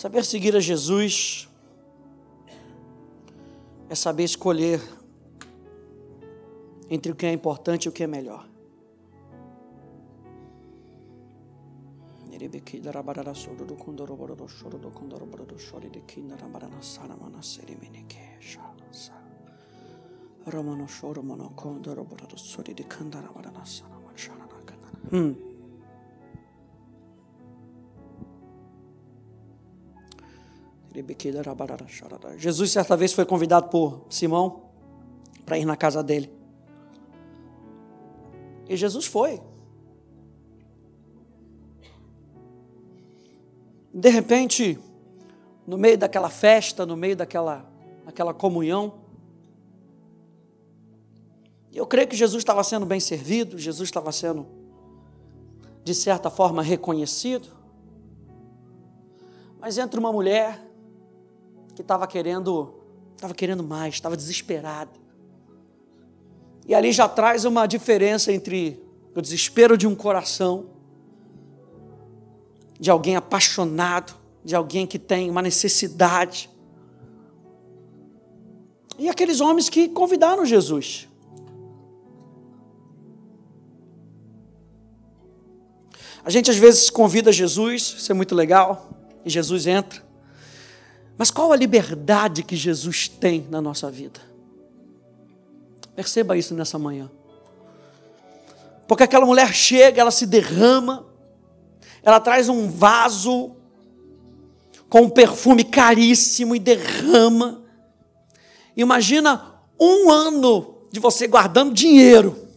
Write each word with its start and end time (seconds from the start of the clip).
Saber 0.00 0.24
seguir 0.24 0.56
a 0.56 0.60
Jesus 0.60 1.46
é 3.86 3.94
saber 3.94 4.24
escolher 4.24 4.80
entre 6.88 7.12
o 7.12 7.14
que 7.14 7.26
é 7.26 7.32
importante 7.34 7.84
e 7.84 7.88
o 7.90 7.92
que 7.92 8.02
é 8.02 8.06
melhor. 8.06 8.48
Hum. 25.12 25.49
Jesus 32.36 32.70
certa 32.70 32.96
vez 32.96 33.12
foi 33.12 33.24
convidado 33.24 33.68
por 33.68 34.06
Simão 34.08 34.70
para 35.44 35.58
ir 35.58 35.64
na 35.64 35.76
casa 35.76 36.02
dele. 36.02 36.30
E 38.68 38.76
Jesus 38.76 39.06
foi. 39.06 39.40
De 43.92 44.08
repente, 44.08 44.78
no 45.66 45.76
meio 45.76 45.98
daquela 45.98 46.30
festa, 46.30 46.86
no 46.86 46.96
meio 46.96 47.16
daquela, 47.16 47.68
daquela 48.04 48.32
comunhão, 48.32 48.94
eu 51.72 51.86
creio 51.86 52.06
que 52.06 52.16
Jesus 52.16 52.40
estava 52.40 52.62
sendo 52.62 52.86
bem 52.86 53.00
servido, 53.00 53.58
Jesus 53.58 53.88
estava 53.88 54.12
sendo, 54.12 54.46
de 55.82 55.94
certa 55.94 56.30
forma, 56.30 56.62
reconhecido. 56.62 57.48
Mas 59.60 59.78
entra 59.78 59.98
uma 59.98 60.12
mulher 60.12 60.69
que 61.80 61.84
estava 61.84 62.06
querendo, 62.06 62.74
estava 63.16 63.34
querendo 63.34 63.64
mais, 63.64 63.94
estava 63.94 64.16
desesperada. 64.16 64.90
E 66.66 66.74
ali 66.74 66.92
já 66.92 67.08
traz 67.08 67.44
uma 67.44 67.66
diferença 67.66 68.32
entre 68.32 68.82
o 69.14 69.20
desespero 69.20 69.76
de 69.76 69.86
um 69.86 69.94
coração, 69.94 70.66
de 72.78 72.90
alguém 72.90 73.16
apaixonado, 73.16 74.14
de 74.44 74.54
alguém 74.54 74.86
que 74.86 74.98
tem 74.98 75.30
uma 75.30 75.42
necessidade. 75.42 76.50
E 78.98 79.08
aqueles 79.08 79.40
homens 79.40 79.68
que 79.68 79.88
convidaram 79.88 80.44
Jesus. 80.44 81.08
A 86.22 86.28
gente 86.28 86.50
às 86.50 86.56
vezes 86.58 86.90
convida 86.90 87.32
Jesus, 87.32 87.94
isso 87.98 88.12
é 88.12 88.14
muito 88.14 88.34
legal, 88.34 88.90
e 89.24 89.30
Jesus 89.30 89.66
entra. 89.66 90.09
Mas 91.20 91.30
qual 91.30 91.52
a 91.52 91.56
liberdade 91.56 92.42
que 92.42 92.56
Jesus 92.56 93.06
tem 93.06 93.46
na 93.50 93.60
nossa 93.60 93.90
vida? 93.90 94.18
Perceba 95.94 96.34
isso 96.34 96.54
nessa 96.54 96.78
manhã. 96.78 97.10
Porque 98.88 99.02
aquela 99.02 99.26
mulher 99.26 99.52
chega, 99.52 100.00
ela 100.00 100.10
se 100.10 100.24
derrama, 100.24 101.06
ela 102.02 102.20
traz 102.20 102.48
um 102.48 102.70
vaso 102.70 103.54
com 104.88 105.02
um 105.02 105.10
perfume 105.10 105.62
caríssimo 105.62 106.56
e 106.56 106.58
derrama. 106.58 107.64
Imagina 108.74 109.60
um 109.78 110.10
ano 110.10 110.86
de 110.90 111.00
você 111.00 111.26
guardando 111.26 111.74
dinheiro. 111.74 112.48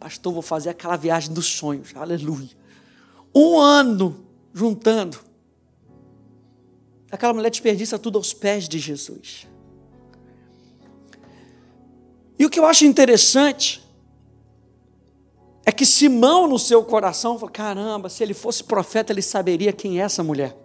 Pastor, 0.00 0.32
vou 0.32 0.40
fazer 0.40 0.70
aquela 0.70 0.96
viagem 0.96 1.30
dos 1.30 1.44
sonhos, 1.44 1.90
aleluia. 1.94 2.56
Um 3.34 3.58
ano 3.58 4.24
juntando 4.54 5.31
Aquela 7.12 7.34
mulher 7.34 7.50
desperdiça 7.50 7.98
tudo 7.98 8.16
aos 8.16 8.32
pés 8.32 8.66
de 8.66 8.78
Jesus. 8.78 9.46
E 12.38 12.46
o 12.46 12.48
que 12.48 12.58
eu 12.58 12.64
acho 12.64 12.86
interessante 12.86 13.86
é 15.66 15.70
que 15.70 15.84
Simão, 15.84 16.48
no 16.48 16.58
seu 16.58 16.82
coração, 16.82 17.38
falou: 17.38 17.52
caramba, 17.52 18.08
se 18.08 18.22
ele 18.22 18.32
fosse 18.32 18.64
profeta, 18.64 19.12
ele 19.12 19.20
saberia 19.20 19.74
quem 19.74 20.00
é 20.00 20.04
essa 20.04 20.22
mulher. 20.22 20.56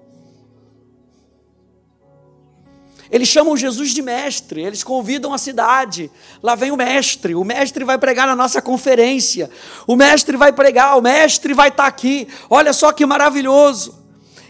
Eles 3.12 3.28
chamam 3.28 3.56
Jesus 3.56 3.92
de 3.92 4.02
mestre, 4.02 4.62
eles 4.62 4.84
convidam 4.84 5.34
a 5.34 5.38
cidade. 5.38 6.10
Lá 6.42 6.56
vem 6.56 6.72
o 6.72 6.78
mestre, 6.78 7.36
o 7.36 7.44
mestre 7.44 7.84
vai 7.84 7.98
pregar 7.98 8.26
na 8.26 8.36
nossa 8.36 8.62
conferência, 8.62 9.50
o 9.86 9.98
mestre 9.98 10.38
vai 10.38 10.54
pregar, 10.54 10.98
o 10.98 11.02
mestre 11.02 11.54
vai 11.54 11.70
estar 11.70 11.88
aqui. 11.88 12.28
Olha 12.50 12.72
só 12.72 12.94
que 12.94 13.06
maravilhoso. 13.06 14.07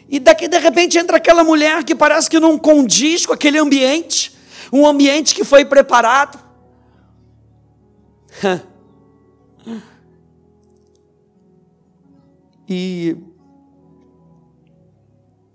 E 0.09 0.19
daqui 0.19 0.47
de 0.47 0.57
repente 0.57 0.97
entra 0.97 1.17
aquela 1.17 1.43
mulher 1.43 1.83
que 1.83 1.93
parece 1.93 2.29
que 2.29 2.39
não 2.39 2.57
condiz 2.57 3.25
com 3.25 3.33
aquele 3.33 3.57
ambiente, 3.57 4.35
um 4.71 4.87
ambiente 4.87 5.35
que 5.35 5.43
foi 5.43 5.65
preparado. 5.65 6.39
E 12.69 13.15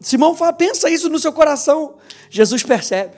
Simão 0.01 0.35
fala, 0.35 0.53
pensa 0.53 0.91
isso 0.91 1.09
no 1.09 1.19
seu 1.19 1.33
coração. 1.33 1.97
Jesus 2.29 2.63
percebe. 2.63 3.17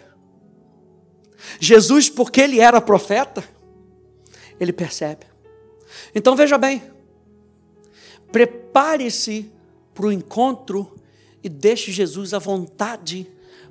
Jesus, 1.60 2.08
porque 2.10 2.40
ele 2.40 2.60
era 2.60 2.80
profeta, 2.80 3.44
ele 4.58 4.72
percebe. 4.72 5.26
Então 6.14 6.34
veja 6.36 6.58
bem, 6.58 6.82
prepare-se 8.32 9.52
para 9.94 10.06
o 10.06 10.12
encontro 10.12 10.92
e 11.44 11.48
deixe 11.50 11.92
Jesus 11.92 12.32
à 12.32 12.38
vontade 12.38 13.26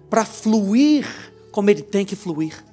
para 0.10 0.24
fluir 0.24 1.06
como 1.52 1.72
ele 1.72 1.82
tem 1.82 2.06
que 2.06 2.16
fluir. 2.16 2.64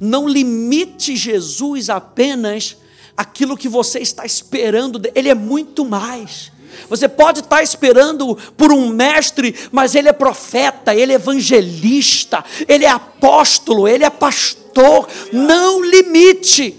Não 0.00 0.28
limite 0.28 1.14
Jesus 1.16 1.88
apenas 1.88 2.76
aquilo 3.16 3.56
que 3.56 3.68
você 3.68 4.00
está 4.00 4.26
esperando, 4.26 5.00
ele 5.14 5.28
é 5.28 5.34
muito 5.34 5.84
mais. 5.84 6.50
Você 6.88 7.08
pode 7.08 7.40
estar 7.40 7.62
esperando 7.62 8.36
por 8.56 8.72
um 8.72 8.88
mestre, 8.88 9.54
mas 9.70 9.94
ele 9.94 10.08
é 10.08 10.12
profeta, 10.12 10.94
ele 10.94 11.12
é 11.12 11.16
evangelista, 11.16 12.44
ele 12.66 12.84
é 12.84 12.90
apóstolo, 12.90 13.86
ele 13.86 14.04
é 14.04 14.10
pastor. 14.10 15.08
Não 15.32 15.84
limite. 15.84 16.76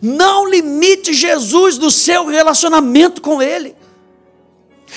Não 0.00 0.48
limite 0.48 1.12
Jesus 1.12 1.76
do 1.76 1.90
seu 1.90 2.26
relacionamento 2.26 3.20
com 3.20 3.42
ele. 3.42 3.74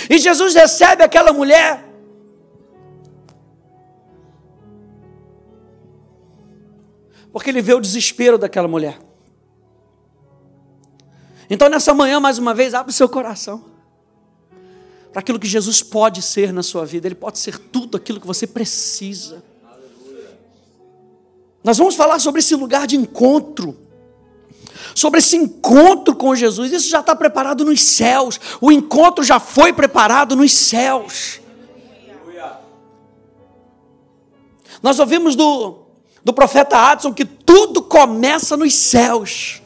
E 0.09 0.17
Jesus 0.17 0.53
recebe 0.53 1.03
aquela 1.03 1.33
mulher. 1.33 1.85
Porque 7.31 7.49
ele 7.49 7.61
vê 7.61 7.73
o 7.73 7.79
desespero 7.79 8.37
daquela 8.37 8.67
mulher. 8.67 8.99
Então, 11.49 11.69
nessa 11.69 11.93
manhã, 11.93 12.19
mais 12.19 12.37
uma 12.37 12.53
vez, 12.53 12.73
abre 12.73 12.91
o 12.91 12.95
seu 12.95 13.09
coração 13.09 13.71
para 15.11 15.19
aquilo 15.19 15.39
que 15.39 15.47
Jesus 15.47 15.83
pode 15.83 16.21
ser 16.21 16.53
na 16.53 16.63
sua 16.63 16.85
vida. 16.85 17.07
Ele 17.07 17.15
pode 17.15 17.39
ser 17.39 17.57
tudo 17.57 17.97
aquilo 17.97 18.19
que 18.19 18.27
você 18.27 18.47
precisa. 18.47 19.43
Nós 21.63 21.77
vamos 21.77 21.95
falar 21.95 22.19
sobre 22.19 22.39
esse 22.39 22.55
lugar 22.55 22.87
de 22.87 22.95
encontro 22.95 23.77
sobre 24.95 25.19
esse 25.19 25.35
encontro 25.35 26.15
com 26.15 26.35
Jesus. 26.35 26.71
Isso 26.71 26.89
já 26.89 26.99
está 26.99 27.15
preparado 27.15 27.63
nos 27.65 27.81
céus. 27.81 28.39
O 28.59 28.71
encontro 28.71 29.23
já 29.23 29.39
foi 29.39 29.73
preparado 29.73 30.35
nos 30.35 30.51
céus. 30.51 31.39
Nós 34.81 34.99
ouvimos 34.99 35.35
do, 35.35 35.79
do 36.23 36.33
profeta 36.33 36.91
Adson 36.91 37.13
que 37.13 37.25
tudo 37.25 37.81
começa 37.81 38.57
nos 38.57 38.73
céus. 38.73 39.61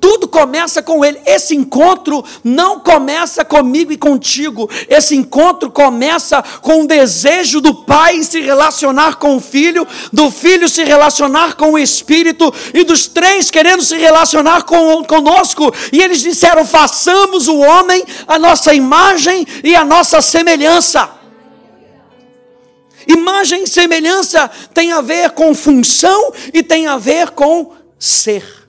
Tudo 0.00 0.26
começa 0.26 0.82
com 0.82 1.04
Ele. 1.04 1.20
Esse 1.26 1.54
encontro 1.54 2.24
não 2.42 2.80
começa 2.80 3.44
comigo 3.44 3.92
e 3.92 3.98
contigo. 3.98 4.68
Esse 4.88 5.14
encontro 5.14 5.70
começa 5.70 6.42
com 6.62 6.82
o 6.82 6.86
desejo 6.86 7.60
do 7.60 7.74
Pai 7.74 8.16
em 8.16 8.22
se 8.22 8.40
relacionar 8.40 9.16
com 9.16 9.36
o 9.36 9.40
Filho, 9.40 9.86
do 10.10 10.30
Filho 10.30 10.68
se 10.68 10.82
relacionar 10.84 11.54
com 11.54 11.72
o 11.72 11.78
Espírito 11.78 12.52
e 12.72 12.82
dos 12.82 13.06
três 13.06 13.50
querendo 13.50 13.82
se 13.82 13.96
relacionar 13.96 14.62
com, 14.62 15.04
conosco. 15.04 15.72
E 15.92 16.00
eles 16.00 16.20
disseram: 16.20 16.64
façamos 16.64 17.46
o 17.46 17.58
homem 17.58 18.02
a 18.26 18.38
nossa 18.38 18.72
imagem 18.72 19.46
e 19.62 19.74
a 19.76 19.84
nossa 19.84 20.22
semelhança. 20.22 21.10
Imagem 23.06 23.64
e 23.64 23.68
semelhança 23.68 24.50
tem 24.72 24.92
a 24.92 25.00
ver 25.00 25.30
com 25.30 25.54
função 25.54 26.32
e 26.54 26.62
tem 26.62 26.86
a 26.86 26.96
ver 26.96 27.30
com 27.30 27.72
ser. 27.98 28.59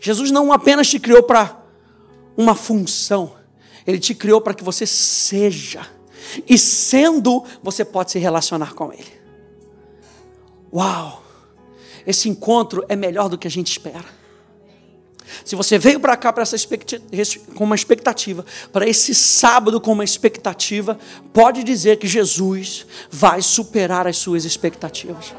Jesus 0.00 0.30
não 0.30 0.52
apenas 0.52 0.88
te 0.88 0.98
criou 0.98 1.22
para 1.22 1.62
uma 2.36 2.54
função, 2.54 3.34
ele 3.86 3.98
te 3.98 4.14
criou 4.14 4.40
para 4.40 4.54
que 4.54 4.64
você 4.64 4.86
seja. 4.86 5.86
E 6.48 6.56
sendo, 6.56 7.44
você 7.62 7.84
pode 7.84 8.10
se 8.12 8.18
relacionar 8.18 8.74
com 8.74 8.92
ele. 8.92 9.20
Uau! 10.72 11.22
Esse 12.06 12.28
encontro 12.28 12.84
é 12.88 12.96
melhor 12.96 13.28
do 13.28 13.36
que 13.36 13.46
a 13.46 13.50
gente 13.50 13.70
espera. 13.70 14.20
Se 15.44 15.54
você 15.54 15.78
veio 15.78 16.00
para 16.00 16.16
cá 16.16 16.32
para 16.32 16.42
essa 16.42 16.56
com 17.54 17.64
uma 17.64 17.74
expectativa, 17.74 18.44
para 18.72 18.88
esse 18.88 19.14
sábado 19.14 19.80
com 19.80 19.92
uma 19.92 20.04
expectativa, 20.04 20.98
pode 21.32 21.62
dizer 21.62 21.98
que 21.98 22.08
Jesus 22.08 22.86
vai 23.10 23.42
superar 23.42 24.06
as 24.06 24.16
suas 24.16 24.44
expectativas. 24.44 25.34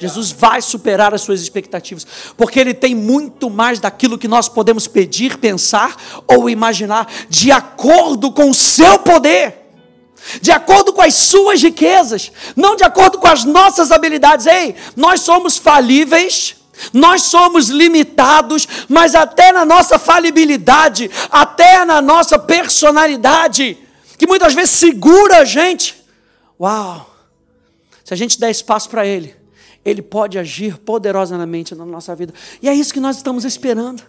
Jesus 0.00 0.32
vai 0.32 0.62
superar 0.62 1.12
as 1.12 1.20
suas 1.20 1.42
expectativas, 1.42 2.06
porque 2.34 2.58
Ele 2.58 2.72
tem 2.72 2.94
muito 2.94 3.50
mais 3.50 3.78
daquilo 3.78 4.16
que 4.16 4.26
nós 4.26 4.48
podemos 4.48 4.86
pedir, 4.88 5.36
pensar 5.36 5.94
ou 6.26 6.48
imaginar, 6.48 7.06
de 7.28 7.52
acordo 7.52 8.32
com 8.32 8.48
o 8.48 8.54
seu 8.54 8.98
poder, 9.00 9.58
de 10.40 10.50
acordo 10.50 10.94
com 10.94 11.02
as 11.02 11.14
suas 11.14 11.62
riquezas, 11.62 12.32
não 12.56 12.76
de 12.76 12.82
acordo 12.82 13.18
com 13.18 13.26
as 13.26 13.44
nossas 13.44 13.92
habilidades. 13.92 14.46
Ei, 14.46 14.74
nós 14.96 15.20
somos 15.20 15.58
falíveis, 15.58 16.56
nós 16.94 17.24
somos 17.24 17.68
limitados, 17.68 18.66
mas 18.88 19.14
até 19.14 19.52
na 19.52 19.66
nossa 19.66 19.98
falibilidade, 19.98 21.10
até 21.30 21.84
na 21.84 22.00
nossa 22.00 22.38
personalidade, 22.38 23.76
que 24.16 24.26
muitas 24.26 24.54
vezes 24.54 24.70
segura 24.70 25.40
a 25.40 25.44
gente. 25.44 25.94
Uau! 26.58 27.06
Se 28.02 28.14
a 28.14 28.16
gente 28.16 28.40
der 28.40 28.50
espaço 28.50 28.88
para 28.88 29.06
Ele, 29.06 29.39
Ele 29.84 30.02
pode 30.02 30.38
agir 30.38 30.78
poderosamente 30.78 31.74
na 31.74 31.86
nossa 31.86 32.14
vida. 32.14 32.34
E 32.60 32.68
é 32.68 32.74
isso 32.74 32.92
que 32.92 33.00
nós 33.00 33.16
estamos 33.16 33.44
esperando. 33.44 34.02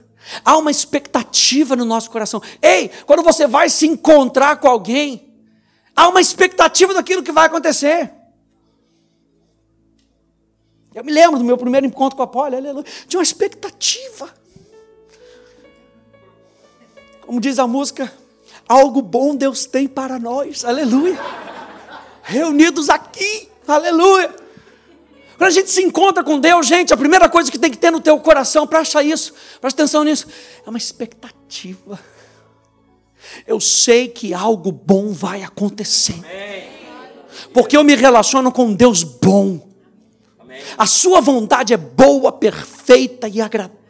Há 0.45 0.57
uma 0.57 0.69
expectativa 0.69 1.75
no 1.75 1.85
nosso 1.85 2.11
coração. 2.11 2.41
Ei, 2.61 2.89
quando 3.05 3.23
você 3.23 3.47
vai 3.47 3.69
se 3.69 3.87
encontrar 3.87 4.57
com 4.57 4.67
alguém, 4.67 5.33
há 5.95 6.07
uma 6.09 6.21
expectativa 6.21 6.93
daquilo 6.93 7.23
que 7.23 7.31
vai 7.31 7.47
acontecer. 7.47 8.11
Eu 10.93 11.03
me 11.05 11.11
lembro 11.11 11.39
do 11.39 11.45
meu 11.45 11.57
primeiro 11.57 11.85
encontro 11.85 12.17
com 12.17 12.23
a 12.23 12.27
Polly, 12.27 12.57
aleluia. 12.57 12.85
Tinha 13.07 13.19
uma 13.19 13.23
expectativa. 13.23 14.33
Como 17.21 17.39
diz 17.39 17.57
a 17.59 17.65
música, 17.65 18.11
algo 18.67 19.01
bom 19.01 19.33
Deus 19.33 19.65
tem 19.65 19.87
para 19.87 20.19
nós, 20.19 20.65
aleluia. 20.65 21.17
Reunidos 22.23 22.89
aqui, 22.89 23.49
aleluia. 23.65 24.40
Quando 25.41 25.49
a 25.49 25.53
gente 25.55 25.71
se 25.71 25.81
encontra 25.81 26.23
com 26.23 26.39
Deus, 26.39 26.67
gente, 26.67 26.93
a 26.93 26.97
primeira 26.97 27.27
coisa 27.27 27.51
que 27.51 27.57
tem 27.57 27.71
que 27.71 27.77
ter 27.79 27.89
no 27.89 27.99
teu 27.99 28.15
coração 28.19 28.67
para 28.67 28.81
achar 28.81 29.01
isso, 29.03 29.33
presta 29.59 29.81
atenção 29.81 30.03
nisso, 30.03 30.27
é 30.63 30.69
uma 30.69 30.77
expectativa. 30.77 31.99
Eu 33.47 33.59
sei 33.59 34.07
que 34.07 34.35
algo 34.35 34.71
bom 34.71 35.11
vai 35.11 35.41
acontecer. 35.41 36.13
Porque 37.51 37.75
eu 37.75 37.83
me 37.83 37.95
relaciono 37.95 38.51
com 38.51 38.65
um 38.65 38.73
Deus 38.75 39.03
bom. 39.03 39.67
A 40.77 40.85
sua 40.85 41.19
vontade 41.19 41.73
é 41.73 41.77
boa, 41.77 42.31
perfeita 42.31 43.27
e 43.27 43.41
agradável. 43.41 43.81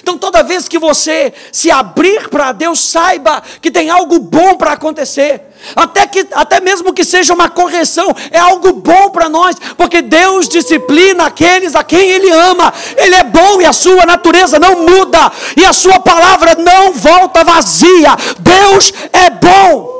Então, 0.00 0.18
toda 0.18 0.42
vez 0.42 0.68
que 0.68 0.78
você 0.78 1.32
se 1.52 1.70
abrir 1.70 2.28
para 2.28 2.52
Deus, 2.52 2.80
saiba 2.80 3.42
que 3.60 3.70
tem 3.70 3.90
algo 3.90 4.18
bom 4.18 4.56
para 4.56 4.72
acontecer. 4.72 5.42
Até, 5.74 6.06
que, 6.06 6.26
até 6.32 6.60
mesmo 6.60 6.92
que 6.92 7.04
seja 7.04 7.32
uma 7.32 7.48
correção, 7.48 8.14
é 8.30 8.38
algo 8.38 8.72
bom 8.72 9.10
para 9.10 9.28
nós, 9.28 9.56
porque 9.76 10.02
Deus 10.02 10.48
disciplina 10.48 11.26
aqueles 11.26 11.74
a 11.74 11.82
quem 11.82 12.10
Ele 12.10 12.30
ama. 12.30 12.72
Ele 12.96 13.14
é 13.14 13.24
bom 13.24 13.60
e 13.60 13.64
a 13.64 13.72
sua 13.72 14.04
natureza 14.04 14.58
não 14.58 14.84
muda, 14.84 15.32
e 15.56 15.64
a 15.64 15.72
sua 15.72 16.00
palavra 16.00 16.54
não 16.56 16.92
volta 16.92 17.44
vazia. 17.44 18.16
Deus 18.38 18.92
é 19.12 19.30
bom 19.30 19.94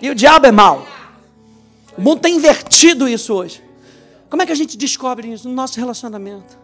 e 0.00 0.10
o 0.10 0.14
diabo 0.14 0.46
é 0.46 0.52
mau. 0.52 0.86
O 1.96 2.00
mundo 2.00 2.20
tem 2.20 2.36
invertido 2.36 3.08
isso 3.08 3.34
hoje. 3.34 3.62
Como 4.28 4.42
é 4.42 4.46
que 4.46 4.52
a 4.52 4.56
gente 4.56 4.76
descobre 4.76 5.28
isso? 5.32 5.48
No 5.48 5.54
nosso 5.54 5.78
relacionamento. 5.78 6.58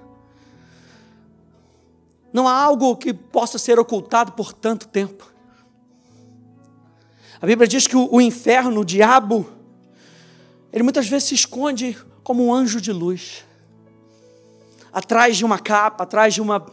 Não 2.36 2.46
há 2.46 2.52
algo 2.52 2.94
que 2.98 3.14
possa 3.14 3.56
ser 3.56 3.78
ocultado 3.78 4.32
por 4.32 4.52
tanto 4.52 4.86
tempo. 4.88 5.32
A 7.40 7.46
Bíblia 7.46 7.66
diz 7.66 7.86
que 7.86 7.96
o, 7.96 8.20
inferno, 8.20 8.82
o 8.82 8.84
diabo, 8.84 9.48
ele 10.70 10.82
muitas 10.82 11.08
vezes 11.08 11.28
se 11.28 11.34
esconde 11.34 11.96
como 12.22 12.44
um 12.44 12.52
anjo 12.52 12.78
de 12.78 12.92
luz. 12.92 13.42
Atrás 14.92 15.38
de 15.38 15.46
uma 15.46 15.58
capa, 15.58 16.04
atrás 16.04 16.34
de 16.34 16.42
uma, 16.42 16.70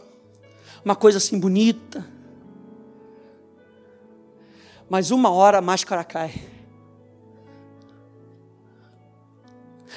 uma 0.84 0.94
coisa 0.94 1.16
assim 1.16 1.40
bonita. 1.40 2.06
Mas 4.86 5.10
uma 5.10 5.30
hora 5.30 5.56
a 5.56 5.62
máscara 5.62 6.04
cai. 6.04 6.46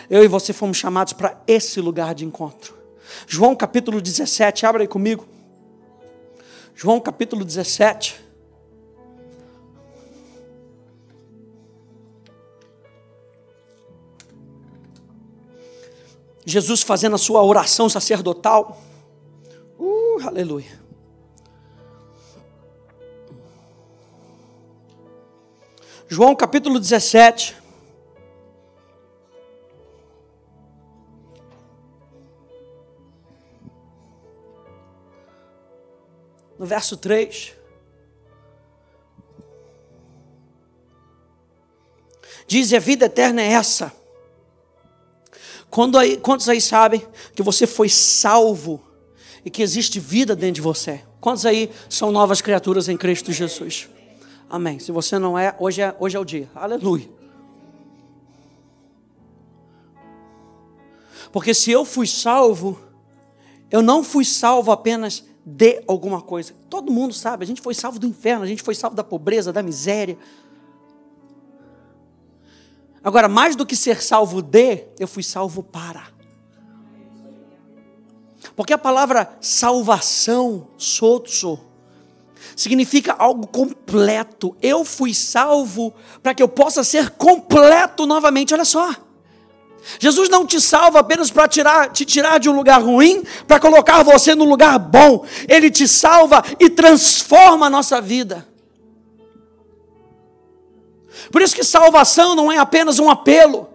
Eu 0.09 0.23
e 0.23 0.29
você 0.29 0.53
fomos 0.53 0.77
chamados 0.77 1.11
para 1.11 1.41
esse 1.45 1.81
lugar 1.81 2.15
de 2.15 2.23
encontro. 2.23 2.73
João 3.27 3.53
capítulo 3.53 3.99
17, 3.99 4.65
abra 4.65 4.83
aí 4.83 4.87
comigo. 4.87 5.35
João 6.79 6.99
capítulo 6.99 7.43
17. 7.43 8.23
Jesus 16.45 16.83
fazendo 16.83 17.15
a 17.15 17.17
sua 17.17 17.41
oração 17.41 17.89
sacerdotal. 17.89 18.79
Uh, 19.79 20.19
aleluia. 20.23 20.79
João 26.07 26.35
capítulo 26.35 26.79
17. 26.79 27.55
Verso 36.67 36.97
3. 36.97 37.53
Diz: 42.47 42.73
a 42.73 42.79
vida 42.79 43.05
eterna 43.05 43.41
é 43.41 43.53
essa. 43.53 43.91
Quando 45.69 45.97
aí, 45.97 46.17
quantos 46.17 46.47
aí 46.47 46.61
sabem 46.61 47.05
que 47.35 47.43
você 47.43 47.67
foi 47.67 47.89
salvo 47.89 48.81
e 49.43 49.49
que 49.49 49.61
existe 49.61 49.99
vida 49.99 50.35
dentro 50.35 50.55
de 50.55 50.61
você? 50.61 51.03
Quantos 51.19 51.45
aí 51.45 51.71
são 51.89 52.11
novas 52.11 52.41
criaturas 52.41 52.87
em 52.87 52.95
Cristo 52.95 53.33
Jesus? 53.33 53.89
Amém. 54.49 54.79
Se 54.79 54.91
você 54.91 55.19
não 55.19 55.37
é, 55.37 55.53
hoje 55.59 55.81
é, 55.81 55.93
hoje 55.99 56.15
é 56.15 56.19
o 56.19 56.25
dia. 56.25 56.49
Aleluia. 56.55 57.09
Porque 61.31 61.53
se 61.53 61.69
eu 61.69 61.83
fui 61.83 62.07
salvo, 62.07 62.79
eu 63.69 63.81
não 63.81 64.03
fui 64.03 64.23
salvo 64.23 64.71
apenas 64.71 65.25
de 65.49 65.81
alguma 65.87 66.21
coisa. 66.21 66.53
Todo 66.69 66.91
mundo 66.91 67.13
sabe, 67.13 67.45
a 67.45 67.47
gente 67.47 67.61
foi 67.61 67.73
salvo 67.73 67.97
do 67.97 68.05
inferno, 68.05 68.43
a 68.43 68.47
gente 68.47 68.61
foi 68.61 68.75
salvo 68.75 68.97
da 68.97 69.03
pobreza, 69.03 69.53
da 69.53 69.63
miséria. 69.63 70.17
Agora, 73.01 73.29
mais 73.29 73.55
do 73.55 73.65
que 73.65 73.73
ser 73.73 74.03
salvo 74.03 74.41
de, 74.41 74.83
eu 74.99 75.07
fui 75.07 75.23
salvo 75.23 75.63
para. 75.63 76.09
Porque 78.57 78.73
a 78.73 78.77
palavra 78.77 79.37
salvação, 79.39 80.67
sozo, 80.77 81.57
significa 82.53 83.13
algo 83.13 83.47
completo. 83.47 84.53
Eu 84.61 84.83
fui 84.83 85.13
salvo 85.13 85.93
para 86.21 86.33
que 86.33 86.43
eu 86.43 86.49
possa 86.49 86.83
ser 86.83 87.11
completo 87.11 88.05
novamente. 88.05 88.53
Olha 88.53 88.65
só. 88.65 89.06
Jesus 89.99 90.29
não 90.29 90.45
te 90.45 90.59
salva 90.59 90.99
apenas 90.99 91.31
para 91.31 91.47
tirar, 91.47 91.89
te 91.91 92.03
tirar 92.03 92.39
de 92.39 92.49
um 92.49 92.55
lugar 92.55 92.81
ruim, 92.81 93.23
para 93.47 93.59
colocar 93.59 94.03
você 94.03 94.35
no 94.35 94.43
lugar 94.43 94.77
bom. 94.77 95.25
Ele 95.47 95.71
te 95.71 95.87
salva 95.87 96.43
e 96.59 96.69
transforma 96.69 97.67
a 97.67 97.69
nossa 97.69 98.01
vida. 98.01 98.47
Por 101.31 101.41
isso 101.41 101.55
que 101.55 101.63
salvação 101.63 102.35
não 102.35 102.51
é 102.51 102.57
apenas 102.57 102.99
um 102.99 103.09
apelo. 103.09 103.69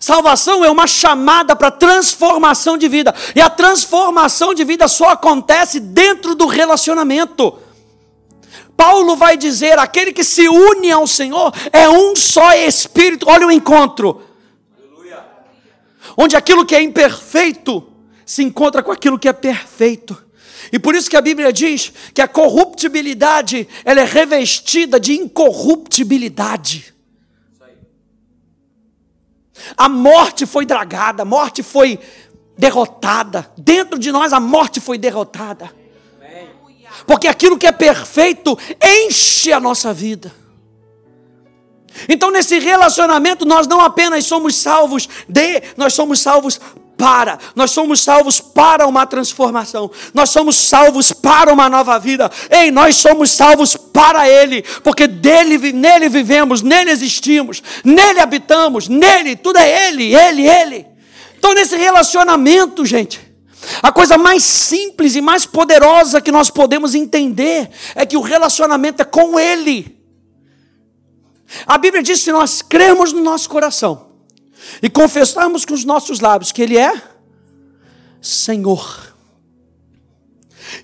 Salvação 0.00 0.64
é 0.64 0.70
uma 0.70 0.86
chamada 0.86 1.54
para 1.54 1.70
transformação 1.70 2.76
de 2.76 2.88
vida. 2.88 3.14
E 3.34 3.40
a 3.40 3.48
transformação 3.48 4.52
de 4.52 4.64
vida 4.64 4.88
só 4.88 5.10
acontece 5.10 5.78
dentro 5.78 6.34
do 6.34 6.46
relacionamento. 6.46 7.56
Paulo 8.76 9.14
vai 9.14 9.36
dizer: 9.36 9.78
aquele 9.78 10.12
que 10.12 10.24
se 10.24 10.48
une 10.48 10.90
ao 10.90 11.06
Senhor 11.06 11.52
é 11.72 11.88
um 11.88 12.16
só 12.16 12.54
espírito. 12.54 13.26
Olha 13.28 13.46
o 13.46 13.52
encontro 13.52 14.25
onde 16.16 16.36
aquilo 16.36 16.64
que 16.64 16.74
é 16.74 16.82
imperfeito 16.82 17.92
se 18.24 18.42
encontra 18.42 18.82
com 18.82 18.90
aquilo 18.90 19.18
que 19.18 19.28
é 19.28 19.32
perfeito. 19.32 20.24
E 20.72 20.78
por 20.78 20.94
isso 20.94 21.08
que 21.08 21.16
a 21.16 21.20
Bíblia 21.20 21.52
diz 21.52 21.92
que 22.12 22.20
a 22.20 22.26
corruptibilidade 22.26 23.68
ela 23.84 24.00
é 24.00 24.04
revestida 24.04 24.98
de 24.98 25.12
incorruptibilidade. 25.12 26.94
A 29.76 29.88
morte 29.88 30.44
foi 30.44 30.66
dragada, 30.66 31.22
a 31.22 31.26
morte 31.26 31.62
foi 31.62 31.98
derrotada. 32.58 33.50
Dentro 33.56 33.98
de 33.98 34.10
nós 34.10 34.32
a 34.32 34.40
morte 34.40 34.80
foi 34.80 34.98
derrotada. 34.98 35.72
Porque 37.06 37.28
aquilo 37.28 37.58
que 37.58 37.66
é 37.66 37.72
perfeito 37.72 38.58
enche 38.82 39.52
a 39.52 39.60
nossa 39.60 39.92
vida. 39.92 40.32
Então, 42.08 42.30
nesse 42.30 42.58
relacionamento, 42.58 43.44
nós 43.44 43.66
não 43.66 43.80
apenas 43.80 44.24
somos 44.24 44.56
salvos 44.56 45.08
de, 45.28 45.62
nós 45.76 45.94
somos 45.94 46.20
salvos 46.20 46.60
para. 46.96 47.38
Nós 47.54 47.70
somos 47.70 48.00
salvos 48.00 48.40
para 48.40 48.86
uma 48.86 49.06
transformação. 49.06 49.90
Nós 50.14 50.30
somos 50.30 50.56
salvos 50.56 51.12
para 51.12 51.52
uma 51.52 51.68
nova 51.68 51.98
vida. 51.98 52.30
Ei, 52.50 52.70
nós 52.70 52.96
somos 52.96 53.30
salvos 53.30 53.76
para 53.76 54.28
Ele, 54.28 54.62
porque 54.82 55.06
dele, 55.06 55.72
nele 55.72 56.08
vivemos, 56.08 56.62
nele 56.62 56.90
existimos, 56.90 57.62
nele 57.84 58.20
habitamos, 58.20 58.88
nele, 58.88 59.36
tudo 59.36 59.58
é 59.58 59.88
Ele, 59.88 60.14
Ele, 60.14 60.48
Ele. 60.48 60.86
Então, 61.38 61.54
nesse 61.54 61.76
relacionamento, 61.76 62.84
gente, 62.84 63.20
a 63.82 63.92
coisa 63.92 64.16
mais 64.16 64.42
simples 64.42 65.14
e 65.16 65.20
mais 65.20 65.44
poderosa 65.44 66.20
que 66.20 66.32
nós 66.32 66.50
podemos 66.50 66.94
entender 66.94 67.68
é 67.94 68.06
que 68.06 68.16
o 68.16 68.20
relacionamento 68.20 69.02
é 69.02 69.04
com 69.04 69.38
Ele. 69.38 69.95
A 71.66 71.78
Bíblia 71.78 72.02
diz 72.02 72.22
que 72.22 72.32
nós 72.32 72.62
cremos 72.62 73.12
no 73.12 73.22
nosso 73.22 73.48
coração 73.48 74.08
e 74.82 74.90
confessarmos 74.90 75.64
com 75.64 75.74
os 75.74 75.84
nossos 75.84 76.20
lábios 76.20 76.52
que 76.52 76.62
Ele 76.62 76.76
é 76.76 76.92
Senhor. 78.20 79.14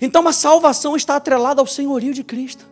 Então 0.00 0.26
a 0.28 0.33
salvação 0.33 0.97
está 0.97 1.16
atrelada 1.16 1.61
ao 1.61 1.66
senhorio 1.66 2.14
de 2.14 2.23
Cristo. 2.23 2.64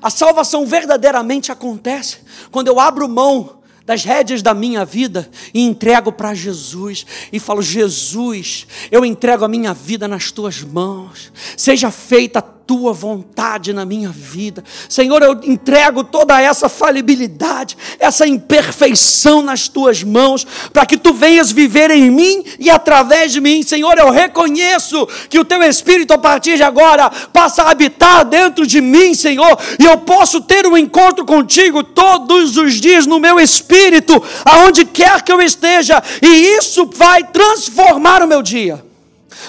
A 0.00 0.10
salvação 0.10 0.66
verdadeiramente 0.66 1.50
acontece 1.50 2.18
quando 2.50 2.68
eu 2.68 2.78
abro 2.78 3.08
mão 3.08 3.60
das 3.84 4.04
rédeas 4.04 4.42
da 4.42 4.54
minha 4.54 4.84
vida 4.84 5.28
e 5.52 5.62
entrego 5.62 6.12
para 6.12 6.34
Jesus 6.34 7.04
e 7.32 7.40
falo: 7.40 7.62
Jesus, 7.62 8.66
eu 8.90 9.04
entrego 9.04 9.44
a 9.44 9.48
minha 9.48 9.74
vida 9.74 10.06
nas 10.06 10.30
tuas 10.30 10.62
mãos, 10.62 11.32
seja 11.56 11.90
feita 11.90 12.38
a 12.38 12.42
tua 12.70 12.92
vontade 12.92 13.72
na 13.72 13.84
minha 13.84 14.10
vida. 14.10 14.62
Senhor, 14.88 15.20
eu 15.24 15.32
entrego 15.42 16.04
toda 16.04 16.40
essa 16.40 16.68
falibilidade, 16.68 17.76
essa 17.98 18.28
imperfeição 18.28 19.42
nas 19.42 19.66
tuas 19.66 20.04
mãos, 20.04 20.46
para 20.72 20.86
que 20.86 20.96
tu 20.96 21.12
venhas 21.12 21.50
viver 21.50 21.90
em 21.90 22.08
mim 22.12 22.44
e 22.60 22.70
através 22.70 23.32
de 23.32 23.40
mim. 23.40 23.64
Senhor, 23.64 23.98
eu 23.98 24.08
reconheço 24.10 25.04
que 25.28 25.36
o 25.36 25.44
teu 25.44 25.60
Espírito, 25.64 26.12
a 26.12 26.18
partir 26.18 26.58
de 26.58 26.62
agora, 26.62 27.10
passa 27.32 27.64
a 27.64 27.72
habitar 27.72 28.24
dentro 28.24 28.64
de 28.64 28.80
mim, 28.80 29.14
Senhor, 29.14 29.58
e 29.76 29.84
eu 29.84 29.98
posso 29.98 30.40
ter 30.40 30.64
um 30.64 30.76
encontro 30.76 31.24
contigo 31.24 31.82
todos 31.82 32.56
os 32.56 32.74
dias 32.74 33.04
no 33.04 33.18
meu 33.18 33.40
espírito, 33.40 34.22
aonde 34.44 34.84
quer 34.84 35.22
que 35.22 35.32
eu 35.32 35.42
esteja, 35.42 36.00
e 36.22 36.56
isso 36.56 36.88
vai 36.94 37.24
transformar 37.24 38.22
o 38.22 38.28
meu 38.28 38.42
dia. 38.42 38.80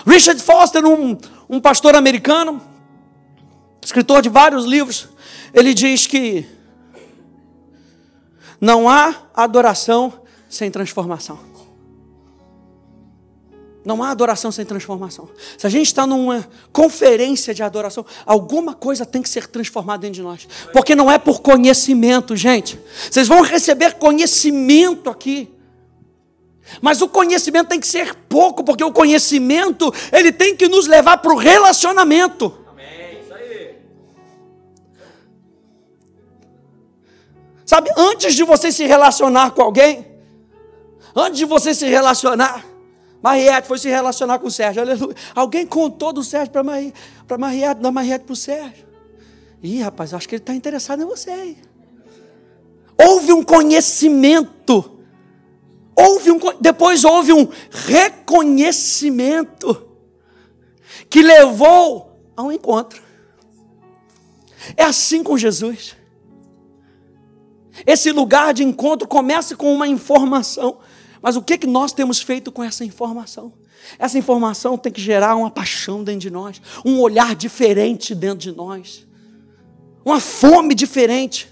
Richard 0.07 0.41
Foster, 0.41 0.83
um, 0.83 1.15
um 1.47 1.61
pastor 1.61 1.95
americano, 1.95 2.70
escritor 3.83 4.21
de 4.21 4.29
vários 4.29 4.65
livros, 4.65 5.07
ele 5.53 5.73
diz 5.73 6.07
que 6.07 6.45
não 8.59 8.87
há 8.87 9.15
adoração 9.33 10.13
sem 10.49 10.69
transformação. 10.69 11.51
Não 13.83 14.03
há 14.03 14.11
adoração 14.11 14.51
sem 14.51 14.63
transformação. 14.63 15.27
Se 15.57 15.65
a 15.65 15.69
gente 15.69 15.87
está 15.87 16.05
numa 16.05 16.47
conferência 16.71 17.51
de 17.51 17.63
adoração, 17.63 18.05
alguma 18.27 18.75
coisa 18.75 19.07
tem 19.07 19.23
que 19.23 19.29
ser 19.29 19.47
transformada 19.47 20.01
dentro 20.01 20.15
de 20.15 20.21
nós. 20.21 20.47
Porque 20.71 20.93
não 20.93 21.09
é 21.09 21.17
por 21.17 21.41
conhecimento, 21.41 22.35
gente. 22.35 22.79
Vocês 23.09 23.27
vão 23.27 23.41
receber 23.41 23.95
conhecimento 23.95 25.09
aqui. 25.09 25.51
Mas 26.79 27.01
o 27.01 27.07
conhecimento 27.07 27.69
tem 27.69 27.79
que 27.79 27.87
ser 27.87 28.13
pouco, 28.29 28.63
porque 28.63 28.83
o 28.83 28.91
conhecimento, 28.91 29.91
ele 30.11 30.31
tem 30.31 30.55
que 30.55 30.67
nos 30.67 30.85
levar 30.85 31.17
para 31.17 31.33
o 31.33 31.37
relacionamento. 31.37 32.55
Sabe, 37.71 37.89
antes 37.95 38.35
de 38.35 38.43
você 38.43 38.69
se 38.69 38.85
relacionar 38.85 39.51
com 39.51 39.61
alguém, 39.61 40.05
antes 41.15 41.37
de 41.37 41.45
você 41.45 41.73
se 41.73 41.87
relacionar, 41.87 42.65
Mariette 43.23 43.65
foi 43.65 43.77
se 43.77 43.87
relacionar 43.87 44.39
com 44.39 44.47
o 44.47 44.51
Sérgio, 44.51 44.81
aleluia. 44.81 45.15
Alguém 45.33 45.65
contou 45.65 46.11
do 46.11 46.21
Sérgio 46.21 46.51
para 46.51 46.63
Mariette, 46.63 46.99
para 47.25 47.37
Mariette, 47.37 47.79
da 47.79 47.89
Mariette 47.89 48.25
para 48.25 48.33
o 48.33 48.35
Sérgio. 48.35 48.85
Ih, 49.63 49.79
rapaz, 49.79 50.13
acho 50.13 50.27
que 50.27 50.35
ele 50.35 50.41
está 50.41 50.53
interessado 50.53 51.01
em 51.01 51.05
você. 51.05 51.31
Hein? 51.31 51.57
Houve 53.01 53.31
um 53.31 53.41
conhecimento, 53.41 54.99
houve 55.95 56.29
um, 56.29 56.39
depois 56.59 57.05
houve 57.05 57.31
um 57.31 57.47
reconhecimento 57.69 59.87
que 61.09 61.21
levou 61.21 62.19
a 62.35 62.43
um 62.43 62.51
encontro. 62.51 63.01
É 64.75 64.83
assim 64.83 65.23
com 65.23 65.37
Jesus. 65.37 66.00
Esse 67.85 68.11
lugar 68.11 68.53
de 68.53 68.63
encontro 68.63 69.07
começa 69.07 69.55
com 69.55 69.73
uma 69.73 69.87
informação. 69.87 70.77
Mas 71.21 71.35
o 71.35 71.41
que, 71.41 71.57
que 71.57 71.67
nós 71.67 71.93
temos 71.93 72.21
feito 72.21 72.51
com 72.51 72.63
essa 72.63 72.83
informação? 72.83 73.53
Essa 73.97 74.17
informação 74.17 74.77
tem 74.77 74.91
que 74.91 75.01
gerar 75.01 75.35
uma 75.35 75.49
paixão 75.49 76.03
dentro 76.03 76.21
de 76.21 76.29
nós, 76.29 76.61
um 76.85 76.99
olhar 76.99 77.35
diferente 77.35 78.13
dentro 78.15 78.39
de 78.39 78.51
nós, 78.51 79.05
uma 80.03 80.19
fome 80.19 80.73
diferente. 80.73 81.51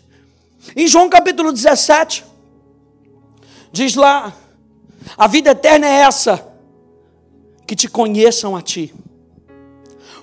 Em 0.76 0.88
João 0.88 1.10
capítulo 1.10 1.52
17, 1.52 2.26
diz 3.72 3.96
lá: 3.96 4.34
a 5.18 5.28
vida 5.28 5.52
eterna 5.52 5.88
é 5.88 6.02
essa, 6.02 6.48
que 7.66 7.76
te 7.76 7.88
conheçam 7.88 8.56
a 8.56 8.62
ti, 8.62 8.94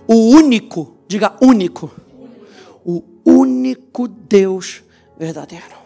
o 0.07 0.15
único, 0.15 0.97
diga 1.09 1.37
único, 1.41 1.91
o 2.85 3.03
único 3.25 4.07
Deus 4.09 4.83
verdadeiro. 5.19 5.86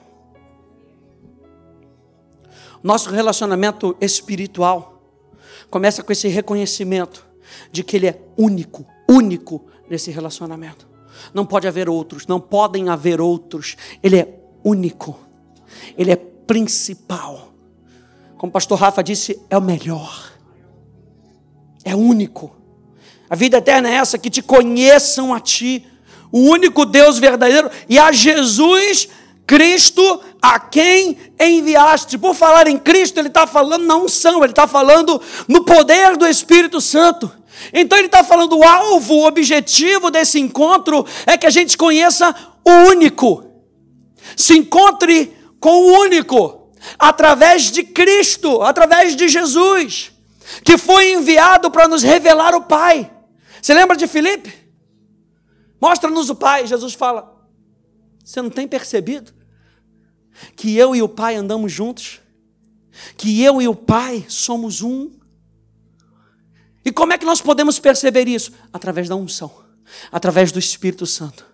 Nosso 2.83 3.11
relacionamento 3.11 3.97
espiritual 4.01 5.03
começa 5.69 6.03
com 6.03 6.13
esse 6.13 6.29
reconhecimento 6.29 7.27
de 7.71 7.85
que 7.85 7.97
Ele 7.97 8.09
é 8.09 8.21
único, 8.37 8.87
único 9.09 9.67
nesse 9.89 10.11
relacionamento. 10.11 10.89
Não 11.35 11.45
pode 11.45 11.69
haver 11.69 11.89
outros, 11.89 12.27
não 12.27 12.41
podem 12.41 12.89
haver 12.89 13.21
outros. 13.21 13.77
Ele 14.03 14.19
é 14.19 14.41
único, 14.65 15.19
Ele 15.97 16.11
é 16.11 16.17
principal. 16.17 17.53
Como 18.39 18.51
o 18.51 18.53
pastor 18.53 18.79
Rafa 18.79 19.03
disse, 19.03 19.39
é 19.51 19.59
o 19.59 19.61
melhor, 19.61 20.33
é 21.85 21.95
único. 21.95 22.57
A 23.29 23.37
vida 23.37 23.59
eterna 23.59 23.89
é 23.89 23.95
essa, 23.95 24.19
que 24.19 24.31
te 24.31 24.41
conheçam 24.41 25.35
a 25.35 25.39
Ti, 25.39 25.87
o 26.33 26.39
único 26.39 26.87
Deus 26.87 27.19
verdadeiro, 27.19 27.71
e 27.89 27.99
a 27.99 28.11
Jesus 28.11 29.09
Cristo 29.47 30.21
a 30.41 30.59
quem 30.59 31.17
enviaste. 31.39 32.19
Por 32.19 32.35
falar 32.35 32.67
em 32.67 32.79
Cristo, 32.79 33.19
ele 33.19 33.29
está 33.29 33.47
falando 33.47 33.85
na 33.85 33.97
unção, 33.97 34.43
ele 34.43 34.53
está 34.53 34.67
falando 34.67 35.21
no 35.47 35.65
poder 35.65 36.17
do 36.17 36.27
Espírito 36.27 36.81
Santo. 36.81 37.31
Então 37.73 37.99
ele 37.99 38.07
está 38.07 38.25
falando 38.25 38.57
o 38.57 38.65
alvo, 38.65 39.15
o 39.15 39.27
objetivo 39.27 40.11
desse 40.11 40.39
encontro 40.39 41.05
é 41.27 41.37
que 41.37 41.47
a 41.47 41.51
gente 41.51 41.77
conheça 41.77 42.35
o 42.65 42.71
único. 42.91 43.45
Se 44.37 44.57
encontre 44.57 45.37
com 45.59 45.71
o 45.71 46.01
único, 46.01 46.71
através 46.99 47.71
de 47.71 47.83
Cristo, 47.83 48.63
através 48.63 49.15
de 49.15 49.29
Jesus, 49.29 50.13
que 50.65 50.79
foi 50.79 51.13
enviado 51.13 51.71
para 51.71 51.87
nos 51.87 52.03
revelar 52.03 52.55
o 52.55 52.63
Pai. 52.63 53.11
Você 53.61 53.75
lembra 53.75 53.97
de 53.97 54.07
Filipe? 54.07 54.53
Mostra-nos 55.81 56.31
o 56.31 56.35
Pai. 56.35 56.67
Jesus 56.67 56.95
fala: 56.95 57.37
Você 58.25 58.41
não 58.41 58.51
tem 58.51 58.67
percebido? 58.67 59.40
Que 60.57 60.77
eu 60.77 60.95
e 60.95 61.03
o 61.03 61.09
Pai 61.09 61.37
andamos 61.37 61.73
juntos, 61.73 62.21
que 63.17 63.43
eu 63.43 63.61
e 63.61 63.69
o 63.69 63.75
Pai 63.75 64.25
somos 64.29 64.83
um. 64.83 65.11
E 66.85 66.91
como 66.91 67.13
é 67.13 67.19
que 67.19 67.27
nós 67.27 67.41
podemos 67.41 67.79
perceber 67.79 68.27
isso? 68.27 68.53
Através 68.73 69.09
da 69.09 69.17
unção, 69.17 69.53
através 70.11 70.51
do 70.51 70.59
Espírito 70.59 71.07
Santo. 71.07 71.47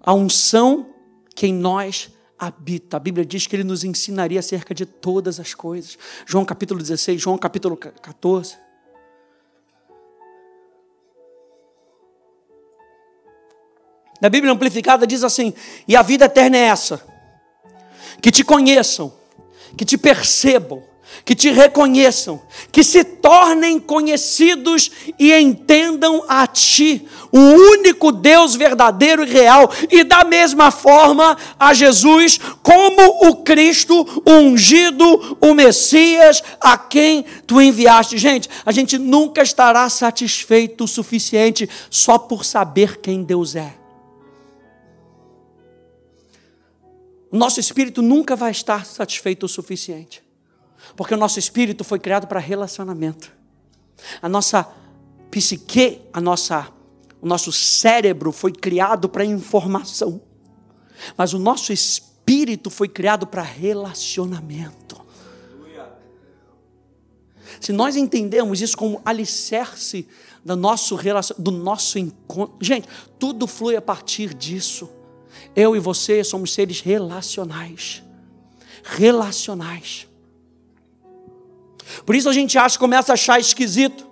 A 0.00 0.14
unção 0.14 0.94
que 1.34 1.46
em 1.46 1.54
nós 1.54 2.10
habita. 2.38 2.96
A 2.96 3.00
Bíblia 3.00 3.24
diz 3.24 3.46
que 3.46 3.56
ele 3.56 3.64
nos 3.64 3.84
ensinaria 3.84 4.40
acerca 4.40 4.74
de 4.74 4.86
todas 4.86 5.38
as 5.38 5.54
coisas. 5.54 5.98
João 6.26 6.44
capítulo 6.44 6.80
16, 6.80 7.20
João 7.20 7.36
capítulo 7.36 7.76
14. 7.76 8.56
Na 14.20 14.30
Bíblia 14.30 14.52
Amplificada 14.52 15.06
diz 15.06 15.22
assim: 15.22 15.52
E 15.86 15.94
a 15.94 16.00
vida 16.00 16.24
eterna 16.24 16.56
é 16.56 16.62
essa 16.62 17.15
que 18.26 18.32
te 18.32 18.42
conheçam, 18.42 19.12
que 19.76 19.84
te 19.84 19.96
percebam, 19.96 20.82
que 21.24 21.32
te 21.32 21.48
reconheçam, 21.48 22.42
que 22.72 22.82
se 22.82 23.04
tornem 23.04 23.78
conhecidos 23.78 24.90
e 25.16 25.32
entendam 25.32 26.24
a 26.26 26.44
Ti, 26.44 27.06
o 27.30 27.38
único 27.38 28.10
Deus 28.10 28.56
verdadeiro 28.56 29.22
e 29.22 29.30
real, 29.30 29.70
e 29.92 30.02
da 30.02 30.24
mesma 30.24 30.72
forma 30.72 31.38
a 31.56 31.72
Jesus 31.72 32.40
como 32.64 33.28
o 33.28 33.44
Cristo, 33.44 33.94
o 34.26 34.32
ungido, 34.32 35.38
o 35.40 35.54
Messias, 35.54 36.42
a 36.60 36.76
quem 36.76 37.24
Tu 37.46 37.60
enviaste. 37.60 38.18
Gente, 38.18 38.50
a 38.64 38.72
gente 38.72 38.98
nunca 38.98 39.40
estará 39.40 39.88
satisfeito 39.88 40.82
o 40.82 40.88
suficiente 40.88 41.70
só 41.88 42.18
por 42.18 42.44
saber 42.44 42.96
quem 42.96 43.22
Deus 43.22 43.54
é. 43.54 43.85
Nosso 47.32 47.60
espírito 47.60 48.02
nunca 48.02 48.36
vai 48.36 48.50
estar 48.50 48.84
satisfeito 48.86 49.46
o 49.46 49.48
suficiente. 49.48 50.22
Porque 50.94 51.14
o 51.14 51.16
nosso 51.16 51.38
espírito 51.38 51.82
foi 51.82 51.98
criado 51.98 52.26
para 52.26 52.38
relacionamento. 52.38 53.32
A 54.22 54.28
nossa 54.28 54.68
psique, 55.30 56.02
a 56.12 56.20
nossa, 56.20 56.68
o 57.20 57.26
nosso 57.26 57.50
cérebro 57.50 58.30
foi 58.30 58.52
criado 58.52 59.08
para 59.08 59.24
informação. 59.24 60.20
Mas 61.16 61.32
o 61.32 61.38
nosso 61.38 61.72
espírito 61.72 62.70
foi 62.70 62.88
criado 62.88 63.26
para 63.26 63.42
relacionamento. 63.42 65.04
Se 67.60 67.72
nós 67.72 67.96
entendemos 67.96 68.60
isso 68.60 68.76
como 68.76 69.00
alicerce 69.04 70.06
do 70.44 70.56
nosso, 70.56 70.96
do 71.38 71.50
nosso 71.50 71.98
encontro, 71.98 72.56
gente, 72.60 72.88
tudo 73.18 73.46
flui 73.46 73.76
a 73.76 73.82
partir 73.82 74.34
disso. 74.34 74.88
Eu 75.54 75.74
e 75.76 75.78
você 75.78 76.22
somos 76.22 76.52
seres 76.52 76.80
relacionais. 76.80 78.02
Relacionais. 78.82 80.06
Por 82.04 82.14
isso 82.14 82.28
a 82.28 82.32
gente 82.32 82.58
acha, 82.58 82.78
começa 82.78 83.12
a 83.12 83.14
achar 83.14 83.40
esquisito. 83.40 84.06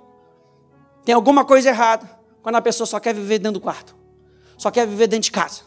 Tem 1.04 1.14
alguma 1.14 1.44
coisa 1.44 1.68
errada 1.68 2.08
quando 2.42 2.56
a 2.56 2.62
pessoa 2.62 2.86
só 2.86 3.00
quer 3.00 3.14
viver 3.14 3.38
dentro 3.38 3.54
do 3.54 3.60
quarto, 3.60 3.94
só 4.56 4.70
quer 4.70 4.86
viver 4.86 5.06
dentro 5.06 5.24
de 5.24 5.32
casa. 5.32 5.62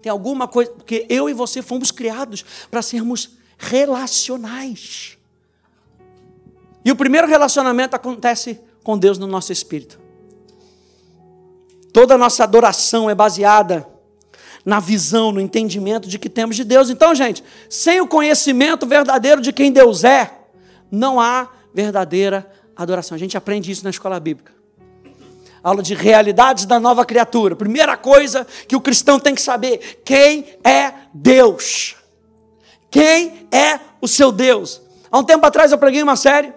Tem 0.00 0.10
alguma 0.10 0.48
coisa, 0.48 0.70
porque 0.70 1.06
eu 1.08 1.28
e 1.28 1.34
você 1.34 1.62
fomos 1.62 1.90
criados 1.90 2.44
para 2.70 2.80
sermos 2.80 3.36
relacionais. 3.58 5.18
E 6.84 6.90
o 6.90 6.96
primeiro 6.96 7.26
relacionamento 7.26 7.94
acontece 7.94 8.58
com 8.82 8.96
Deus 8.96 9.18
no 9.18 9.26
nosso 9.26 9.52
espírito. 9.52 10.00
Toda 11.92 12.14
a 12.14 12.18
nossa 12.18 12.44
adoração 12.44 13.10
é 13.10 13.14
baseada 13.14 13.86
na 14.64 14.80
visão, 14.80 15.32
no 15.32 15.40
entendimento 15.40 16.08
de 16.08 16.18
que 16.18 16.28
temos 16.28 16.56
de 16.56 16.64
Deus. 16.64 16.90
Então, 16.90 17.14
gente, 17.14 17.42
sem 17.68 18.00
o 18.00 18.06
conhecimento 18.06 18.86
verdadeiro 18.86 19.40
de 19.40 19.52
quem 19.52 19.72
Deus 19.72 20.04
é, 20.04 20.32
não 20.90 21.20
há 21.20 21.48
verdadeira 21.72 22.50
adoração. 22.76 23.14
A 23.14 23.18
gente 23.18 23.36
aprende 23.36 23.70
isso 23.70 23.84
na 23.84 23.90
escola 23.90 24.18
bíblica. 24.18 24.52
Aula 25.62 25.82
de 25.82 25.94
realidades 25.94 26.64
da 26.64 26.80
nova 26.80 27.04
criatura. 27.04 27.54
Primeira 27.54 27.96
coisa 27.96 28.46
que 28.66 28.74
o 28.74 28.80
cristão 28.80 29.20
tem 29.20 29.34
que 29.34 29.42
saber: 29.42 30.00
quem 30.04 30.46
é 30.64 30.92
Deus? 31.12 31.96
Quem 32.90 33.46
é 33.52 33.78
o 34.00 34.08
seu 34.08 34.32
Deus? 34.32 34.80
Há 35.10 35.18
um 35.18 35.24
tempo 35.24 35.44
atrás 35.44 35.70
eu 35.70 35.78
preguei 35.78 36.02
uma 36.02 36.16
série 36.16 36.52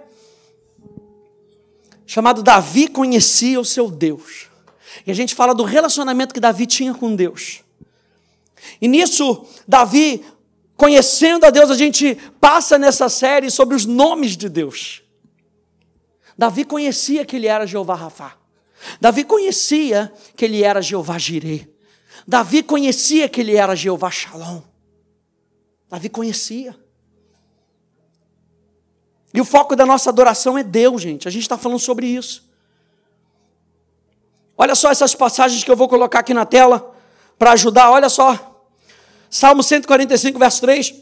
chamada 2.06 2.44
Davi 2.44 2.88
conhecia 2.88 3.60
o 3.60 3.66
seu 3.66 3.90
Deus. 3.90 4.48
E 5.06 5.12
a 5.12 5.16
gente 5.16 5.34
fala 5.34 5.54
do 5.54 5.64
relacionamento 5.64 6.34
que 6.34 6.40
Davi 6.40 6.68
tinha 6.68 6.94
com 6.94 7.16
Deus. 7.16 7.64
E 8.82 8.88
nisso, 8.88 9.46
Davi, 9.67 10.24
conhecendo 10.75 11.46
a 11.46 11.50
Deus, 11.50 11.70
a 11.70 11.75
gente 11.75 12.15
passa 12.39 12.77
nessa 12.77 13.10
série 13.10 13.50
sobre 13.50 13.75
os 13.75 13.86
nomes 13.86 14.36
de 14.36 14.50
Deus. 14.50 15.03
Davi 16.38 16.65
conhecia 16.65 17.25
que 17.25 17.36
ele 17.36 17.48
era 17.48 17.65
Jeová 17.65 17.96
Rafá. 17.96 18.38
Davi 19.00 19.24
conhecia 19.24 20.12
que 20.36 20.46
ele 20.46 20.63
era 20.63 20.82
Jeová 20.82 21.17
Jirê. 21.17 21.67
Davi 22.27 22.63
conhecia 22.63 23.29
que 23.29 23.41
ele 23.41 23.55
era 23.55 23.75
Jeová 23.75 24.10
Shalom. 24.10 24.62
Davi 25.89 26.10
conhecia. 26.10 26.75
E 29.34 29.41
o 29.41 29.46
foco 29.46 29.75
da 29.75 29.86
nossa 29.86 30.10
adoração 30.10 30.58
é 30.58 30.63
Deus, 30.63 31.01
gente. 31.01 31.27
A 31.27 31.32
gente 31.32 31.43
está 31.43 31.58
falando 31.58 31.79
sobre 31.79 32.05
isso. 32.05 32.50
Olha 34.55 34.75
só 34.75 34.91
essas 34.91 35.15
passagens 35.15 35.63
que 35.63 35.72
eu 35.72 35.75
vou 35.75 35.89
colocar 35.89 36.20
aqui 36.20 36.34
na 36.34 36.46
tela 36.46 36.96
para 37.38 37.51
ajudar. 37.53 37.89
Olha 37.91 38.10
só. 38.10 38.53
Salmo 39.34 39.63
145, 39.63 40.38
verso 40.38 40.62
3. 40.62 40.94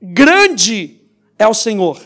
Grande 0.00 1.00
é 1.36 1.48
o 1.48 1.52
Senhor 1.52 2.00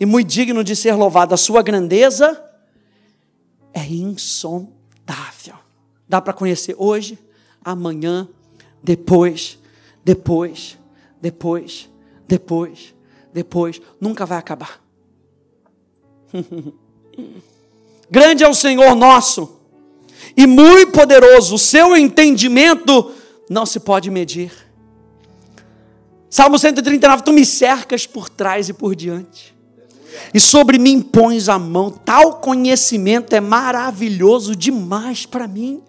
e 0.00 0.06
muito 0.06 0.28
digno 0.28 0.64
de 0.64 0.74
ser 0.74 0.94
louvado. 0.94 1.34
A 1.34 1.36
sua 1.36 1.60
grandeza 1.60 2.42
é 3.74 3.84
insondável. 3.84 5.56
Dá 6.08 6.18
para 6.18 6.32
conhecer 6.32 6.74
hoje, 6.78 7.18
amanhã, 7.62 8.26
depois, 8.82 9.58
depois, 10.02 10.78
depois, 11.20 11.90
depois, 12.26 12.94
depois. 13.34 13.82
Nunca 14.00 14.24
vai 14.24 14.38
acabar. 14.38 14.82
Grande 18.10 18.42
é 18.42 18.48
o 18.48 18.54
Senhor 18.54 18.94
nosso 18.94 19.60
e 20.34 20.46
muito 20.46 20.92
poderoso. 20.92 21.56
O 21.56 21.58
seu 21.58 21.94
entendimento 21.94 23.12
não 23.48 23.66
se 23.66 23.80
pode 23.80 24.10
medir. 24.10 24.52
Salmo 26.30 26.58
139, 26.58 27.22
tu 27.22 27.32
me 27.32 27.44
cercas 27.44 28.06
por 28.06 28.28
trás 28.28 28.68
e 28.68 28.72
por 28.72 28.94
diante 28.94 29.54
e 30.32 30.40
sobre 30.40 30.78
mim 30.78 31.00
pões 31.00 31.48
a 31.48 31.58
mão. 31.58 31.90
Tal 31.90 32.34
conhecimento 32.34 33.34
é 33.34 33.40
maravilhoso 33.40 34.54
demais 34.54 35.26
para 35.26 35.46
mim. 35.46 35.80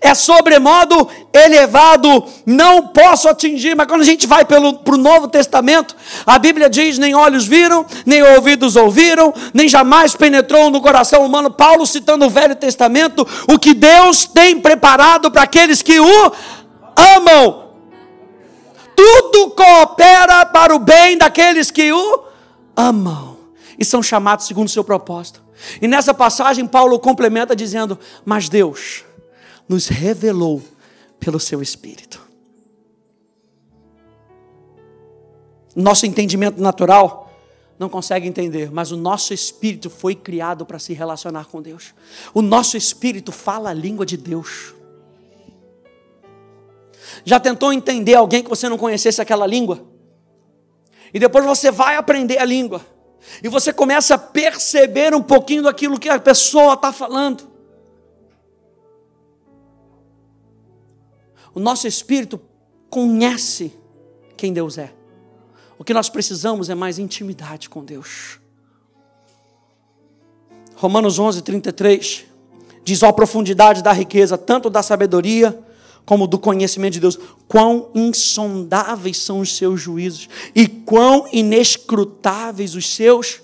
É 0.00 0.14
sobremodo 0.14 1.06
elevado, 1.30 2.24
não 2.46 2.86
posso 2.86 3.28
atingir, 3.28 3.76
mas 3.76 3.86
quando 3.86 4.00
a 4.00 4.04
gente 4.04 4.26
vai 4.26 4.42
para 4.42 4.58
o 4.58 4.96
Novo 4.96 5.28
Testamento, 5.28 5.94
a 6.24 6.38
Bíblia 6.38 6.70
diz: 6.70 6.96
nem 6.96 7.14
olhos 7.14 7.46
viram, 7.46 7.84
nem 8.06 8.22
ouvidos 8.22 8.76
ouviram, 8.76 9.34
nem 9.52 9.68
jamais 9.68 10.16
penetrou 10.16 10.70
no 10.70 10.80
coração 10.80 11.26
humano. 11.26 11.50
Paulo 11.50 11.86
citando 11.86 12.24
o 12.24 12.30
Velho 12.30 12.56
Testamento, 12.56 13.28
o 13.46 13.58
que 13.58 13.74
Deus 13.74 14.24
tem 14.24 14.58
preparado 14.58 15.30
para 15.30 15.42
aqueles 15.42 15.82
que 15.82 16.00
o 16.00 16.32
amam. 16.96 17.72
Tudo 18.96 19.50
coopera 19.50 20.46
para 20.46 20.74
o 20.74 20.78
bem 20.78 21.18
daqueles 21.18 21.70
que 21.70 21.92
o 21.92 22.24
amam 22.76 23.36
e 23.78 23.84
são 23.84 24.02
chamados 24.02 24.46
segundo 24.46 24.68
o 24.68 24.70
seu 24.70 24.84
propósito. 24.84 25.42
E 25.80 25.88
nessa 25.88 26.12
passagem, 26.12 26.66
Paulo 26.66 26.98
complementa 26.98 27.56
dizendo: 27.56 27.98
Mas 28.24 28.48
Deus 28.48 29.04
nos 29.68 29.88
revelou 29.88 30.62
pelo 31.18 31.40
seu 31.40 31.62
Espírito. 31.62 32.22
Nosso 35.74 36.06
entendimento 36.06 36.60
natural 36.60 37.32
não 37.78 37.88
consegue 37.88 38.28
entender, 38.28 38.70
mas 38.72 38.92
o 38.92 38.96
nosso 38.96 39.34
espírito 39.34 39.90
foi 39.90 40.14
criado 40.14 40.64
para 40.64 40.78
se 40.78 40.92
relacionar 40.92 41.46
com 41.46 41.60
Deus. 41.60 41.92
O 42.32 42.40
nosso 42.40 42.76
espírito 42.76 43.32
fala 43.32 43.70
a 43.70 43.74
língua 43.74 44.06
de 44.06 44.16
Deus. 44.16 44.74
Já 47.24 47.38
tentou 47.40 47.72
entender 47.72 48.14
alguém 48.14 48.42
que 48.42 48.48
você 48.48 48.68
não 48.68 48.78
conhecesse 48.78 49.20
aquela 49.20 49.46
língua? 49.46 49.84
E 51.12 51.18
depois 51.18 51.44
você 51.44 51.70
vai 51.70 51.96
aprender 51.96 52.38
a 52.38 52.44
língua. 52.44 52.84
E 53.42 53.48
você 53.48 53.72
começa 53.72 54.14
a 54.14 54.18
perceber 54.18 55.14
um 55.14 55.22
pouquinho 55.22 55.62
daquilo 55.62 55.98
que 55.98 56.08
a 56.08 56.18
pessoa 56.18 56.74
está 56.74 56.92
falando. 56.92 57.48
O 61.54 61.60
nosso 61.60 61.86
espírito 61.86 62.40
conhece 62.90 63.72
quem 64.36 64.52
Deus 64.52 64.76
é. 64.76 64.92
O 65.78 65.84
que 65.84 65.94
nós 65.94 66.08
precisamos 66.08 66.68
é 66.68 66.74
mais 66.74 66.98
intimidade 66.98 67.68
com 67.68 67.84
Deus. 67.84 68.40
Romanos 70.74 71.18
11, 71.18 71.42
33 71.42 72.24
diz: 72.82 73.02
Ó, 73.02 73.08
a 73.08 73.12
profundidade 73.12 73.82
da 73.82 73.92
riqueza, 73.92 74.36
tanto 74.36 74.68
da 74.68 74.82
sabedoria 74.82 75.58
como 76.04 76.26
do 76.26 76.38
conhecimento 76.38 76.94
de 76.94 77.00
Deus. 77.00 77.18
Quão 77.48 77.90
insondáveis 77.94 79.18
são 79.18 79.40
os 79.40 79.56
seus 79.56 79.80
juízos 79.80 80.28
e 80.54 80.66
quão 80.66 81.26
inescrutáveis 81.32 82.74
os 82.74 82.94
seus 82.94 83.42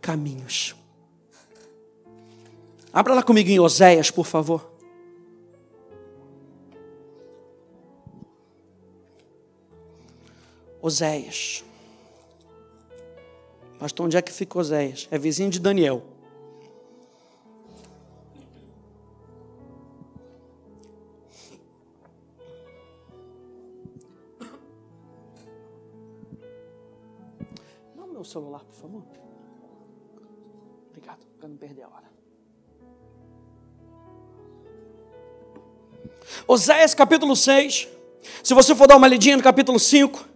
caminhos. 0.00 0.74
Abra 2.92 3.14
lá 3.14 3.22
comigo 3.22 3.50
em 3.50 3.60
Oséias, 3.60 4.10
por 4.10 4.26
favor. 4.26 4.72
Oséias. 10.80 11.64
Pastor, 13.78 14.06
onde 14.06 14.16
é 14.16 14.22
que 14.22 14.32
fica 14.32 14.58
Oséias? 14.58 15.08
É 15.10 15.18
vizinho 15.18 15.50
de 15.50 15.60
Daniel. 15.60 16.15
Favor? 28.86 29.02
Obrigado, 30.90 31.26
para 31.38 31.48
não 31.48 31.56
perder 31.56 31.82
a 31.82 31.88
hora. 31.88 32.06
Oséias 36.46 36.94
capítulo 36.94 37.34
6. 37.34 37.88
Se 38.42 38.54
você 38.54 38.74
for 38.74 38.86
dar 38.86 38.96
uma 38.96 39.08
lidinha 39.08 39.36
no 39.36 39.42
capítulo 39.42 39.78
5. 39.78 40.28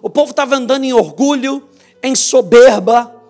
O 0.00 0.10
povo 0.10 0.30
estava 0.30 0.56
andando 0.56 0.84
em 0.84 0.92
orgulho, 0.92 1.68
em 2.02 2.14
soberba. 2.16 3.20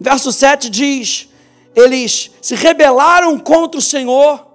Verso 0.00 0.32
7 0.32 0.70
diz: 0.70 1.28
Eles 1.74 2.30
se 2.40 2.54
rebelaram 2.54 3.38
contra 3.38 3.78
o 3.78 3.82
Senhor 3.82 4.53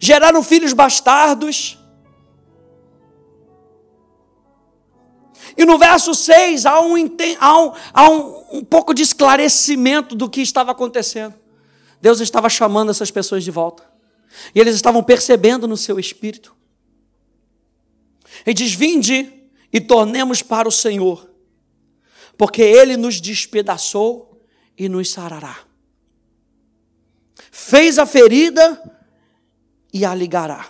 geraram 0.00 0.42
filhos 0.42 0.72
bastardos. 0.72 1.78
E 5.56 5.64
no 5.64 5.78
verso 5.78 6.14
6 6.14 6.66
há, 6.66 6.80
um, 6.80 6.94
há, 7.38 7.58
um, 7.58 7.72
há 7.92 8.10
um, 8.10 8.58
um 8.58 8.64
pouco 8.64 8.92
de 8.92 9.02
esclarecimento 9.02 10.14
do 10.14 10.28
que 10.28 10.40
estava 10.40 10.72
acontecendo. 10.72 11.34
Deus 12.00 12.20
estava 12.20 12.48
chamando 12.48 12.90
essas 12.90 13.10
pessoas 13.10 13.42
de 13.42 13.50
volta. 13.50 13.82
E 14.54 14.60
eles 14.60 14.74
estavam 14.74 15.02
percebendo 15.02 15.66
no 15.66 15.76
seu 15.76 15.98
espírito. 15.98 16.54
E 18.44 18.52
diz: 18.52 18.74
Vinde 18.74 19.32
e 19.72 19.80
tornemos 19.80 20.42
para 20.42 20.68
o 20.68 20.72
Senhor, 20.72 21.28
porque 22.36 22.62
Ele 22.62 22.96
nos 22.96 23.20
despedaçou 23.20 24.42
e 24.76 24.88
nos 24.88 25.10
sarará. 25.10 25.58
Fez 27.50 27.98
a 27.98 28.04
ferida 28.04 28.95
e 29.96 30.04
a 30.04 30.14
ligará. 30.14 30.66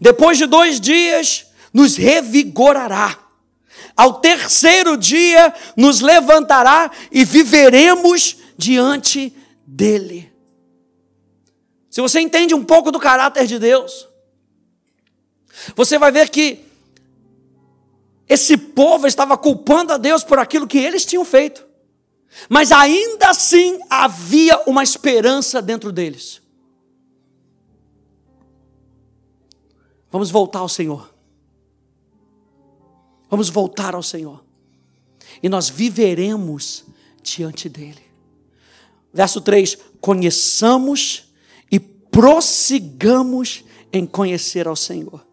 Depois 0.00 0.38
de 0.38 0.46
dois 0.46 0.80
dias, 0.80 1.46
nos 1.72 1.96
revigorará. 1.96 3.18
Ao 3.94 4.20
terceiro 4.20 4.96
dia, 4.96 5.54
nos 5.76 6.00
levantará 6.00 6.90
e 7.12 7.24
viveremos 7.24 8.36
diante 8.56 9.34
dele. 9.66 10.32
Se 11.90 12.00
você 12.00 12.20
entende 12.20 12.54
um 12.54 12.64
pouco 12.64 12.90
do 12.90 12.98
caráter 12.98 13.46
de 13.46 13.58
Deus, 13.58 14.08
você 15.74 15.98
vai 15.98 16.10
ver 16.10 16.30
que 16.30 16.64
esse 18.28 18.56
povo 18.56 19.06
estava 19.06 19.36
culpando 19.36 19.92
a 19.92 19.96
Deus 19.98 20.24
por 20.24 20.38
aquilo 20.38 20.66
que 20.66 20.78
eles 20.78 21.04
tinham 21.04 21.24
feito, 21.24 21.64
mas 22.48 22.72
ainda 22.72 23.30
assim 23.30 23.78
havia 23.88 24.62
uma 24.66 24.82
esperança 24.82 25.62
dentro 25.62 25.92
deles. 25.92 26.42
Vamos 30.16 30.30
voltar 30.30 30.60
ao 30.60 30.68
Senhor. 30.70 31.14
Vamos 33.28 33.50
voltar 33.50 33.94
ao 33.94 34.02
Senhor. 34.02 34.42
E 35.42 35.48
nós 35.50 35.68
viveremos 35.68 36.86
diante 37.22 37.68
dEle. 37.68 38.02
Verso 39.12 39.42
3: 39.42 39.76
Conheçamos 40.00 41.34
e 41.70 41.78
prossigamos 41.78 43.62
em 43.92 44.06
conhecer 44.06 44.66
ao 44.66 44.74
Senhor. 44.74 45.25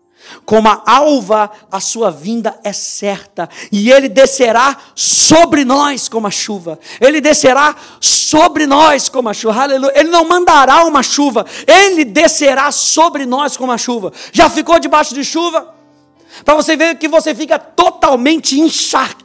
Como 0.45 0.67
a 0.67 0.81
alva, 0.85 1.49
a 1.71 1.79
sua 1.79 2.11
vinda 2.11 2.59
é 2.63 2.73
certa, 2.73 3.49
e 3.71 3.91
ele 3.91 4.09
descerá 4.09 4.77
sobre 4.95 5.63
nós 5.63 6.09
como 6.09 6.27
a 6.27 6.31
chuva. 6.31 6.79
Ele 6.99 7.21
descerá 7.21 7.75
sobre 7.99 8.65
nós 8.65 9.09
como 9.09 9.29
a 9.29 9.33
chuva. 9.33 9.63
Aleluia. 9.63 9.93
Ele 9.95 10.09
não 10.09 10.27
mandará 10.27 10.83
uma 10.85 11.03
chuva, 11.03 11.45
ele 11.67 12.05
descerá 12.05 12.71
sobre 12.71 13.25
nós 13.25 13.55
como 13.57 13.71
a 13.71 13.77
chuva. 13.77 14.11
Já 14.31 14.49
ficou 14.49 14.79
debaixo 14.79 15.13
de 15.13 15.23
chuva? 15.23 15.73
Para 16.43 16.55
você 16.55 16.75
ver 16.75 16.95
que 16.95 17.07
você 17.07 17.35
fica 17.35 17.59
totalmente 17.59 18.59
encharcado 18.59 19.22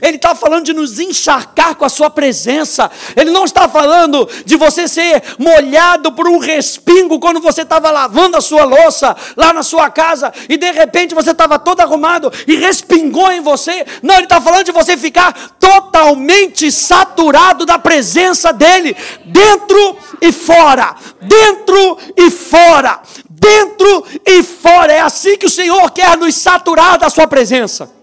ele 0.00 0.16
está 0.16 0.34
falando 0.34 0.64
de 0.64 0.72
nos 0.72 0.98
encharcar 0.98 1.74
com 1.74 1.84
a 1.84 1.88
Sua 1.88 2.08
presença. 2.08 2.90
Ele 3.14 3.30
não 3.30 3.44
está 3.44 3.68
falando 3.68 4.28
de 4.44 4.56
você 4.56 4.88
ser 4.88 5.22
molhado 5.38 6.12
por 6.12 6.28
um 6.28 6.38
respingo 6.38 7.18
quando 7.18 7.40
você 7.40 7.62
estava 7.62 7.90
lavando 7.90 8.36
a 8.36 8.40
sua 8.40 8.64
louça 8.64 9.16
lá 9.36 9.52
na 9.52 9.62
sua 9.62 9.90
casa 9.90 10.32
e 10.48 10.56
de 10.56 10.70
repente 10.70 11.14
você 11.14 11.32
estava 11.32 11.58
todo 11.58 11.80
arrumado 11.80 12.32
e 12.46 12.56
respingou 12.56 13.30
em 13.32 13.40
você. 13.40 13.84
Não, 14.02 14.14
ele 14.14 14.24
está 14.24 14.40
falando 14.40 14.64
de 14.64 14.72
você 14.72 14.96
ficar 14.96 15.56
totalmente 15.58 16.70
saturado 16.70 17.66
da 17.66 17.78
presença 17.78 18.52
dEle, 18.52 18.96
dentro 19.24 19.98
e 20.20 20.32
fora. 20.32 20.94
Dentro 21.20 21.98
e 22.16 22.30
fora 22.30 23.00
dentro 23.28 24.04
e 24.24 24.42
fora. 24.42 24.92
É 24.92 25.00
assim 25.00 25.36
que 25.36 25.46
o 25.46 25.50
Senhor 25.50 25.90
quer 25.90 26.16
nos 26.16 26.34
saturar 26.34 26.98
da 26.98 27.10
Sua 27.10 27.26
presença. 27.26 27.95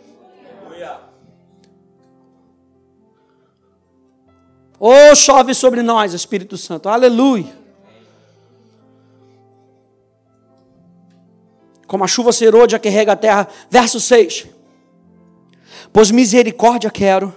Oh, 4.86 5.15
chove 5.15 5.54
sobre 5.54 5.82
nós, 5.82 6.13
Espírito 6.13 6.58
Santo. 6.58 6.89
Aleluia. 6.89 7.56
Como 11.88 12.04
a 12.04 12.08
chuva 12.08 12.34
serôdia 12.34 12.78
que 12.78 12.89
rega 12.89 13.13
a 13.13 13.15
terra. 13.15 13.48
Verso 13.69 14.02
6. 14.02 14.46
Pois 15.93 16.12
misericórdia 16.12 16.91
quero 16.91 17.34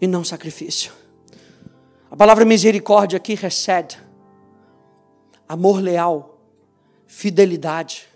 e 0.00 0.08
não 0.08 0.24
sacrifício. 0.24 0.90
A 2.10 2.16
palavra 2.16 2.44
misericórdia 2.44 3.18
aqui 3.18 3.36
recebe 3.36 3.94
amor 5.48 5.80
leal, 5.80 6.40
fidelidade, 7.06 8.08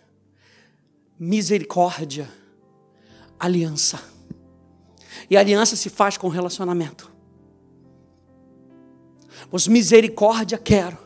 misericórdia, 1.17 2.29
aliança. 3.39 4.03
E 5.31 5.37
aliança 5.37 5.77
se 5.77 5.89
faz 5.89 6.17
com 6.17 6.27
relacionamento. 6.27 7.12
Pois 9.53 9.69
misericórdia 9.69 10.57
quero, 10.57 10.97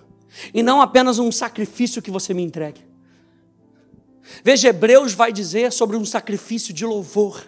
e 0.54 0.62
não 0.62 0.80
apenas 0.80 1.18
um 1.18 1.32
sacrifício 1.32 2.00
que 2.00 2.12
você 2.12 2.32
me 2.32 2.44
entregue. 2.44 2.80
Veja, 4.44 4.68
Hebreus 4.68 5.14
vai 5.14 5.32
dizer 5.32 5.72
sobre 5.72 5.96
um 5.96 6.04
sacrifício 6.04 6.72
de 6.72 6.86
louvor, 6.86 7.42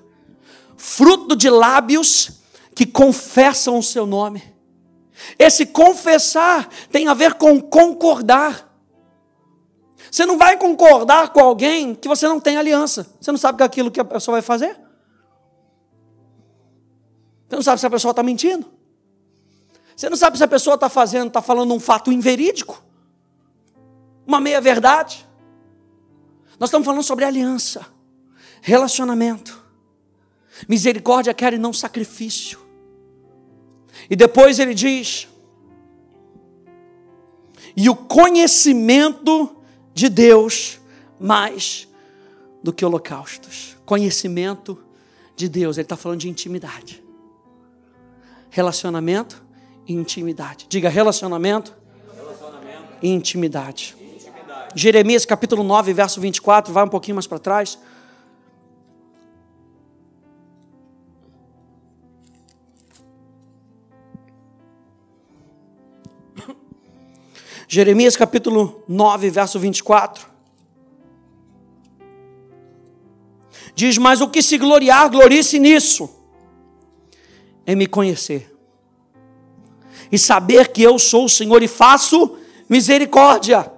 fruto 0.77 1.37
de 1.37 1.49
lábios 1.49 2.41
que 2.75 2.85
confessam 2.85 3.79
o 3.79 3.83
seu 3.83 4.07
nome. 4.07 4.43
Esse 5.39 5.67
confessar 5.67 6.69
tem 6.91 7.07
a 7.07 7.15
ver 7.15 7.35
com 7.35 7.61
concordar. 7.61 8.69
Você 10.11 10.27
não 10.27 10.37
vai 10.37 10.57
concordar 10.57 11.33
com 11.33 11.39
alguém 11.39 11.95
que 11.95 12.09
você 12.09 12.27
não 12.27 12.41
tem 12.41 12.57
aliança. 12.57 13.07
Você 13.21 13.31
não 13.31 13.39
sabe 13.39 13.63
é 13.63 13.67
aquilo 13.67 13.89
que 13.89 14.01
a 14.01 14.05
pessoa 14.05 14.35
vai 14.35 14.43
fazer. 14.43 14.77
Você 17.49 17.55
não 17.55 17.63
sabe 17.63 17.79
se 17.79 17.87
a 17.87 17.91
pessoa 17.91 18.11
está 18.11 18.25
mentindo. 18.25 18.78
Você 19.99 20.09
não 20.09 20.17
sabe 20.17 20.39
se 20.39 20.45
a 20.45 20.49
pessoa 20.49 20.75
está 20.75 20.89
fazendo, 20.89 21.27
está 21.27 21.43
falando 21.43 21.75
um 21.75 21.81
fato 21.81 22.13
inverídico, 22.13 22.81
uma 24.25 24.41
meia 24.41 24.61
verdade. 24.61 25.27
Nós 26.57 26.69
estamos 26.69 26.87
falando 26.87 27.03
sobre 27.03 27.25
aliança, 27.25 27.85
relacionamento, 28.63 29.61
misericórdia 30.69 31.35
quer 31.35 31.53
e 31.53 31.59
não 31.59 31.73
sacrifício. 31.73 32.61
E 34.09 34.15
depois 34.15 34.61
ele 34.61 34.73
diz: 34.73 35.27
e 37.77 37.91
o 37.91 37.97
conhecimento 37.97 39.57
de 39.93 40.09
Deus 40.09 40.81
mais 41.19 41.89
do 42.63 42.73
que 42.73 42.85
holocaustos. 42.85 43.77
Conhecimento 43.85 44.81
de 45.35 45.49
Deus, 45.49 45.77
ele 45.77 45.87
está 45.87 45.97
falando 45.97 46.21
de 46.21 46.29
intimidade. 46.29 47.03
Relacionamento 48.49 49.48
intimidade. 49.89 50.67
Diga 50.69 50.89
relacionamento, 50.89 51.75
relacionamento. 52.15 52.85
e 53.03 53.09
intimidade. 53.09 53.97
intimidade. 53.99 54.73
Jeremias 54.75 55.25
capítulo 55.25 55.65
9, 55.65 55.93
verso 55.93 56.21
24, 56.21 56.73
vai 56.73 56.85
um 56.85 56.89
pouquinho 56.89 57.17
mais 57.17 57.27
para 57.27 57.39
trás. 57.39 57.79
Jeremias 67.69 68.17
capítulo 68.17 68.83
9, 68.89 69.29
verso 69.29 69.59
24. 69.59 70.27
Diz: 73.75 73.99
Mas 73.99 74.23
o 74.23 74.29
que 74.29 74.43
se 74.43 74.57
gloriar, 74.57 75.11
glorie-se 75.11 75.59
nisso, 75.59 76.11
em 77.67 77.77
me 77.77 77.87
conhecer, 77.87 78.58
e 80.11 80.19
saber 80.19 80.69
que 80.69 80.83
eu 80.83 80.99
sou 80.99 81.25
o 81.25 81.29
Senhor 81.29 81.63
e 81.63 81.69
faço 81.69 82.37
misericórdia. 82.69 83.71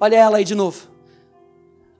Olha 0.00 0.16
ela 0.16 0.38
aí 0.38 0.44
de 0.44 0.54
novo. 0.54 0.87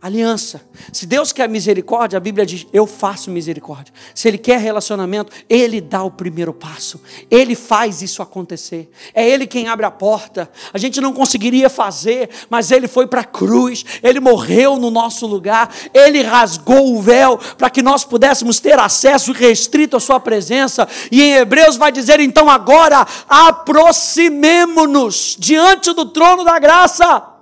Aliança. 0.01 0.63
Se 0.93 1.07
Deus 1.07 1.33
quer 1.33 1.49
misericórdia, 1.49 2.17
a 2.17 2.21
Bíblia 2.21 2.47
diz: 2.47 2.65
Eu 2.73 2.87
faço 2.87 3.33
misericórdia. 3.33 3.93
Se 4.15 4.29
Ele 4.29 4.39
quer 4.39 4.61
relacionamento, 4.61 5.33
Ele 5.51 5.81
dá 5.81 6.05
o 6.05 6.11
primeiro 6.11 6.55
passo. 6.55 7.01
Ele 7.29 7.57
faz 7.57 8.01
isso 8.01 8.23
acontecer. 8.23 8.89
É 9.13 9.29
Ele 9.29 9.45
quem 9.45 9.67
abre 9.67 9.85
a 9.85 9.91
porta. 9.91 10.49
A 10.73 10.79
gente 10.79 11.01
não 11.01 11.13
conseguiria 11.13 11.69
fazer, 11.69 12.31
mas 12.49 12.71
Ele 12.71 12.87
foi 12.87 13.09
para 13.09 13.23
a 13.23 13.25
cruz. 13.25 13.85
Ele 14.01 14.21
morreu 14.21 14.77
no 14.77 14.89
nosso 14.89 15.27
lugar. 15.27 15.69
Ele 15.93 16.23
rasgou 16.23 16.95
o 16.95 17.03
véu 17.03 17.37
para 17.57 17.69
que 17.69 17.83
nós 17.83 18.05
pudéssemos 18.05 18.61
ter 18.61 18.79
acesso 18.79 19.33
restrito 19.33 19.97
à 19.97 20.01
Sua 20.01 20.21
presença. 20.21 20.87
E 21.11 21.21
em 21.21 21.35
Hebreus 21.35 21.77
vai 21.77 21.91
dizer: 21.91 22.21
Então 22.21 22.49
agora 22.49 23.05
aproximemo-nos 23.29 25.35
diante 25.37 25.93
do 25.93 26.07
trono 26.07 26.45
da 26.45 26.57
graça 26.61 27.35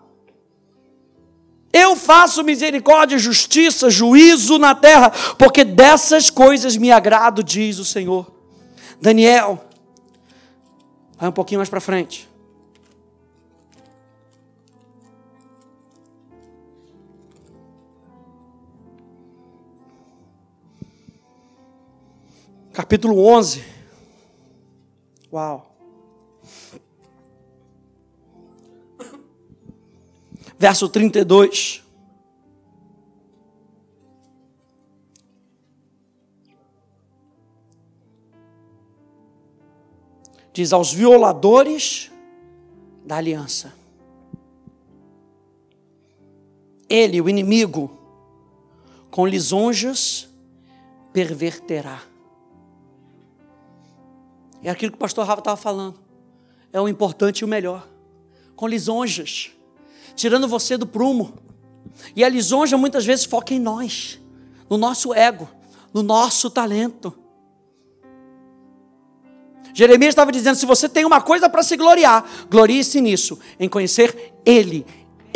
eu 1.78 1.94
faço 1.94 2.42
misericórdia, 2.42 3.18
justiça, 3.18 3.90
juízo 3.90 4.58
na 4.58 4.74
terra, 4.74 5.10
porque 5.36 5.62
dessas 5.62 6.30
coisas 6.30 6.74
me 6.74 6.90
agrado, 6.90 7.44
diz 7.44 7.78
o 7.78 7.84
Senhor. 7.84 8.32
Daniel, 8.98 9.62
vai 11.18 11.28
um 11.28 11.32
pouquinho 11.32 11.58
mais 11.58 11.68
para 11.68 11.78
frente. 11.78 12.26
Capítulo 22.72 23.22
11. 23.26 23.62
Uau. 25.30 25.75
Verso 30.58 30.88
32. 30.88 31.82
Diz 40.52 40.72
aos 40.72 40.92
violadores 40.92 42.10
da 43.04 43.16
aliança. 43.16 43.74
Ele, 46.88 47.20
o 47.20 47.28
inimigo, 47.28 47.90
com 49.10 49.26
lisonjas, 49.26 50.28
perverterá. 51.12 52.02
É 54.62 54.70
aquilo 54.70 54.92
que 54.92 54.96
o 54.96 54.98
pastor 54.98 55.26
Rafa 55.26 55.40
estava 55.40 55.56
falando. 55.56 55.98
É 56.72 56.80
o 56.80 56.88
importante 56.88 57.40
e 57.40 57.44
o 57.44 57.48
melhor. 57.48 57.86
Com 58.54 58.66
lisonjas, 58.66 59.55
tirando 60.16 60.48
você 60.48 60.76
do 60.76 60.86
prumo. 60.86 61.34
E 62.16 62.24
a 62.24 62.28
lisonja 62.28 62.76
muitas 62.76 63.04
vezes 63.04 63.24
foca 63.24 63.54
em 63.54 63.60
nós, 63.60 64.18
no 64.68 64.76
nosso 64.76 65.14
ego, 65.14 65.48
no 65.94 66.02
nosso 66.02 66.50
talento. 66.50 67.16
Jeremias 69.72 70.10
estava 70.10 70.32
dizendo: 70.32 70.56
se 70.56 70.66
você 70.66 70.88
tem 70.88 71.04
uma 71.04 71.20
coisa 71.20 71.48
para 71.48 71.62
se 71.62 71.76
gloriar, 71.76 72.24
glorie-se 72.50 73.00
nisso, 73.00 73.38
em 73.60 73.68
conhecer 73.68 74.34
Ele 74.44 74.84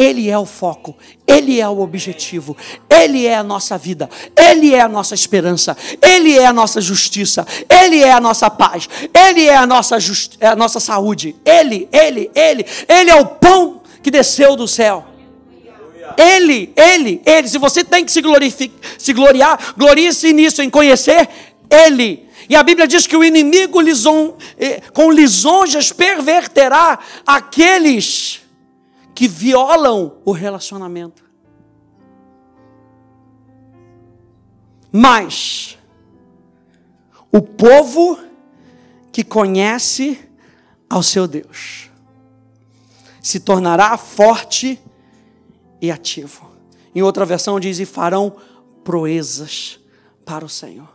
ele 0.01 0.31
é 0.31 0.39
o 0.39 0.47
foco, 0.47 0.97
Ele 1.27 1.61
é 1.61 1.69
o 1.69 1.79
objetivo, 1.81 2.57
Ele 2.89 3.27
é 3.27 3.37
a 3.37 3.43
nossa 3.43 3.77
vida, 3.77 4.09
Ele 4.35 4.75
é 4.75 4.81
a 4.81 4.89
nossa 4.89 5.15
esperança, 5.15 5.77
Ele 6.01 6.39
é 6.39 6.47
a 6.47 6.55
nossa 6.55 6.81
justiça, 6.81 7.47
Ele 7.69 8.03
é 8.03 8.11
a 8.11 8.19
nossa 8.19 8.49
paz, 8.49 8.89
Ele 9.13 9.45
é 9.45 9.55
a 9.55 9.67
nossa, 9.67 10.01
just... 10.01 10.43
a 10.43 10.57
nossa 10.57 10.81
saúde, 10.81 11.37
Ele, 11.45 11.87
Ele, 11.93 12.31
Ele, 12.35 12.65
Ele 12.89 13.11
é 13.11 13.17
o 13.17 13.27
pão 13.27 13.80
que 14.03 14.11
desceu 14.11 14.57
do 14.57 14.67
céu. 14.67 15.07
Ele, 16.17 16.73
Ele, 16.77 17.23
Ele. 17.25 17.49
Se 17.49 17.59
você 17.59 17.85
tem 17.85 18.05
que 18.05 18.13
se, 18.13 18.23
se 18.99 19.13
gloriar, 19.13 19.75
glorie-se 19.77 20.33
nisso, 20.33 20.63
em 20.63 20.71
conhecer 20.71 21.29
Ele. 21.69 22.29
E 22.49 22.57
a 22.57 22.63
Bíblia 22.63 22.87
diz 22.87 23.07
que 23.07 23.17
o 23.17 23.23
inimigo 23.23 23.81
lison... 23.81 24.37
Eh, 24.59 24.81
com 24.93 25.11
lisonjas 25.11 25.93
perverterá 25.93 26.99
aqueles 27.27 28.41
que 29.15 29.29
violam 29.29 30.15
o 30.25 30.33
relacionamento. 30.33 31.23
Mas 34.91 35.79
o 37.31 37.41
povo 37.41 38.19
que 39.13 39.23
conhece 39.23 40.19
ao 40.89 41.03
seu 41.03 41.29
Deus 41.29 41.90
se 43.21 43.41
tornará 43.41 43.97
forte 43.97 44.81
e 45.81 45.91
ativo. 45.91 46.51
Em 46.95 47.03
outra 47.03 47.25
versão 47.25 47.61
diz: 47.61 47.79
e 47.79 47.87
farão 47.87 48.35
proezas 48.83 49.79
para 50.25 50.45
o 50.45 50.49
Senhor. 50.49 50.89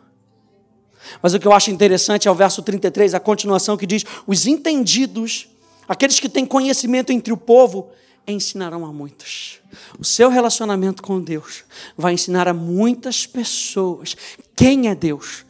Mas 1.21 1.33
o 1.33 1.39
que 1.39 1.47
eu 1.47 1.53
acho 1.53 1.71
interessante 1.71 2.27
é 2.27 2.31
o 2.31 2.35
verso 2.35 2.61
33, 2.61 3.13
a 3.13 3.19
continuação 3.19 3.77
que 3.77 3.85
diz: 3.85 4.03
os 4.25 4.47
entendidos, 4.47 5.47
aqueles 5.87 6.19
que 6.19 6.29
têm 6.29 6.45
conhecimento 6.45 7.11
entre 7.11 7.31
o 7.31 7.37
povo, 7.37 7.89
ensinarão 8.27 8.85
a 8.85 8.91
muitos. 8.91 9.59
O 9.99 10.03
seu 10.03 10.29
relacionamento 10.29 11.03
com 11.03 11.21
Deus 11.21 11.63
vai 11.97 12.13
ensinar 12.13 12.47
a 12.47 12.53
muitas 12.53 13.25
pessoas 13.25 14.15
quem 14.55 14.87
é 14.87 14.95
Deus, 14.95 15.45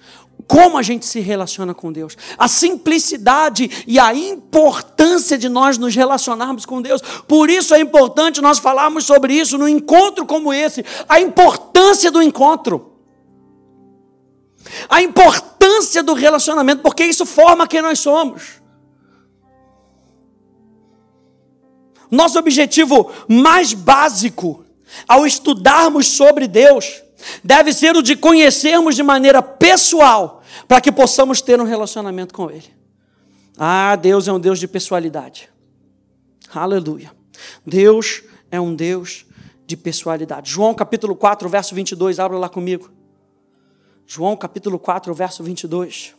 como 0.47 0.77
a 0.77 0.81
gente 0.81 1.05
se 1.05 1.19
relaciona 1.19 1.73
com 1.73 1.91
Deus, 1.91 2.17
a 2.38 2.47
simplicidade 2.47 3.84
e 3.88 3.99
a 3.99 4.13
importância 4.13 5.38
de 5.38 5.49
nós 5.49 5.77
nos 5.77 5.95
relacionarmos 5.95 6.65
com 6.65 6.81
Deus. 6.81 7.01
Por 7.27 7.49
isso 7.49 7.73
é 7.73 7.79
importante 7.79 8.41
nós 8.41 8.60
falarmos 8.60 9.05
sobre 9.05 9.34
isso 9.34 9.58
num 9.58 9.67
encontro 9.67 10.25
como 10.25 10.53
esse, 10.53 10.86
a 11.10 11.19
importância 11.19 12.12
do 12.12 12.21
encontro. 12.21 12.93
A 14.89 15.01
importância 15.01 16.01
do 16.01 16.13
relacionamento, 16.13 16.81
porque 16.81 17.05
isso 17.05 17.25
forma 17.25 17.67
quem 17.67 17.81
nós 17.81 17.99
somos. 17.99 18.62
Nosso 22.10 22.38
objetivo 22.38 23.12
mais 23.27 23.73
básico 23.73 24.63
ao 25.08 25.25
estudarmos 25.25 26.08
sobre 26.08 26.47
Deus 26.47 27.05
deve 27.43 27.73
ser 27.73 27.95
o 27.95 28.01
de 28.01 28.15
conhecermos 28.15 28.95
de 28.95 29.04
maneira 29.04 29.41
pessoal, 29.41 30.41
para 30.67 30.82
que 30.82 30.91
possamos 30.91 31.41
ter 31.41 31.60
um 31.60 31.65
relacionamento 31.65 32.34
com 32.34 32.49
Ele. 32.49 32.73
Ah, 33.58 33.95
Deus 33.95 34.28
é 34.28 34.34
um 34.34 34.39
Deus 34.39 34.60
de 34.60 34.67
pessoalidade. 34.67 35.49
Aleluia. 36.54 37.12
Deus 37.65 38.23
é 38.51 38.60
um 38.60 38.73
Deus 38.73 39.25
de 39.65 39.75
pessoalidade. 39.75 40.51
João 40.51 40.73
capítulo 40.73 41.15
4, 41.15 41.47
verso 41.49 41.75
22, 41.75 42.19
abra 42.19 42.38
lá 42.38 42.49
comigo. 42.49 42.91
João 44.06 44.36
capítulo 44.36 44.78
4, 44.78 45.13
verso 45.13 45.43
22. 45.43 46.14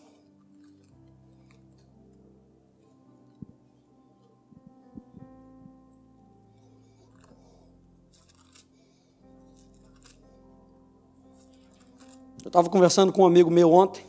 Estava 12.56 12.70
conversando 12.70 13.12
com 13.12 13.22
um 13.22 13.26
amigo 13.26 13.50
meu 13.50 13.70
ontem. 13.70 14.02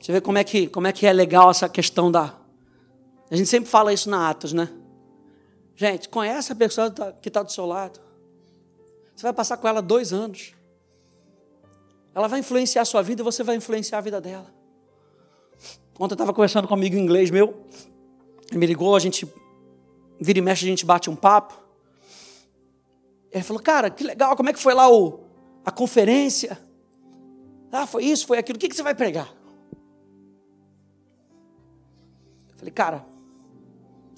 Você 0.00 0.12
vê 0.12 0.20
como 0.20 0.38
é 0.38 0.44
que, 0.44 0.66
como 0.66 0.86
é 0.86 0.92
que 0.92 1.06
é 1.06 1.12
legal 1.12 1.50
essa 1.50 1.68
questão 1.68 2.10
da. 2.10 2.34
A 3.30 3.36
gente 3.36 3.50
sempre 3.50 3.68
fala 3.68 3.92
isso 3.92 4.08
na 4.08 4.30
Atos, 4.30 4.54
né? 4.54 4.70
Gente, 5.76 6.08
conhece 6.08 6.52
a 6.52 6.56
pessoa 6.56 6.90
que 6.90 7.28
está 7.28 7.40
tá 7.40 7.42
do 7.42 7.52
seu 7.52 7.66
lado. 7.66 8.00
Você 9.14 9.22
vai 9.22 9.32
passar 9.34 9.58
com 9.58 9.68
ela 9.68 9.82
dois 9.82 10.10
anos. 10.10 10.54
Ela 12.14 12.26
vai 12.26 12.40
influenciar 12.40 12.82
a 12.82 12.86
sua 12.86 13.02
vida 13.02 13.20
e 13.20 13.24
você 13.24 13.42
vai 13.42 13.56
influenciar 13.56 13.98
a 13.98 14.00
vida 14.00 14.22
dela. 14.22 14.52
Ontem 15.98 16.12
eu 16.12 16.14
estava 16.14 16.32
conversando 16.32 16.66
com 16.66 16.72
um 16.72 16.78
amigo 16.78 16.96
inglês 16.96 17.30
meu. 17.30 17.66
Ele 18.50 18.58
me 18.58 18.66
ligou, 18.66 18.96
a 18.96 19.00
gente 19.00 19.30
vira 20.18 20.38
e 20.38 20.42
mexe, 20.42 20.64
a 20.64 20.68
gente 20.68 20.86
bate 20.86 21.10
um 21.10 21.16
papo. 21.16 21.61
Ele 23.32 23.42
falou, 23.42 23.62
cara, 23.62 23.88
que 23.88 24.04
legal, 24.04 24.36
como 24.36 24.50
é 24.50 24.52
que 24.52 24.58
foi 24.58 24.74
lá 24.74 24.92
o, 24.92 25.20
a 25.64 25.70
conferência? 25.70 26.58
Ah, 27.70 27.86
foi 27.86 28.04
isso, 28.04 28.26
foi 28.26 28.36
aquilo, 28.36 28.56
o 28.56 28.60
que, 28.60 28.68
que 28.68 28.76
você 28.76 28.82
vai 28.82 28.94
pregar? 28.94 29.32
Eu 32.50 32.58
falei, 32.58 32.72
cara, 32.72 33.06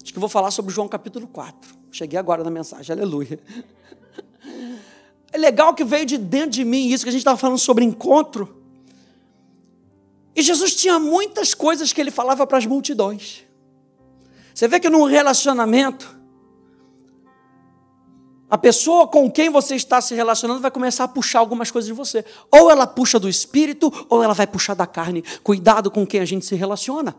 acho 0.03 0.13
que 0.13 0.19
vou 0.19 0.27
falar 0.27 0.51
sobre 0.51 0.73
João 0.73 0.89
capítulo 0.89 1.27
4. 1.27 1.73
Cheguei 1.91 2.19
agora 2.19 2.43
na 2.43 2.51
mensagem, 2.51 2.93
aleluia. 2.93 3.39
É 5.31 5.37
legal 5.37 5.73
que 5.73 5.83
veio 5.83 6.05
de 6.05 6.17
dentro 6.17 6.51
de 6.51 6.63
mim 6.63 6.87
isso 6.87 7.03
que 7.03 7.09
a 7.09 7.11
gente 7.11 7.19
estava 7.19 7.37
falando 7.37 7.57
sobre 7.57 7.83
encontro. 7.83 8.63
E 10.33 10.41
Jesus 10.41 10.75
tinha 10.75 10.97
muitas 10.99 11.53
coisas 11.53 11.91
que 11.91 11.99
ele 11.99 12.11
falava 12.11 12.47
para 12.47 12.57
as 12.57 12.65
multidões. 12.65 13.43
Você 14.53 14.67
vê 14.67 14.79
que 14.79 14.89
num 14.89 15.03
relacionamento, 15.03 16.14
a 18.49 18.57
pessoa 18.57 19.07
com 19.07 19.29
quem 19.29 19.49
você 19.49 19.75
está 19.75 19.99
se 19.99 20.13
relacionando 20.13 20.61
vai 20.61 20.69
começar 20.69 21.05
a 21.05 21.07
puxar 21.07 21.39
algumas 21.39 21.71
coisas 21.71 21.87
de 21.87 21.93
você. 21.93 22.23
Ou 22.51 22.69
ela 22.69 22.85
puxa 22.85 23.19
do 23.19 23.27
espírito, 23.27 23.91
ou 24.07 24.23
ela 24.23 24.33
vai 24.33 24.45
puxar 24.45 24.75
da 24.75 24.85
carne. 24.85 25.23
Cuidado 25.43 25.89
com 25.89 26.05
quem 26.05 26.19
a 26.19 26.25
gente 26.25 26.45
se 26.45 26.55
relaciona. 26.55 27.15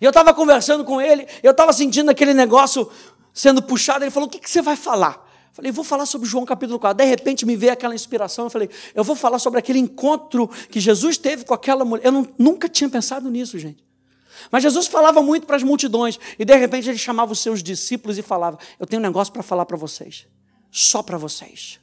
E 0.00 0.04
eu 0.04 0.10
estava 0.10 0.32
conversando 0.32 0.84
com 0.84 1.00
ele, 1.00 1.26
eu 1.42 1.50
estava 1.50 1.72
sentindo 1.72 2.10
aquele 2.10 2.32
negócio 2.32 2.88
sendo 3.32 3.60
puxado. 3.60 4.04
Ele 4.04 4.10
falou: 4.10 4.28
O 4.28 4.30
que, 4.30 4.38
que 4.38 4.48
você 4.48 4.62
vai 4.62 4.76
falar? 4.76 5.28
Eu 5.50 5.54
falei, 5.54 5.72
vou 5.72 5.84
falar 5.84 6.06
sobre 6.06 6.28
João 6.28 6.44
capítulo 6.44 6.78
4. 6.78 6.96
De 6.96 7.10
repente 7.10 7.44
me 7.44 7.56
veio 7.56 7.72
aquela 7.72 7.94
inspiração. 7.94 8.46
Eu 8.46 8.50
falei, 8.50 8.70
eu 8.94 9.02
vou 9.02 9.16
falar 9.16 9.40
sobre 9.40 9.58
aquele 9.58 9.80
encontro 9.80 10.48
que 10.70 10.78
Jesus 10.78 11.18
teve 11.18 11.44
com 11.44 11.52
aquela 11.52 11.84
mulher. 11.84 12.06
Eu 12.06 12.12
não, 12.12 12.28
nunca 12.38 12.68
tinha 12.68 12.88
pensado 12.88 13.28
nisso, 13.28 13.58
gente. 13.58 13.84
Mas 14.50 14.62
Jesus 14.62 14.86
falava 14.86 15.22
muito 15.22 15.46
para 15.46 15.56
as 15.56 15.62
multidões, 15.62 16.18
e 16.38 16.44
de 16.44 16.56
repente 16.56 16.88
ele 16.88 16.98
chamava 16.98 17.32
os 17.32 17.40
seus 17.40 17.62
discípulos 17.62 18.18
e 18.18 18.22
falava: 18.22 18.58
Eu 18.78 18.86
tenho 18.86 19.00
um 19.00 19.04
negócio 19.04 19.32
para 19.32 19.42
falar 19.42 19.66
para 19.66 19.76
vocês, 19.76 20.26
só 20.70 21.02
para 21.02 21.18
vocês. 21.18 21.80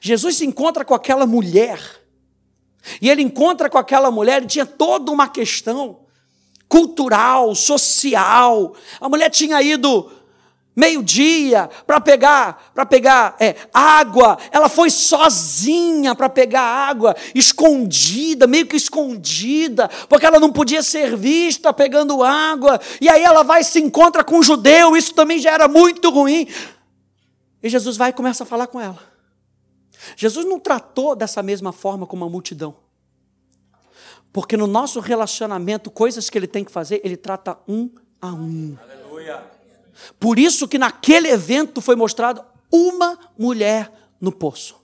Jesus 0.00 0.36
se 0.36 0.46
encontra 0.46 0.84
com 0.84 0.94
aquela 0.94 1.26
mulher, 1.26 1.80
e 3.00 3.08
ele 3.08 3.22
encontra 3.22 3.68
com 3.68 3.78
aquela 3.78 4.10
mulher, 4.10 4.42
e 4.42 4.46
tinha 4.46 4.66
toda 4.66 5.10
uma 5.12 5.28
questão 5.28 6.06
cultural, 6.68 7.54
social. 7.54 8.74
A 9.00 9.08
mulher 9.08 9.30
tinha 9.30 9.62
ido 9.62 10.10
meio-dia 10.76 11.70
para 11.86 11.98
pegar, 11.98 12.70
para 12.74 12.84
pegar 12.84 13.34
é, 13.40 13.56
água. 13.72 14.36
Ela 14.52 14.68
foi 14.68 14.90
sozinha 14.90 16.14
para 16.14 16.28
pegar 16.28 16.60
água, 16.60 17.16
escondida, 17.34 18.46
meio 18.46 18.66
que 18.66 18.76
escondida, 18.76 19.88
porque 20.08 20.26
ela 20.26 20.38
não 20.38 20.52
podia 20.52 20.82
ser 20.82 21.16
vista 21.16 21.72
pegando 21.72 22.22
água. 22.22 22.78
E 23.00 23.08
aí 23.08 23.22
ela 23.22 23.42
vai 23.42 23.64
se 23.64 23.80
encontra 23.80 24.22
com 24.22 24.38
um 24.38 24.42
judeu, 24.42 24.94
isso 24.94 25.14
também 25.14 25.38
já 25.38 25.52
era 25.52 25.66
muito 25.66 26.10
ruim. 26.10 26.46
E 27.62 27.68
Jesus 27.70 27.96
vai 27.96 28.10
e 28.10 28.12
começa 28.12 28.42
a 28.42 28.46
falar 28.46 28.66
com 28.66 28.78
ela. 28.78 28.98
Jesus 30.14 30.44
não 30.44 30.60
tratou 30.60 31.16
dessa 31.16 31.42
mesma 31.42 31.72
forma 31.72 32.06
com 32.06 32.14
uma 32.14 32.28
multidão. 32.28 32.76
Porque 34.32 34.56
no 34.56 34.66
nosso 34.66 35.00
relacionamento, 35.00 35.90
coisas 35.90 36.28
que 36.28 36.36
ele 36.36 36.46
tem 36.46 36.62
que 36.62 36.70
fazer, 36.70 37.00
ele 37.02 37.16
trata 37.16 37.58
um 37.66 37.90
a 38.20 38.28
um. 38.28 38.76
Aleluia. 38.82 39.55
Por 40.18 40.38
isso 40.38 40.68
que 40.68 40.78
naquele 40.78 41.28
evento 41.28 41.80
foi 41.80 41.96
mostrado 41.96 42.44
uma 42.72 43.18
mulher 43.38 43.92
no 44.20 44.32
poço. 44.32 44.76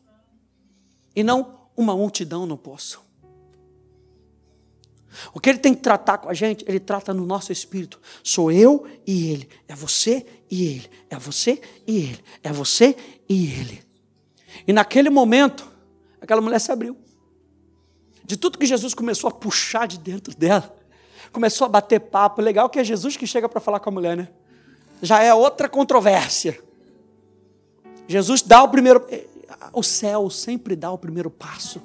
E 1.15 1.23
não 1.23 1.61
uma 1.77 1.97
multidão 1.97 2.47
no 2.47 2.57
poço. 2.57 3.03
O 5.35 5.41
que 5.41 5.51
ele 5.51 5.59
tem 5.59 5.75
que 5.75 5.83
tratar 5.83 6.19
com 6.19 6.29
a 6.29 6.35
gente, 6.35 6.65
ele 6.67 6.81
trata 6.81 7.13
no 7.13 7.27
nosso 7.27 7.53
espírito. 7.53 8.01
Sou 8.23 8.51
eu 8.51 8.87
e 9.07 9.31
ele. 9.31 9.49
É 9.69 9.75
você 9.75 10.27
e 10.51 10.67
ele. 10.67 10.91
É 11.11 11.19
você 11.19 11.61
e 11.87 11.99
ele. 11.99 12.25
É 12.43 12.53
você 12.53 12.97
e 13.29 13.47
ele. 13.53 13.83
E 14.67 14.73
naquele 14.73 15.11
momento, 15.11 15.71
aquela 16.21 16.41
mulher 16.41 16.59
se 16.61 16.73
abriu. 16.73 16.97
De 18.25 18.37
tudo 18.37 18.59
que 18.59 18.67
Jesus 18.67 18.95
começou 18.95 19.29
a 19.29 19.33
puxar 19.33 19.87
de 19.87 19.99
dentro 19.99 20.35
dela, 20.35 20.75
começou 21.31 21.67
a 21.67 21.69
bater 21.69 22.01
papo. 22.01 22.41
Legal 22.41 22.71
que 22.71 22.79
é 22.79 22.85
Jesus 22.85 23.17
que 23.17 23.27
chega 23.27 23.49
para 23.49 23.61
falar 23.61 23.81
com 23.81 23.91
a 23.91 23.93
mulher, 23.93 24.17
né? 24.17 24.29
Já 25.03 25.21
é 25.21 25.35
outra 25.35 25.69
controvérsia. 25.69 26.59
Jesus 28.07 28.41
dá 28.41 28.63
o 28.63 28.69
primeiro. 28.69 29.05
O 29.73 29.83
céu 29.83 30.31
sempre 30.31 30.77
dá 30.77 30.91
o 30.93 30.97
primeiro 30.97 31.29
passo. 31.29 31.83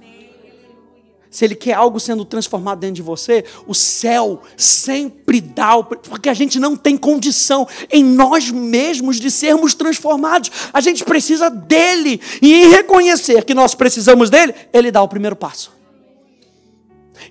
Se 1.29 1.43
ele 1.43 1.55
quer 1.55 1.73
algo 1.73 1.99
sendo 1.99 2.23
transformado 2.23 2.79
dentro 2.79 2.95
de 2.95 3.01
você, 3.01 3.43
o 3.67 3.73
céu 3.73 4.41
sempre 4.55 5.41
dá, 5.41 5.75
o, 5.75 5.83
porque 5.83 6.29
a 6.29 6.33
gente 6.33 6.59
não 6.59 6.75
tem 6.75 6.95
condição 6.95 7.67
em 7.91 8.03
nós 8.03 8.49
mesmos 8.49 9.19
de 9.19 9.29
sermos 9.29 9.73
transformados. 9.73 10.49
A 10.71 10.79
gente 10.79 11.03
precisa 11.03 11.49
dele. 11.49 12.21
E 12.41 12.53
em 12.53 12.69
reconhecer 12.69 13.43
que 13.43 13.53
nós 13.53 13.75
precisamos 13.75 14.29
dele, 14.29 14.55
ele 14.71 14.89
dá 14.89 15.01
o 15.01 15.07
primeiro 15.07 15.35
passo. 15.35 15.71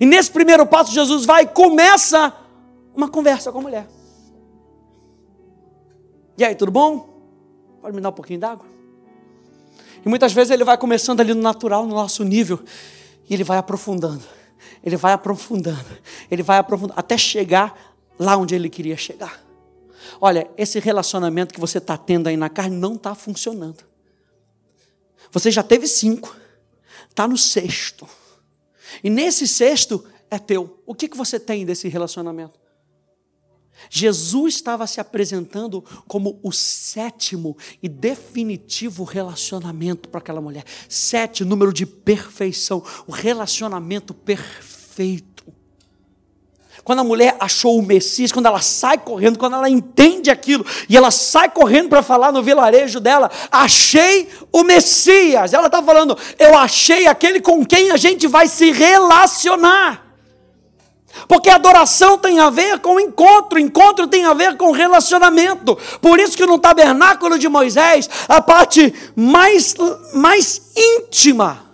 E 0.00 0.04
nesse 0.04 0.30
primeiro 0.30 0.66
passo, 0.66 0.92
Jesus 0.92 1.24
vai 1.24 1.44
e 1.44 1.46
começa 1.46 2.32
uma 2.94 3.08
conversa 3.08 3.50
com 3.50 3.58
a 3.58 3.62
mulher. 3.62 3.95
E 6.38 6.44
aí, 6.44 6.54
tudo 6.54 6.70
bom? 6.70 7.08
Pode 7.80 7.94
me 7.94 8.00
dar 8.00 8.10
um 8.10 8.12
pouquinho 8.12 8.38
d'água? 8.40 8.66
E 10.04 10.08
muitas 10.08 10.32
vezes 10.32 10.50
ele 10.50 10.64
vai 10.64 10.76
começando 10.76 11.20
ali 11.20 11.32
no 11.34 11.42
natural, 11.42 11.86
no 11.86 11.94
nosso 11.94 12.22
nível, 12.22 12.62
e 13.28 13.34
ele 13.34 13.42
vai 13.42 13.58
aprofundando, 13.58 14.22
ele 14.84 14.96
vai 14.96 15.12
aprofundando, 15.12 15.84
ele 16.30 16.42
vai 16.42 16.58
aprofundando, 16.58 16.94
até 16.96 17.18
chegar 17.18 17.96
lá 18.18 18.36
onde 18.36 18.54
ele 18.54 18.68
queria 18.68 18.96
chegar. 18.96 19.44
Olha, 20.20 20.48
esse 20.56 20.78
relacionamento 20.78 21.52
que 21.52 21.60
você 21.60 21.78
está 21.78 21.96
tendo 21.96 22.28
aí 22.28 22.36
na 22.36 22.48
carne 22.48 22.76
não 22.76 22.94
está 22.94 23.14
funcionando. 23.14 23.84
Você 25.32 25.50
já 25.50 25.62
teve 25.62 25.86
cinco, 25.86 26.36
está 27.08 27.26
no 27.26 27.36
sexto. 27.36 28.08
E 29.02 29.10
nesse 29.10 29.46
sexto 29.48 30.04
é 30.30 30.38
teu. 30.38 30.82
O 30.86 30.94
que, 30.94 31.08
que 31.08 31.16
você 31.16 31.40
tem 31.40 31.66
desse 31.66 31.88
relacionamento? 31.88 32.58
Jesus 33.90 34.54
estava 34.54 34.86
se 34.86 35.00
apresentando 35.00 35.84
como 36.08 36.38
o 36.42 36.52
sétimo 36.52 37.56
e 37.82 37.88
definitivo 37.88 39.04
relacionamento 39.04 40.08
para 40.08 40.18
aquela 40.18 40.40
mulher. 40.40 40.64
Sete, 40.88 41.44
número 41.44 41.72
de 41.72 41.86
perfeição, 41.86 42.82
o 43.06 43.12
relacionamento 43.12 44.14
perfeito. 44.14 45.36
Quando 46.84 47.00
a 47.00 47.04
mulher 47.04 47.36
achou 47.40 47.78
o 47.78 47.82
Messias, 47.82 48.30
quando 48.30 48.46
ela 48.46 48.60
sai 48.60 48.96
correndo, 48.96 49.38
quando 49.38 49.56
ela 49.56 49.68
entende 49.68 50.30
aquilo, 50.30 50.64
e 50.88 50.96
ela 50.96 51.10
sai 51.10 51.50
correndo 51.50 51.88
para 51.88 52.00
falar 52.02 52.30
no 52.30 52.44
vilarejo 52.44 53.00
dela, 53.00 53.28
achei 53.50 54.28
o 54.52 54.62
Messias. 54.62 55.52
Ela 55.52 55.66
está 55.66 55.82
falando, 55.82 56.16
eu 56.38 56.56
achei 56.56 57.08
aquele 57.08 57.40
com 57.40 57.66
quem 57.66 57.90
a 57.90 57.96
gente 57.96 58.28
vai 58.28 58.46
se 58.46 58.70
relacionar. 58.70 60.05
Porque 61.28 61.48
adoração 61.48 62.18
tem 62.18 62.38
a 62.38 62.50
ver 62.50 62.80
com 62.80 63.00
encontro, 63.00 63.58
encontro 63.58 64.06
tem 64.06 64.24
a 64.24 64.34
ver 64.34 64.56
com 64.56 64.70
relacionamento. 64.70 65.76
Por 66.00 66.18
isso 66.20 66.36
que 66.36 66.46
no 66.46 66.58
tabernáculo 66.58 67.38
de 67.38 67.48
Moisés, 67.48 68.08
a 68.28 68.40
parte 68.40 68.92
mais, 69.14 69.74
mais 70.12 70.72
íntima 70.76 71.64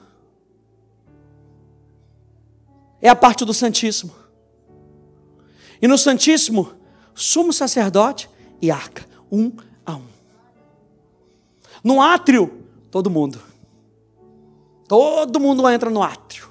é 3.01 3.09
a 3.09 3.17
parte 3.17 3.45
do 3.45 3.53
Santíssimo. 3.53 4.15
E 5.81 5.89
no 5.89 5.99
Santíssimo, 5.99 6.73
sumo 7.13 7.53
sacerdote 7.53 8.31
e 8.61 8.71
arca, 8.71 9.05
um 9.31 9.53
a 9.85 9.97
um. 9.97 10.07
No 11.83 12.01
átrio, 12.01 12.65
todo 12.91 13.11
mundo. 13.11 13.43
Todo 14.87 15.41
mundo 15.41 15.69
entra 15.69 15.91
no 15.91 16.03
átrio. 16.03 16.49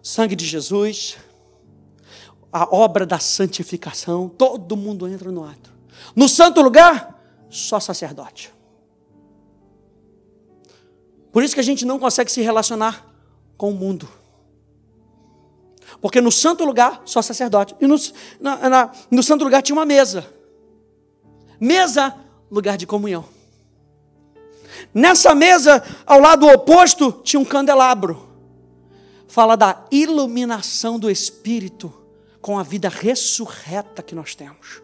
Sangue 0.00 0.36
de 0.36 0.44
Jesus, 0.44 1.16
a 2.52 2.68
obra 2.74 3.06
da 3.06 3.18
santificação, 3.18 4.28
todo 4.28 4.76
mundo 4.76 5.08
entra 5.08 5.32
no 5.32 5.42
ato. 5.42 5.72
No 6.14 6.28
santo 6.28 6.60
lugar, 6.60 7.18
só 7.48 7.80
sacerdote. 7.80 8.52
Por 11.32 11.42
isso 11.42 11.54
que 11.54 11.60
a 11.60 11.64
gente 11.64 11.86
não 11.86 11.98
consegue 11.98 12.30
se 12.30 12.42
relacionar 12.42 13.06
com 13.56 13.70
o 13.70 13.74
mundo. 13.74 14.06
Porque 16.00 16.20
no 16.20 16.30
santo 16.30 16.64
lugar, 16.64 17.00
só 17.06 17.22
sacerdote. 17.22 17.74
E 17.80 17.86
no, 17.86 17.96
na, 18.38 18.68
na, 18.68 18.90
no 19.10 19.22
santo 19.22 19.44
lugar 19.44 19.62
tinha 19.62 19.76
uma 19.76 19.86
mesa. 19.86 20.26
Mesa, 21.58 22.14
lugar 22.50 22.76
de 22.76 22.86
comunhão. 22.86 23.24
Nessa 24.92 25.34
mesa, 25.34 25.82
ao 26.04 26.20
lado 26.20 26.46
oposto, 26.46 27.12
tinha 27.24 27.40
um 27.40 27.44
candelabro. 27.44 28.28
Fala 29.26 29.56
da 29.56 29.86
iluminação 29.90 30.98
do 30.98 31.10
Espírito 31.10 32.01
com 32.42 32.58
a 32.58 32.64
vida 32.64 32.88
ressurreta 32.88 34.02
que 34.02 34.16
nós 34.16 34.34
temos. 34.34 34.82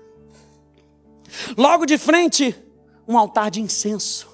Logo 1.57 1.85
de 1.85 1.99
frente, 1.99 2.57
um 3.07 3.19
altar 3.19 3.51
de 3.51 3.61
incenso, 3.61 4.29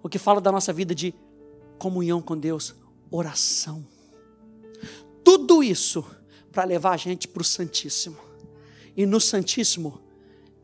o 0.00 0.08
que 0.08 0.18
fala 0.18 0.40
da 0.40 0.52
nossa 0.52 0.72
vida 0.72 0.94
de 0.94 1.12
comunhão 1.76 2.22
com 2.22 2.38
Deus, 2.38 2.74
oração. 3.10 3.84
Tudo 5.24 5.62
isso 5.62 6.04
para 6.52 6.64
levar 6.64 6.92
a 6.92 6.96
gente 6.96 7.26
para 7.26 7.42
o 7.42 7.44
Santíssimo. 7.44 8.16
E 8.96 9.04
no 9.04 9.20
Santíssimo 9.20 10.00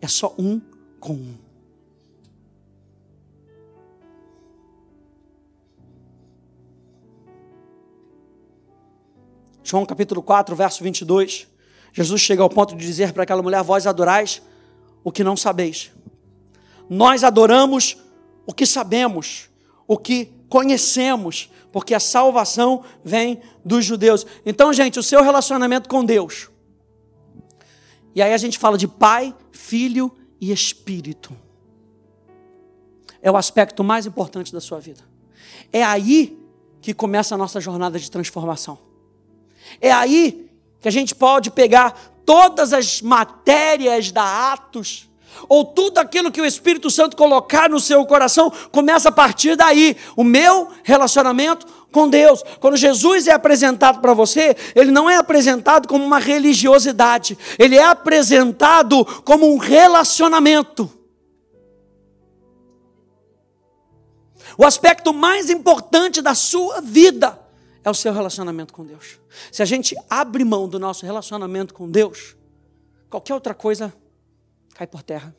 é 0.01 0.07
só 0.07 0.35
um 0.39 0.61
com 1.01 1.15
um. 1.15 1.35
João 9.65 9.85
capítulo 9.85 10.23
4, 10.23 10.55
verso 10.55 10.85
22. 10.85 11.56
Jesus 11.97 12.21
chega 12.21 12.43
ao 12.43 12.51
ponto 12.51 12.77
de 12.77 12.85
dizer 12.85 13.15
para 13.15 13.23
aquela 13.23 13.43
mulher: 13.43 13.63
Vós 13.63 13.87
adorais 13.87 14.43
o 15.03 15.11
que 15.11 15.25
não 15.25 15.35
sabeis. 15.35 15.91
Nós 16.91 17.25
adoramos 17.25 17.97
o 18.45 18.53
que 18.53 18.67
sabemos, 18.67 19.49
o 19.89 19.97
que 19.97 20.31
conhecemos, 20.47 21.51
porque 21.73 21.95
a 21.95 22.01
salvação 22.01 22.85
vem 23.03 23.41
dos 23.65 23.83
judeus. 23.83 24.27
Então, 24.45 24.75
gente, 24.75 24.99
o 24.99 25.03
seu 25.03 25.23
relacionamento 25.23 25.89
com 25.89 26.05
Deus. 26.05 26.51
E 28.15 28.21
aí 28.21 28.35
a 28.35 28.39
gente 28.39 28.59
fala 28.59 28.77
de 28.77 28.87
Pai, 28.87 29.35
Filho 29.51 30.15
e 30.39 30.53
Espírito. 30.53 31.35
É 33.23 33.31
o 33.31 33.39
aspecto 33.39 33.83
mais 33.83 34.05
importante 34.05 34.53
da 34.53 34.61
sua 34.61 34.81
vida. 34.81 35.01
É 35.73 35.83
aí 35.83 36.39
que 36.83 36.93
começa 36.93 37.35
a 37.35 37.39
nossa 37.39 37.59
jornada 37.59 37.99
de 37.99 38.11
transformação. 38.11 38.79
É 39.81 39.91
aí 39.91 40.46
que 40.87 40.89
a 40.89 40.93
gente 40.93 41.17
pode 41.17 41.51
pegar 41.51 41.99
todas 42.25 42.73
as 42.73 43.03
matérias 43.03 44.13
da 44.13 44.53
Atos, 44.53 45.11
ou 45.49 45.65
tudo 45.65 45.99
aquilo 45.99 46.31
que 46.31 46.41
o 46.41 46.45
Espírito 46.45 46.93
Santo 46.93 47.17
colocar 47.17 47.69
no 47.69 47.81
seu 47.81 48.07
coração, 48.07 48.53
começa 48.71 49.09
a 49.09 49.13
partir 49.13 49.57
daí. 49.57 49.97
O 50.15 50.23
meu 50.23 50.69
relacionamento 50.85 51.67
com 51.91 52.09
Deus. 52.09 52.41
Quando 52.61 52.77
Jesus 52.77 53.27
é 53.27 53.33
apresentado 53.33 54.01
para 54.01 54.15
você, 54.15 54.57
ele 54.77 54.93
não 54.93 55.11
é 55.11 55.17
apresentado 55.17 55.89
como 55.89 56.05
uma 56.05 56.21
religiosidade, 56.21 57.37
ele 57.59 57.77
é 57.77 57.85
apresentado 57.85 59.05
como 59.25 59.53
um 59.53 59.57
relacionamento. 59.57 60.89
O 64.57 64.65
aspecto 64.65 65.13
mais 65.13 65.51
importante 65.51 66.23
da 66.23 66.37
sua 66.37 66.81
vida 66.81 67.45
é 67.87 67.91
o 67.91 67.95
seu 67.95 68.13
relacionamento 68.13 68.75
com 68.75 68.85
Deus. 68.85 69.21
Se 69.53 69.63
a 69.63 69.65
gente 69.65 69.95
abre 70.11 70.45
mão 70.45 70.69
do 70.69 70.77
nosso 70.77 71.07
relacionamento 71.07 71.73
com 71.73 71.89
Deus, 71.89 72.37
qualquer 73.09 73.33
outra 73.33 73.55
coisa 73.55 73.95
cai 74.75 74.89
por 74.89 75.05
terra. 75.05 75.33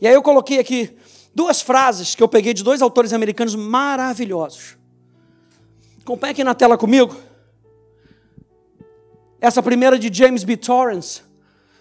E 0.00 0.08
aí 0.08 0.12
eu 0.12 0.20
coloquei 0.20 0.58
aqui 0.58 0.96
duas 1.32 1.60
frases 1.62 2.16
que 2.16 2.22
eu 2.24 2.28
peguei 2.28 2.52
de 2.52 2.64
dois 2.64 2.82
autores 2.82 3.12
americanos 3.12 3.54
maravilhosos. 3.54 4.76
Acompanhe 6.02 6.32
aqui 6.32 6.42
na 6.42 6.56
tela 6.56 6.76
comigo. 6.76 7.16
Essa 9.40 9.62
primeira 9.62 9.96
de 9.96 10.12
James 10.12 10.42
B. 10.42 10.56
Torrance, 10.56 11.22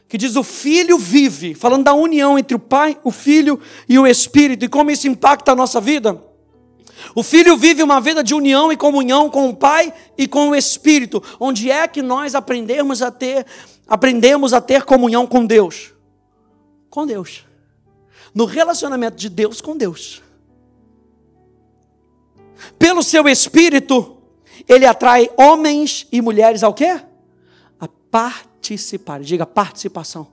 que 0.08 0.20
diz 0.20 0.36
o 0.36 0.44
Filho 0.44 1.00
vive, 1.00 1.56
falando 1.56 1.86
da 1.86 1.96
união 1.96 2.38
entre 2.38 2.56
o 2.56 2.60
Pai, 2.60 3.00
o 3.04 3.10
Filho 3.10 3.60
e 3.90 3.98
o 3.98 4.06
Espírito, 4.06 4.66
e 4.66 4.70
como 4.70 4.92
isso 4.92 5.08
impacta 5.08 5.54
a 5.54 5.56
nossa 5.56 5.82
vida. 5.82 6.32
O 7.16 7.24
Filho 7.24 7.58
vive 7.58 7.84
uma 7.84 8.00
vida 8.00 8.24
de 8.24 8.34
união 8.34 8.72
e 8.72 8.78
comunhão 8.78 9.30
com 9.30 9.50
o 9.50 9.56
Pai 9.56 9.94
e 10.18 10.28
com 10.28 10.50
o 10.50 10.56
Espírito. 10.56 11.22
Onde 11.40 11.70
é 11.70 11.88
que 11.88 12.02
nós 12.02 12.36
aprendemos 12.36 13.02
a 13.02 13.12
ter, 13.12 13.46
aprendemos 13.88 14.54
a 14.54 14.62
ter 14.62 14.84
comunhão 14.84 15.28
com 15.28 15.46
Deus? 15.46 15.94
Com 16.90 17.06
Deus. 17.06 17.46
No 18.34 18.46
relacionamento 18.46 19.18
de 19.18 19.30
Deus 19.30 19.62
com 19.62 19.76
Deus. 19.76 20.22
Pelo 22.80 23.04
seu 23.04 23.28
Espírito, 23.28 24.18
ele 24.68 24.86
atrai 24.86 25.30
homens 25.38 26.08
e 26.12 26.22
mulheres 26.22 26.64
ao 26.64 26.74
quê? 26.74 27.02
A 27.80 27.88
participar. 28.10 29.22
Diga 29.22 29.46
participação. 29.46 30.28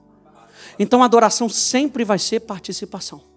Então 0.79 1.01
a 1.01 1.05
adoração 1.05 1.49
sempre 1.49 2.03
vai 2.03 2.17
ser 2.17 2.39
participação. 2.41 3.30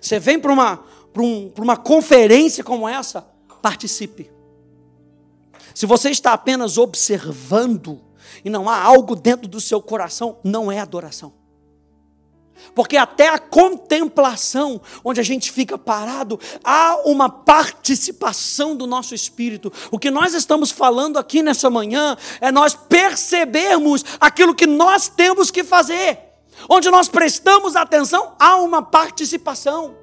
Você 0.00 0.18
vem 0.18 0.38
para 0.38 0.52
uma, 0.52 0.84
para 1.12 1.22
um, 1.22 1.50
para 1.50 1.64
uma 1.64 1.76
conferência 1.76 2.64
como 2.64 2.88
essa, 2.88 3.26
participe. 3.60 4.30
Se 5.74 5.86
você 5.86 6.10
está 6.10 6.32
apenas 6.32 6.78
observando 6.78 8.00
e 8.44 8.50
não 8.50 8.68
há 8.68 8.80
algo 8.80 9.14
dentro 9.14 9.48
do 9.48 9.60
seu 9.60 9.80
coração, 9.80 10.38
não 10.44 10.70
é 10.70 10.80
adoração. 10.80 11.32
Porque 12.74 12.96
até 12.96 13.28
a 13.28 13.38
contemplação, 13.38 14.80
onde 15.04 15.20
a 15.20 15.22
gente 15.22 15.50
fica 15.50 15.76
parado, 15.76 16.38
há 16.62 17.00
uma 17.04 17.28
participação 17.28 18.76
do 18.76 18.86
nosso 18.86 19.14
espírito. 19.14 19.72
O 19.90 19.98
que 19.98 20.10
nós 20.10 20.32
estamos 20.32 20.70
falando 20.70 21.18
aqui 21.18 21.42
nessa 21.42 21.68
manhã 21.68 22.16
é 22.40 22.52
nós 22.52 22.74
percebermos 22.74 24.04
aquilo 24.20 24.54
que 24.54 24.66
nós 24.66 25.08
temos 25.08 25.50
que 25.50 25.64
fazer. 25.64 26.31
Onde 26.68 26.90
nós 26.90 27.08
prestamos 27.08 27.76
atenção, 27.76 28.34
há 28.38 28.56
uma 28.56 28.82
participação. 28.82 29.96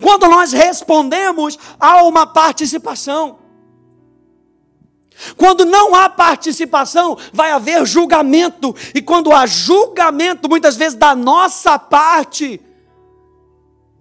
Quando 0.00 0.28
nós 0.28 0.52
respondemos, 0.52 1.58
há 1.78 2.02
uma 2.02 2.26
participação. 2.26 3.38
Quando 5.36 5.64
não 5.64 5.94
há 5.94 6.08
participação, 6.08 7.16
vai 7.32 7.50
haver 7.50 7.84
julgamento. 7.86 8.74
E 8.94 9.02
quando 9.02 9.32
há 9.32 9.46
julgamento, 9.46 10.48
muitas 10.48 10.76
vezes 10.76 10.96
da 10.96 11.14
nossa 11.14 11.78
parte, 11.78 12.60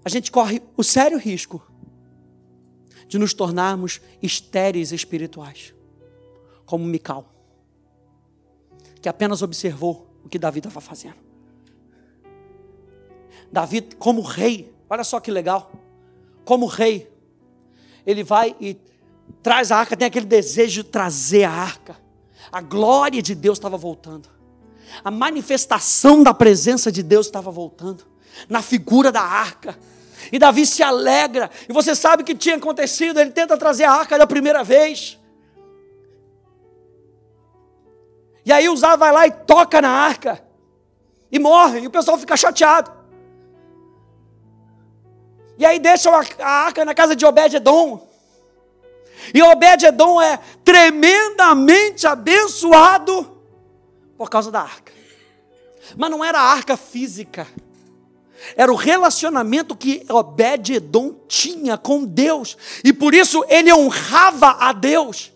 a 0.05 0.09
gente 0.09 0.31
corre 0.31 0.61
o 0.75 0.83
sério 0.83 1.17
risco 1.17 1.61
de 3.07 3.17
nos 3.17 3.33
tornarmos 3.33 4.01
estéreis 4.21 4.91
espirituais, 4.91 5.73
como 6.65 6.85
Mical, 6.85 7.33
que 9.01 9.09
apenas 9.09 9.41
observou 9.41 10.07
o 10.23 10.29
que 10.29 10.37
Davi 10.37 10.59
estava 10.59 10.81
fazendo. 10.81 11.26
Davi, 13.51 13.81
como 13.97 14.21
rei, 14.21 14.73
olha 14.89 15.03
só 15.03 15.19
que 15.19 15.31
legal, 15.31 15.71
como 16.43 16.65
rei, 16.65 17.11
ele 18.05 18.23
vai 18.23 18.55
e 18.59 18.77
traz 19.41 19.71
a 19.71 19.77
arca, 19.77 19.97
tem 19.97 20.07
aquele 20.07 20.25
desejo 20.25 20.83
de 20.83 20.89
trazer 20.89 21.43
a 21.43 21.51
arca. 21.51 21.97
A 22.51 22.61
glória 22.61 23.21
de 23.21 23.35
Deus 23.35 23.57
estava 23.57 23.77
voltando. 23.77 24.29
A 25.03 25.11
manifestação 25.11 26.23
da 26.23 26.33
presença 26.33 26.91
de 26.91 27.03
Deus 27.03 27.25
estava 27.25 27.51
voltando. 27.51 28.05
Na 28.47 28.61
figura 28.61 29.11
da 29.11 29.21
arca. 29.21 29.77
E 30.31 30.39
Davi 30.39 30.65
se 30.65 30.81
alegra. 30.81 31.49
E 31.67 31.73
você 31.73 31.95
sabe 31.95 32.23
o 32.23 32.25
que 32.25 32.35
tinha 32.35 32.55
acontecido. 32.55 33.19
Ele 33.19 33.31
tenta 33.31 33.57
trazer 33.57 33.83
a 33.83 33.91
arca 33.91 34.17
da 34.17 34.25
primeira 34.25 34.63
vez. 34.63 35.19
E 38.45 38.51
aí 38.51 38.69
Uzá 38.69 38.95
vai 38.95 39.11
lá 39.11 39.27
e 39.27 39.31
toca 39.31 39.81
na 39.81 39.89
arca. 39.89 40.41
E 41.29 41.37
morre. 41.37 41.81
E 41.81 41.87
o 41.87 41.91
pessoal 41.91 42.17
fica 42.17 42.37
chateado. 42.37 42.96
E 45.57 45.65
aí 45.65 45.79
deixa 45.79 46.09
a 46.09 46.47
arca 46.47 46.85
na 46.85 46.93
casa 46.93 47.15
de 47.15 47.25
Obed-Edom. 47.25 48.07
E 49.33 49.41
Obed-Edom 49.41 50.21
é 50.21 50.39
tremendamente 50.63 52.05
abençoado 52.05 53.41
por 54.17 54.29
causa 54.29 54.51
da 54.51 54.61
arca. 54.61 54.93
Mas 55.95 56.11
não 56.11 56.23
era 56.23 56.39
a 56.39 56.51
arca 56.51 56.77
física. 56.77 57.47
Era 58.55 58.71
o 58.71 58.75
relacionamento 58.75 59.75
que 59.75 60.05
Obed-Edom 60.09 61.15
tinha 61.27 61.77
com 61.77 62.05
Deus. 62.05 62.57
E 62.83 62.93
por 62.93 63.13
isso 63.13 63.43
ele 63.49 63.73
honrava 63.73 64.57
a 64.59 64.71
Deus. 64.71 65.33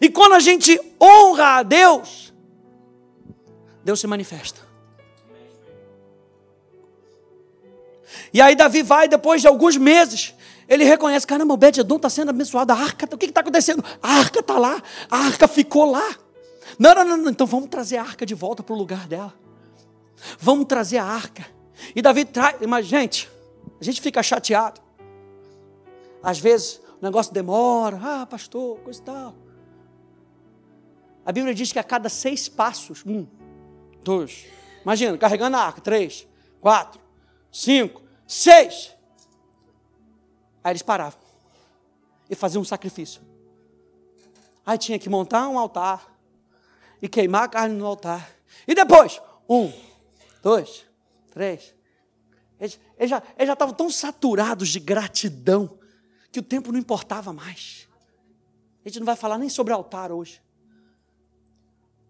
E 0.00 0.08
quando 0.08 0.34
a 0.34 0.40
gente 0.40 0.78
honra 1.00 1.58
a 1.58 1.62
Deus, 1.62 2.32
Deus 3.82 3.98
se 3.98 4.06
manifesta. 4.06 4.69
E 8.32 8.40
aí 8.40 8.54
Davi 8.54 8.82
vai, 8.82 9.08
depois 9.08 9.40
de 9.40 9.48
alguns 9.48 9.76
meses, 9.76 10.34
ele 10.68 10.84
reconhece, 10.84 11.26
caramba, 11.26 11.52
o 11.52 11.54
Obed-Edom 11.54 11.96
está 11.96 12.08
sendo 12.08 12.30
abençoado, 12.30 12.72
a 12.72 12.76
arca, 12.76 13.08
o 13.12 13.18
que 13.18 13.26
está 13.26 13.40
acontecendo? 13.40 13.84
A 14.02 14.18
arca 14.18 14.40
está 14.40 14.58
lá, 14.58 14.80
a 15.10 15.16
arca 15.18 15.48
ficou 15.48 15.90
lá. 15.90 16.16
Não, 16.78 16.94
não, 16.94 17.16
não, 17.16 17.30
então 17.30 17.46
vamos 17.46 17.68
trazer 17.68 17.96
a 17.96 18.02
arca 18.02 18.24
de 18.24 18.34
volta 18.34 18.62
para 18.62 18.74
o 18.74 18.78
lugar 18.78 19.08
dela. 19.08 19.34
Vamos 20.38 20.66
trazer 20.66 20.98
a 20.98 21.04
arca. 21.04 21.46
E 21.94 22.00
Davi 22.00 22.24
traz, 22.24 22.56
mas 22.68 22.86
gente, 22.86 23.28
a 23.80 23.84
gente 23.84 24.00
fica 24.00 24.22
chateado. 24.22 24.80
Às 26.22 26.38
vezes 26.38 26.80
o 27.00 27.04
negócio 27.04 27.32
demora, 27.32 27.98
ah, 28.02 28.26
pastor, 28.26 28.78
coisa 28.80 29.00
e 29.00 29.02
tal. 29.02 29.34
A 31.24 31.32
Bíblia 31.32 31.54
diz 31.54 31.72
que 31.72 31.78
a 31.78 31.84
cada 31.84 32.08
seis 32.08 32.48
passos, 32.48 33.02
um, 33.04 33.26
dois, 34.02 34.46
imagina, 34.82 35.16
carregando 35.18 35.56
a 35.56 35.60
arca, 35.60 35.80
três, 35.80 36.26
quatro, 36.60 37.00
cinco, 37.50 38.02
seis. 38.30 38.94
Aí 40.62 40.72
eles 40.72 40.82
paravam 40.82 41.18
e 42.28 42.34
faziam 42.34 42.62
um 42.62 42.64
sacrifício. 42.64 43.20
Aí 44.64 44.78
tinha 44.78 44.98
que 44.98 45.08
montar 45.08 45.48
um 45.48 45.58
altar 45.58 46.16
e 47.02 47.08
queimar 47.08 47.44
a 47.44 47.48
carne 47.48 47.74
no 47.74 47.86
altar. 47.86 48.30
E 48.68 48.74
depois, 48.74 49.20
um, 49.48 49.72
dois, 50.42 50.86
três. 51.32 51.74
Eles, 52.60 52.78
eles 52.96 53.10
já, 53.10 53.22
estavam 53.38 53.74
tão 53.74 53.90
saturados 53.90 54.68
de 54.68 54.78
gratidão 54.78 55.78
que 56.30 56.38
o 56.38 56.42
tempo 56.42 56.70
não 56.70 56.78
importava 56.78 57.32
mais. 57.32 57.88
A 58.84 58.88
gente 58.88 59.00
não 59.00 59.06
vai 59.06 59.16
falar 59.16 59.38
nem 59.38 59.48
sobre 59.48 59.72
altar 59.72 60.12
hoje. 60.12 60.40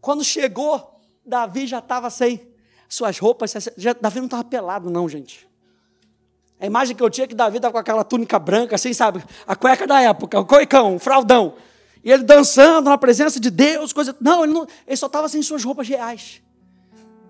Quando 0.00 0.22
chegou, 0.22 1.00
Davi 1.24 1.66
já 1.66 1.78
estava 1.78 2.10
sem 2.10 2.52
suas 2.88 3.18
roupas. 3.18 3.54
Já, 3.76 3.94
Davi 3.94 4.18
não 4.18 4.26
estava 4.26 4.44
pelado, 4.44 4.90
não, 4.90 5.08
gente. 5.08 5.49
A 6.60 6.66
imagem 6.66 6.94
que 6.94 7.02
eu 7.02 7.08
tinha 7.08 7.24
é 7.24 7.28
que 7.28 7.34
Davi 7.34 7.56
estava 7.56 7.72
com 7.72 7.78
aquela 7.78 8.04
túnica 8.04 8.38
branca, 8.38 8.74
assim, 8.74 8.92
sabe? 8.92 9.24
A 9.46 9.56
cueca 9.56 9.86
da 9.86 10.00
época, 10.02 10.38
o 10.38 10.44
coicão, 10.44 10.96
o 10.96 10.98
fraldão. 10.98 11.54
E 12.04 12.10
ele 12.12 12.22
dançando 12.22 12.90
na 12.90 12.98
presença 12.98 13.40
de 13.40 13.50
Deus, 13.50 13.92
coisa. 13.92 14.14
Não, 14.20 14.44
ele, 14.44 14.52
não, 14.52 14.66
ele 14.86 14.96
só 14.96 15.06
estava 15.06 15.28
sem 15.28 15.42
suas 15.42 15.64
roupas 15.64 15.88
reais. 15.88 16.42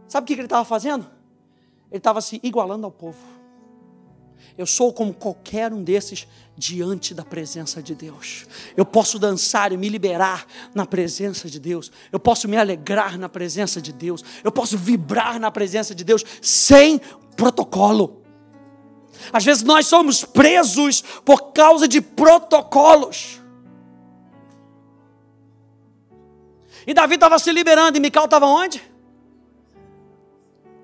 Sabe 0.08 0.24
o 0.24 0.26
que 0.26 0.32
ele 0.32 0.42
estava 0.42 0.64
fazendo? 0.64 1.06
Ele 1.90 1.98
estava 1.98 2.20
se 2.20 2.40
igualando 2.42 2.84
ao 2.84 2.90
povo. 2.90 3.18
Eu 4.58 4.66
sou 4.66 4.92
como 4.92 5.14
qualquer 5.14 5.72
um 5.72 5.82
desses 5.82 6.26
diante 6.56 7.14
da 7.14 7.24
presença 7.24 7.82
de 7.82 7.94
Deus. 7.94 8.46
Eu 8.76 8.84
posso 8.84 9.18
dançar 9.18 9.72
e 9.72 9.76
me 9.76 9.88
liberar 9.88 10.46
na 10.74 10.84
presença 10.84 11.48
de 11.48 11.58
Deus. 11.58 11.90
Eu 12.10 12.18
posso 12.18 12.48
me 12.48 12.56
alegrar 12.56 13.16
na 13.16 13.28
presença 13.28 13.80
de 13.80 13.92
Deus. 13.92 14.24
Eu 14.42 14.50
posso 14.52 14.76
vibrar 14.76 15.38
na 15.38 15.50
presença 15.50 15.94
de 15.94 16.04
Deus 16.04 16.24
sem 16.42 17.00
protocolo. 17.36 18.19
Às 19.32 19.44
vezes 19.44 19.62
nós 19.62 19.86
somos 19.86 20.24
presos 20.24 21.02
por 21.24 21.52
causa 21.52 21.86
de 21.86 22.00
protocolos. 22.00 23.40
E 26.86 26.94
Davi 26.94 27.14
estava 27.14 27.38
se 27.38 27.52
liberando 27.52 27.98
e 27.98 28.00
Mical 28.00 28.24
estava 28.24 28.46
onde? 28.46 28.82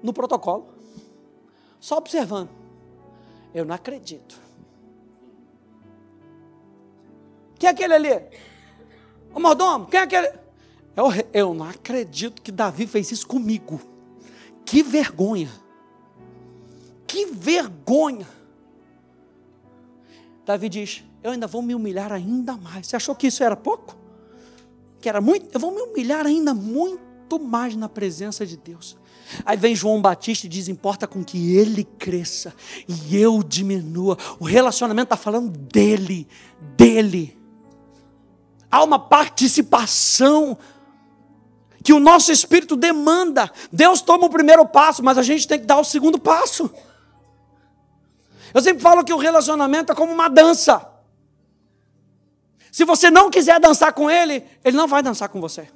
No 0.03 0.13
protocolo. 0.13 0.69
Só 1.81 1.97
observando. 1.97 2.51
Eu 3.55 3.65
não 3.65 3.75
acredito. 3.75 4.39
Quem 7.59 7.69
é 7.69 7.71
aquele 7.73 7.95
ali? 7.95 8.23
O 9.35 9.41
mordomo, 9.41 9.87
quem 9.87 10.01
é 10.01 10.03
aquele? 10.03 10.29
Eu, 10.97 11.07
eu 11.33 11.55
não 11.55 11.69
acredito 11.69 12.41
que 12.41 12.53
Davi 12.53 12.87
fez 12.87 13.11
isso 13.11 13.27
comigo. 13.27 13.81
Que 14.65 14.83
vergonha. 14.83 15.51
Que 17.07 17.27
vergonha! 17.27 18.27
Davi 20.45 20.69
diz: 20.69 21.05
Eu 21.23 21.33
ainda 21.33 21.47
vou 21.47 21.61
me 21.61 21.75
humilhar 21.75 22.13
ainda 22.13 22.57
mais. 22.57 22.87
Você 22.87 22.97
achou 22.97 23.15
que 23.15 23.27
isso 23.27 23.43
era 23.43 23.57
pouco? 23.57 23.97
Que 25.01 25.09
era 25.09 25.21
muito? 25.21 25.53
Eu 25.53 25.61
vou 25.61 25.73
me 25.73 25.83
humilhar 25.83 26.25
ainda 26.25 26.55
muito 26.55 27.39
mais 27.39 27.75
na 27.75 27.89
presença 27.89 28.47
de 28.47 28.57
Deus. 28.57 28.97
Aí 29.45 29.57
vem 29.57 29.75
João 29.75 30.01
Batista 30.01 30.47
e 30.47 30.49
diz: 30.49 30.69
importa 30.69 31.07
com 31.07 31.25
que 31.25 31.57
ele 31.57 31.85
cresça 31.85 32.55
e 32.89 33.17
eu 33.17 33.43
diminua. 33.43 34.17
O 34.39 34.45
relacionamento 34.45 35.07
está 35.07 35.17
falando 35.17 35.51
dele, 35.51 36.29
dele. 36.77 37.37
Há 38.71 38.83
uma 38.85 38.99
participação 38.99 40.57
que 41.83 41.93
o 41.93 42.01
nosso 42.01 42.31
espírito 42.31 42.77
demanda. 42.77 43.51
Deus 43.73 44.01
toma 44.01 44.27
o 44.27 44.31
primeiro 44.31 44.67
passo, 44.67 45.03
mas 45.03 45.19
a 45.19 45.23
gente 45.23 45.47
tem 45.47 45.59
que 45.59 45.67
dar 45.67 45.79
o 45.79 45.85
segundo 45.85 46.19
passo. 46.19 46.71
Eu 48.57 48.63
sempre 48.63 48.83
falo 48.83 49.05
que 49.05 49.13
o 49.13 49.19
relacionamento 49.19 49.93
é 49.93 49.95
como 49.95 50.11
uma 50.11 50.31
dança. 50.31 50.91
Se 52.73 52.87
você 52.87 53.11
não 53.11 53.31
quiser 53.31 53.61
dançar 53.61 53.93
com 53.93 54.11
ele, 54.11 54.43
ele 54.65 54.75
não 54.75 54.89
vai 54.89 55.03
dançar 55.03 55.29
com 55.29 55.43
você. 55.43 55.69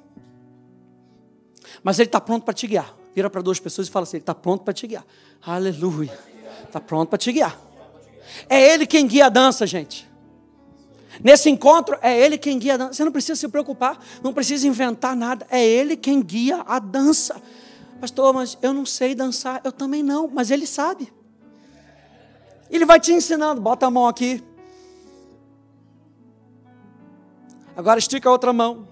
Mas 1.83 1.99
ele 1.99 2.07
está 2.07 2.19
pronto 2.19 2.43
para 2.43 2.55
te 2.55 2.65
guiar. 2.65 2.91
Vira 3.13 3.29
para 3.29 3.43
duas 3.43 3.59
pessoas 3.59 3.87
e 3.87 3.91
fala 3.91 4.01
assim: 4.01 4.17
ele 4.17 4.23
está 4.23 4.33
pronto 4.33 4.63
para 4.63 4.73
te 4.73 4.87
guiar. 4.87 5.05
Aleluia. 5.43 6.17
Está 6.63 6.79
pronto 6.79 7.09
para 7.09 7.19
te 7.19 7.31
guiar. 7.31 7.55
É 8.49 8.73
ele 8.73 8.87
quem 8.87 9.05
guia 9.05 9.27
a 9.27 9.29
dança, 9.29 9.67
gente. 9.67 10.09
Nesse 11.23 11.51
encontro, 11.51 11.99
é 12.01 12.19
Ele 12.19 12.35
quem 12.35 12.57
guia 12.57 12.73
a 12.73 12.77
dança. 12.77 12.93
Você 12.93 13.05
não 13.05 13.11
precisa 13.11 13.35
se 13.35 13.47
preocupar, 13.47 14.03
não 14.23 14.33
precisa 14.33 14.67
inventar 14.67 15.15
nada. 15.15 15.45
É 15.51 15.63
Ele 15.63 15.95
quem 15.95 16.19
guia 16.19 16.63
a 16.65 16.79
dança. 16.79 17.39
Pastor, 17.99 18.33
mas 18.33 18.57
eu 18.59 18.73
não 18.73 18.87
sei 18.87 19.13
dançar. 19.13 19.61
Eu 19.63 19.71
também 19.71 20.01
não, 20.01 20.27
mas 20.27 20.49
Ele 20.49 20.65
sabe. 20.65 21.13
Ele 22.71 22.85
vai 22.85 22.99
te 22.99 23.11
ensinando. 23.11 23.61
Bota 23.61 23.85
a 23.85 23.91
mão 23.91 24.07
aqui. 24.07 24.43
Agora 27.75 27.99
estica 27.99 28.29
a 28.29 28.31
outra 28.31 28.51
mão. 28.51 28.87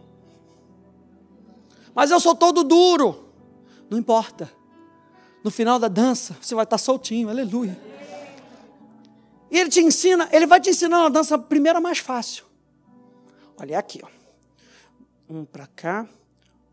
Mas 1.96 2.12
eu 2.12 2.20
sou 2.20 2.36
todo 2.36 2.64
duro. 2.64 3.30
Não 3.90 3.98
importa. 3.98 4.52
No 5.44 5.50
final 5.50 5.80
da 5.80 5.88
dança, 5.88 6.36
você 6.42 6.54
vai 6.54 6.64
estar 6.64 6.78
soltinho. 6.78 7.30
Aleluia. 7.30 7.80
E 9.52 9.58
ele 9.58 9.70
te 9.70 9.80
ensina, 9.80 10.30
ele 10.32 10.46
vai 10.46 10.62
te 10.62 10.70
ensinar 10.70 11.00
uma 11.00 11.10
dança 11.10 11.38
primeira 11.38 11.82
mais 11.82 11.98
fácil. 11.98 12.46
Olha 13.58 13.74
é 13.74 13.78
aqui, 13.78 14.00
ó. 14.04 14.08
Um 15.28 15.44
para 15.44 15.68
cá, 15.68 16.08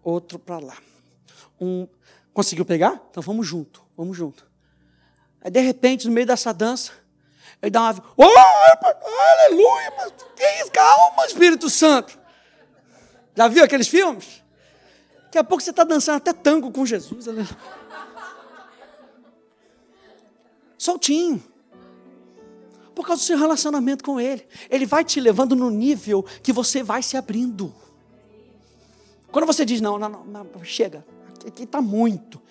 outro 0.03 0.39
para 0.39 0.59
lá. 0.59 0.77
Um 1.61 1.89
conseguiu 2.33 2.65
pegar? 2.65 3.01
Então 3.11 3.23
vamos 3.23 3.47
junto, 3.47 3.83
vamos 3.97 4.17
junto. 4.17 4.46
Aí 5.47 5.51
de 5.53 5.61
repente, 5.61 6.09
no 6.09 6.13
meio 6.13 6.27
dessa 6.27 6.53
dança, 6.53 6.91
ele 7.63 7.71
dá 7.71 7.81
uma 7.81 8.03
oh, 8.17 8.25
aleluia, 8.25 9.93
mas 9.97 10.13
que 10.35 10.43
isso? 10.61 10.73
Calma, 10.73 11.25
Espírito 11.25 11.71
Santo. 11.71 12.19
Já 13.33 13.47
viu 13.47 13.63
aqueles 13.63 13.87
filmes? 13.87 14.43
Daqui 15.23 15.39
a 15.39 15.45
pouco 15.45 15.63
você 15.63 15.71
está 15.71 15.85
dançando 15.85 16.17
até 16.17 16.33
tango 16.33 16.73
com 16.73 16.85
Jesus. 16.85 17.29
Aleluia. 17.29 17.57
Soltinho 20.77 21.41
por 22.93 23.07
causa 23.07 23.23
do 23.23 23.27
seu 23.27 23.39
relacionamento 23.39 24.03
com 24.03 24.19
Ele. 24.19 24.45
Ele 24.69 24.85
vai 24.85 25.05
te 25.05 25.21
levando 25.21 25.55
no 25.55 25.71
nível 25.71 26.25
que 26.43 26.53
você 26.53 26.83
vai 26.83 27.05
se 27.05 27.17
abrindo. 27.17 27.73
Quando 29.31 29.47
você 29.47 29.65
diz, 29.65 29.81
não, 29.81 29.97
não, 29.97 30.09
não, 30.09 30.25
não 30.43 30.65
chega, 30.65 31.07
aqui 31.47 31.63
está 31.63 31.81
muito, 31.81 32.43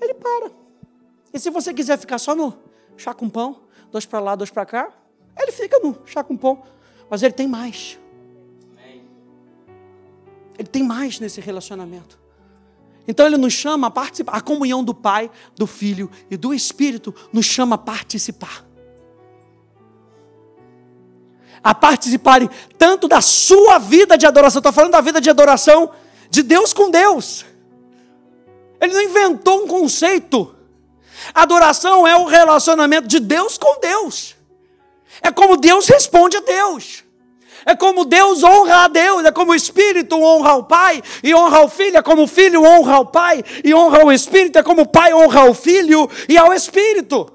Ele 0.00 0.14
para. 0.14 0.67
E 1.32 1.38
se 1.38 1.50
você 1.50 1.72
quiser 1.74 1.98
ficar 1.98 2.18
só 2.18 2.34
no 2.34 2.56
chá 2.96 3.14
com 3.14 3.28
pão, 3.28 3.60
dois 3.90 4.06
para 4.06 4.20
lá, 4.20 4.34
dois 4.34 4.50
para 4.50 4.64
cá, 4.66 4.92
Ele 5.36 5.52
fica 5.52 5.78
no 5.80 5.96
chá 6.06 6.22
com 6.24 6.36
pão. 6.36 6.62
Mas 7.08 7.22
Ele 7.22 7.32
tem 7.32 7.46
mais. 7.46 7.98
Ele 10.58 10.68
tem 10.68 10.82
mais 10.82 11.20
nesse 11.20 11.40
relacionamento. 11.40 12.18
Então 13.06 13.24
ele 13.24 13.36
nos 13.36 13.52
chama 13.52 13.86
a 13.86 13.90
participar. 13.90 14.32
A 14.32 14.40
comunhão 14.40 14.82
do 14.82 14.92
Pai, 14.92 15.30
do 15.56 15.66
Filho 15.66 16.10
e 16.30 16.36
do 16.36 16.52
Espírito 16.52 17.14
nos 17.32 17.46
chama 17.46 17.76
a 17.76 17.78
participar 17.78 18.68
a 21.62 21.74
participarem 21.74 22.48
tanto 22.76 23.08
da 23.08 23.20
sua 23.20 23.78
vida 23.78 24.16
de 24.16 24.26
adoração, 24.26 24.60
estou 24.60 24.72
falando 24.72 24.92
da 24.92 25.00
vida 25.00 25.20
de 25.20 25.28
adoração 25.28 25.90
de 26.30 26.42
Deus 26.42 26.72
com 26.72 26.90
Deus. 26.90 27.44
Ele 28.80 28.92
não 28.92 29.02
inventou 29.02 29.64
um 29.64 29.66
conceito. 29.66 30.54
Adoração 31.34 32.06
é 32.06 32.16
o 32.16 32.24
relacionamento 32.24 33.08
de 33.08 33.20
Deus 33.20 33.58
com 33.58 33.80
Deus. 33.80 34.36
É 35.22 35.30
como 35.30 35.56
Deus 35.56 35.86
responde 35.88 36.36
a 36.36 36.40
Deus. 36.40 37.04
É 37.66 37.74
como 37.74 38.04
Deus 38.04 38.42
honra 38.42 38.84
a 38.84 38.88
Deus, 38.88 39.24
é 39.24 39.32
como 39.32 39.52
o 39.52 39.54
Espírito 39.54 40.16
honra 40.22 40.54
o 40.54 40.64
Pai 40.64 41.02
e 41.22 41.34
honra 41.34 41.60
o 41.60 41.68
Filho, 41.68 41.98
é 41.98 42.02
como 42.02 42.22
o 42.22 42.26
Filho 42.26 42.64
honra 42.64 43.00
o 43.00 43.06
Pai 43.06 43.44
e 43.62 43.74
honra 43.74 44.04
o 44.04 44.12
Espírito, 44.12 44.58
é 44.58 44.62
como 44.62 44.82
o 44.82 44.86
Pai 44.86 45.12
honra 45.12 45.44
o 45.44 45.52
Filho 45.52 46.08
e 46.28 46.38
ao 46.38 46.52
Espírito 46.52 47.30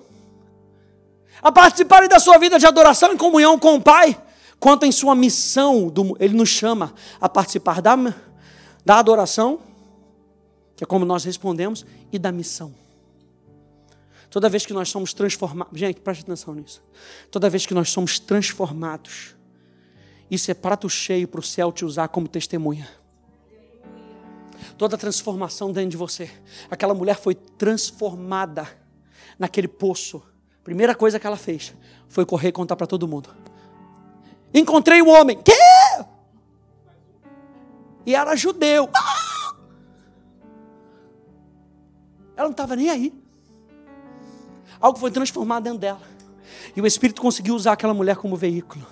a 1.44 1.52
participarem 1.52 2.08
da 2.08 2.20
sua 2.20 2.38
vida 2.38 2.58
de 2.58 2.66
adoração 2.66 3.12
em 3.12 3.18
comunhão 3.18 3.60
com 3.60 3.76
o 3.76 3.82
Pai, 3.82 4.18
quanto 4.60 4.86
em 4.86 4.92
sua 4.94 5.14
missão, 5.14 5.90
do, 5.90 6.16
Ele 6.20 6.34
nos 6.34 6.48
chama 6.48 6.94
a 7.20 7.28
participar 7.28 7.82
da, 7.82 7.98
da 8.86 8.98
adoração, 8.98 9.60
que 10.78 10.86
é 10.86 10.88
como 10.88 11.04
nós 11.04 11.26
respondemos, 11.26 11.86
e 12.14 12.18
da 12.18 12.32
missão. 12.32 12.74
Toda 14.34 14.50
vez 14.50 14.66
que 14.66 14.74
nós 14.74 14.90
somos 14.90 15.14
transformados, 15.14 15.80
gente, 15.80 16.02
preste 16.02 16.24
atenção 16.24 16.56
nisso. 16.56 16.84
Toda 17.30 17.50
vez 17.50 17.66
que 17.66 17.74
nós 17.74 17.90
somos 17.92 18.18
transformados, 18.20 19.36
isso 20.30 20.50
é 20.50 20.54
prato 20.54 20.90
cheio 20.90 21.28
para 21.28 21.40
o 21.40 21.44
céu 21.44 21.72
te 21.72 21.86
usar 21.86 22.08
como 22.08 22.28
testemunha. 22.28 22.90
Toda 24.78 24.98
transformação 24.98 25.72
dentro 25.72 25.92
de 25.92 25.98
você. 25.98 26.32
Aquela 26.70 26.94
mulher 26.94 27.16
foi 27.16 27.36
transformada 27.36 28.68
naquele 29.38 29.68
poço 29.68 30.24
Primeira 30.64 30.96
coisa 30.96 31.20
que 31.20 31.28
ela 31.28 31.36
fez 31.36 31.76
foi 32.08 32.26
correr 32.26 32.50
e 32.50 32.52
contar 32.52 32.76
para 32.76 32.88
todo 32.88 33.08
mundo. 33.08 33.30
Encontrei 34.54 35.02
um 35.02 35.10
homem. 35.10 35.42
Quê? 35.42 35.52
E 38.06 38.16
era 38.16 38.36
judeu. 38.36 38.90
Ah! 38.96 39.56
Ela 42.36 42.46
não 42.46 42.52
estava 42.52 42.76
nem 42.76 42.90
aí. 42.90 43.23
Algo 44.84 45.00
foi 45.00 45.12
transformado 45.12 45.64
dentro 45.64 45.80
dela. 45.80 46.02
E 46.76 46.82
o 46.82 46.86
Espírito 46.86 47.22
conseguiu 47.22 47.56
usar 47.56 47.72
aquela 47.72 47.94
mulher 47.94 48.18
como 48.18 48.36
veículo. 48.36 48.86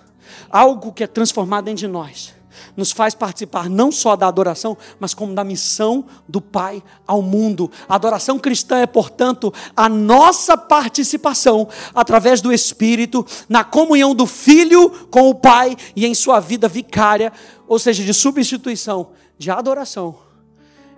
Algo 0.49 0.93
que 0.93 1.03
é 1.03 1.07
transformado 1.07 1.65
dentro 1.65 1.81
de 1.81 1.87
nós 1.87 2.33
nos 2.77 2.93
faz 2.93 3.13
participar 3.13 3.69
não 3.69 3.91
só 3.91 4.15
da 4.15 4.25
adoração, 4.25 4.77
mas 5.01 5.13
como 5.13 5.33
da 5.33 5.43
missão 5.43 6.05
do 6.29 6.39
Pai 6.39 6.81
ao 7.05 7.21
mundo. 7.21 7.69
A 7.89 7.95
adoração 7.95 8.39
cristã 8.39 8.77
é, 8.77 8.87
portanto, 8.87 9.53
a 9.75 9.89
nossa 9.89 10.55
participação 10.55 11.67
através 11.93 12.39
do 12.39 12.53
Espírito 12.53 13.25
na 13.49 13.65
comunhão 13.65 14.15
do 14.15 14.25
Filho 14.25 14.89
com 15.09 15.29
o 15.29 15.35
Pai 15.35 15.75
e 15.93 16.05
em 16.05 16.15
sua 16.15 16.39
vida 16.39 16.69
vicária, 16.69 17.33
ou 17.67 17.77
seja, 17.77 18.01
de 18.01 18.13
substituição, 18.13 19.09
de 19.37 19.51
adoração 19.51 20.15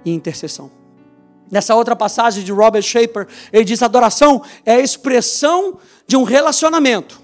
e 0.05 0.11
intercessão. 0.11 0.82
Nessa 1.51 1.75
outra 1.75 1.95
passagem 1.95 2.43
de 2.43 2.51
Robert 2.51 2.81
Shaper, 2.81 3.27
ele 3.51 3.63
diz: 3.63 3.81
adoração 3.81 4.41
é 4.65 4.75
a 4.75 4.79
expressão 4.79 5.77
de 6.07 6.17
um 6.17 6.23
relacionamento 6.23 7.23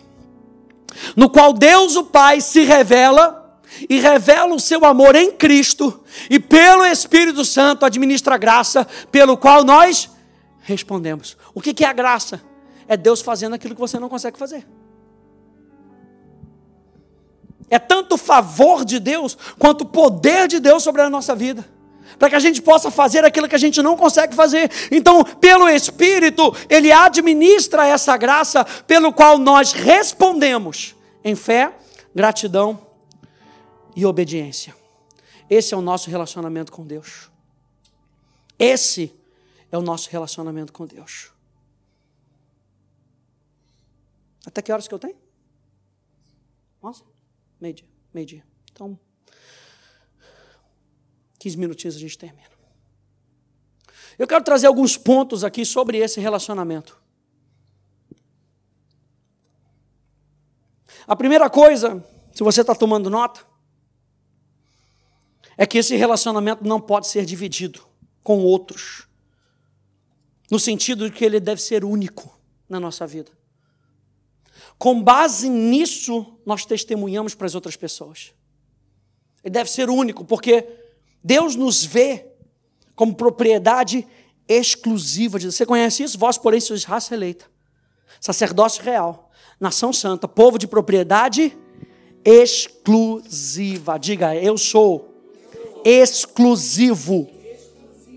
no 1.16 1.30
qual 1.30 1.54
Deus, 1.54 1.96
o 1.96 2.06
Pai, 2.06 2.42
se 2.42 2.64
revela 2.64 3.60
e 3.90 4.00
revela 4.00 4.54
o 4.54 4.60
seu 4.60 4.84
amor 4.86 5.16
em 5.16 5.32
Cristo 5.32 6.04
e 6.30 6.40
pelo 6.40 6.86
Espírito 6.86 7.46
Santo 7.46 7.86
administra 7.86 8.36
a 8.36 8.38
graça 8.38 8.88
pelo 9.12 9.38
qual 9.38 9.64
nós 9.64 10.10
respondemos. 10.62 11.38
O 11.54 11.62
que 11.62 11.84
é 11.84 11.88
a 11.88 11.94
graça? 11.94 12.42
É 12.88 12.98
Deus 12.98 13.22
fazendo 13.22 13.54
aquilo 13.54 13.76
que 13.76 13.82
você 13.82 14.00
não 14.00 14.10
consegue 14.10 14.38
fazer. 14.38 14.68
É 17.70 17.78
tanto 17.78 18.16
o 18.16 18.18
favor 18.18 18.84
de 18.84 19.00
Deus 19.00 19.38
quanto 19.60 19.82
o 19.82 19.86
poder 19.86 20.48
de 20.48 20.60
Deus 20.60 20.82
sobre 20.82 21.04
a 21.04 21.10
nossa 21.10 21.36
vida. 21.36 21.64
Para 22.18 22.30
que 22.30 22.36
a 22.36 22.40
gente 22.40 22.62
possa 22.62 22.90
fazer 22.90 23.24
aquilo 23.24 23.48
que 23.48 23.56
a 23.56 23.60
gente 23.60 23.82
não 23.82 23.96
consegue 23.96 24.36
fazer. 24.36 24.72
Então, 24.92 25.24
pelo 25.24 25.68
Espírito, 25.70 26.56
Ele 26.70 26.92
administra 26.92 27.88
essa 27.88 28.16
graça 28.18 28.66
pelo 28.66 29.14
qual 29.14 29.38
nós 29.38 29.72
respondemos 29.72 30.96
em 31.24 31.36
fé, 31.36 31.74
gratidão 32.14 32.88
e 33.96 34.06
obediência. 34.06 34.76
Esse 35.50 35.74
é 35.74 35.78
o 35.78 35.82
nosso 35.82 36.10
relacionamento 36.10 36.72
com 36.72 36.86
Deus. 36.86 37.30
Esse 38.58 39.14
é 39.72 39.78
o 39.78 39.82
nosso 39.82 40.10
relacionamento 40.10 40.74
com 40.74 40.86
Deus. 40.86 41.32
Até 44.46 44.62
que 44.62 44.72
horas 44.72 44.88
que 44.88 44.94
eu 44.94 45.00
tenho? 45.00 45.18
Nossa, 46.82 47.04
meio-dia, 47.60 47.88
meio-dia. 48.14 48.44
Então, 48.72 48.98
15 51.40 51.58
minutinhos 51.58 51.96
a 51.96 52.00
gente 52.00 52.18
termina. 52.18 52.50
Eu 54.18 54.28
quero 54.28 54.44
trazer 54.44 54.68
alguns 54.68 54.98
pontos 54.98 55.46
aqui 55.46 55.66
sobre 55.66 55.98
esse 55.98 56.20
relacionamento. 56.20 57.02
A 61.08 61.16
primeira 61.16 61.50
coisa, 61.50 62.06
se 62.34 62.44
você 62.44 62.62
está 62.62 62.76
tomando 62.76 63.10
nota, 63.10 63.48
é 65.58 65.66
que 65.66 65.78
esse 65.78 65.96
relacionamento 65.96 66.64
não 66.66 66.80
pode 66.80 67.08
ser 67.08 67.26
dividido 67.26 67.82
com 68.22 68.40
outros, 68.44 69.08
no 70.52 70.60
sentido 70.60 71.10
de 71.10 71.16
que 71.16 71.24
ele 71.24 71.40
deve 71.40 71.62
ser 71.62 71.86
único 71.86 72.38
na 72.68 72.80
nossa 72.80 73.08
vida. 73.08 73.32
Com 74.78 75.02
base 75.02 75.50
nisso, 75.50 76.40
nós 76.46 76.66
testemunhamos 76.66 77.34
para 77.36 77.48
as 77.48 77.56
outras 77.56 77.76
pessoas. 77.76 78.34
Ele 79.44 79.52
deve 79.52 79.70
ser 79.70 79.90
único, 79.90 80.24
porque 80.26 80.89
Deus 81.24 81.56
nos 81.56 81.84
vê 81.84 82.26
como 82.96 83.16
propriedade 83.16 84.06
exclusiva 84.48 85.38
de 85.38 85.46
Deus. 85.46 85.56
Você 85.56 85.66
conhece 85.66 86.04
isso? 86.04 86.18
Vós, 86.18 86.38
porém, 86.38 86.60
sois 86.60 86.84
raça 86.84 87.14
eleita, 87.14 87.46
sacerdócio 88.20 88.84
real, 88.84 89.30
nação 89.60 89.94
santa, 89.94 90.28
povo 90.28 90.58
de 90.58 90.68
propriedade 90.68 91.56
exclusiva. 92.26 93.98
Diga, 93.98 94.36
eu 94.36 94.58
sou 94.58 95.10
exclusivo 95.86 97.30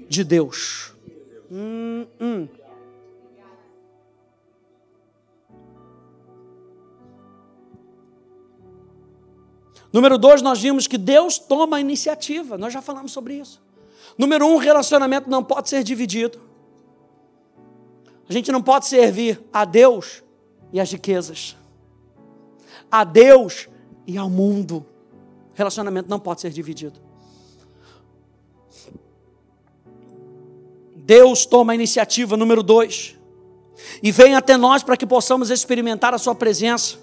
de 0.08 0.24
Deus. 0.24 0.92
Hum, 1.50 2.06
hum. 2.20 2.48
Número 9.92 10.16
dois, 10.16 10.40
nós 10.40 10.60
vimos 10.60 10.86
que 10.86 10.96
Deus 10.96 11.38
toma 11.38 11.76
a 11.76 11.80
iniciativa. 11.80 12.56
Nós 12.56 12.72
já 12.72 12.80
falamos 12.80 13.12
sobre 13.12 13.34
isso. 13.34 13.60
Número 14.16 14.46
um, 14.46 14.56
relacionamento 14.56 15.28
não 15.28 15.44
pode 15.44 15.68
ser 15.68 15.82
dividido. 15.82 16.40
A 18.28 18.32
gente 18.32 18.50
não 18.50 18.62
pode 18.62 18.86
servir 18.86 19.40
a 19.52 19.64
Deus 19.64 20.22
e 20.72 20.80
as 20.80 20.90
riquezas, 20.90 21.56
a 22.90 23.04
Deus 23.04 23.68
e 24.06 24.16
ao 24.16 24.30
mundo. 24.30 24.86
Relacionamento 25.54 26.08
não 26.08 26.18
pode 26.18 26.40
ser 26.40 26.50
dividido. 26.50 26.98
Deus 30.96 31.44
toma 31.44 31.72
a 31.72 31.74
iniciativa, 31.74 32.36
número 32.36 32.62
dois, 32.62 33.18
e 34.02 34.10
vem 34.10 34.34
até 34.34 34.56
nós 34.56 34.82
para 34.82 34.96
que 34.96 35.04
possamos 35.04 35.50
experimentar 35.50 36.14
a 36.14 36.18
Sua 36.18 36.34
presença. 36.34 36.98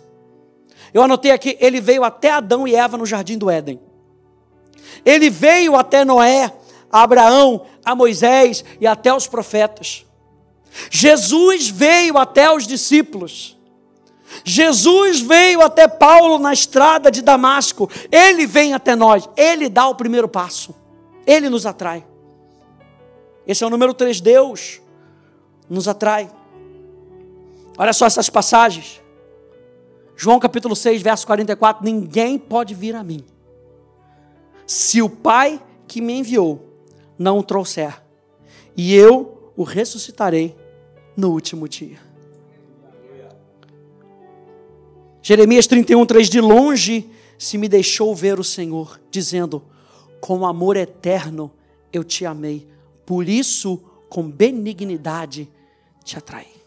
Eu 0.94 1.04
anotei 1.04 1.32
aqui, 1.32 1.58
ele 1.60 1.80
veio 1.80 2.04
até 2.04 2.32
Adão 2.32 2.68
e 2.68 2.76
Eva 2.76 2.98
no 2.98 3.06
jardim 3.06 3.38
do 3.38 3.50
Éden. 3.50 3.80
Ele 5.06 5.30
veio 5.30 5.76
até 5.76 6.04
Noé, 6.04 6.54
a 6.92 7.04
Abraão, 7.04 7.66
a 7.86 7.94
Moisés 7.96 8.64
e 8.80 8.88
até 8.88 9.14
os 9.14 9.28
profetas. 9.28 10.06
Jesus 10.90 11.70
veio 11.70 12.18
até 12.18 12.52
os 12.52 12.66
discípulos. 12.66 13.58
Jesus 14.44 15.20
veio 15.22 15.62
até 15.62 15.88
Paulo 15.88 16.38
na 16.38 16.54
estrada 16.54 17.10
de 17.10 17.22
Damasco. 17.22 17.90
Ele 18.12 18.46
vem 18.46 18.74
até 18.74 18.96
nós. 18.96 19.28
Ele 19.36 19.68
dá 19.68 19.88
o 19.88 19.96
primeiro 19.96 20.28
passo. 20.28 20.76
Ele 21.26 21.50
nos 21.50 21.66
atrai. 21.66 22.06
Esse 23.48 23.64
é 23.64 23.68
o 23.68 23.70
número 23.70 23.94
3. 23.94 24.22
Deus 24.22 24.80
nos 25.70 25.88
atrai. 25.88 26.30
Olha 27.78 27.94
só 27.94 28.06
essas 28.06 28.30
passagens. 28.30 29.02
João 30.22 30.38
capítulo 30.38 30.76
6, 30.76 31.02
verso 31.02 31.26
44: 31.26 31.82
Ninguém 31.82 32.38
pode 32.38 32.76
vir 32.76 32.94
a 32.94 33.02
mim, 33.02 33.24
se 34.68 35.02
o 35.02 35.10
Pai 35.10 35.64
que 35.88 36.02
me 36.02 36.12
enviou 36.12 36.62
não 37.18 37.40
o 37.40 37.44
trouxer, 37.44 38.04
e 38.76 38.94
eu 38.94 39.54
o 39.56 39.64
ressuscitarei 39.64 40.58
no 41.16 41.32
último 41.32 41.70
dia. 41.70 41.98
Jeremias 45.22 45.66
31, 45.68 46.06
3: 46.06 46.30
De 46.30 46.42
longe 46.42 47.10
se 47.38 47.58
me 47.58 47.70
deixou 47.70 48.14
ver 48.14 48.42
o 48.42 48.44
Senhor, 48.44 49.00
dizendo: 49.10 49.64
Com 50.20 50.46
amor 50.46 50.76
eterno 50.76 51.50
eu 51.94 52.04
te 52.04 52.26
amei, 52.26 52.68
por 53.06 53.26
isso 53.30 53.82
com 54.10 54.30
benignidade 54.30 55.50
te 56.04 56.18
atraí. 56.18 56.60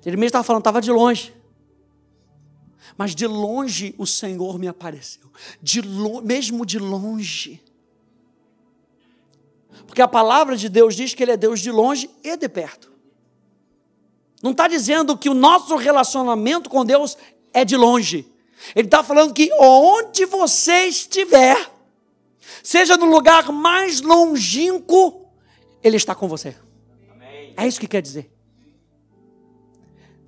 Jeremias 0.00 0.30
estava 0.30 0.42
falando, 0.42 0.62
estava 0.62 0.80
de 0.80 0.90
longe. 0.90 1.41
Mas 2.96 3.14
de 3.14 3.26
longe 3.26 3.94
o 3.98 4.06
Senhor 4.06 4.58
me 4.58 4.68
apareceu. 4.68 5.30
De 5.60 5.82
mesmo 6.22 6.66
de 6.66 6.78
longe. 6.78 7.62
Porque 9.86 10.02
a 10.02 10.08
palavra 10.08 10.56
de 10.56 10.68
Deus 10.68 10.94
diz 10.94 11.14
que 11.14 11.22
Ele 11.22 11.32
é 11.32 11.36
Deus 11.36 11.60
de 11.60 11.70
longe 11.70 12.10
e 12.22 12.36
de 12.36 12.48
perto. 12.48 12.92
Não 14.42 14.50
está 14.50 14.66
dizendo 14.66 15.16
que 15.16 15.28
o 15.28 15.34
nosso 15.34 15.76
relacionamento 15.76 16.68
com 16.68 16.84
Deus 16.84 17.16
é 17.52 17.64
de 17.64 17.76
longe. 17.76 18.30
Ele 18.74 18.86
está 18.86 19.02
falando 19.02 19.32
que 19.32 19.50
onde 19.58 20.24
você 20.26 20.86
estiver, 20.86 21.70
seja 22.62 22.96
no 22.96 23.06
lugar 23.06 23.50
mais 23.52 24.00
longínquo, 24.00 25.26
Ele 25.82 25.96
está 25.96 26.14
com 26.14 26.28
você. 26.28 26.56
Amém. 27.10 27.54
É 27.56 27.66
isso 27.66 27.80
que 27.80 27.86
quer 27.86 28.02
dizer. 28.02 28.30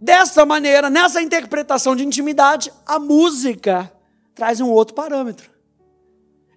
Dessa 0.04 0.44
maneira, 0.44 0.90
nessa 0.90 1.22
interpretação 1.22 1.96
de 1.96 2.04
intimidade, 2.04 2.70
a 2.84 2.98
música 2.98 3.90
traz 4.34 4.60
um 4.60 4.68
outro 4.68 4.94
parâmetro. 4.94 5.50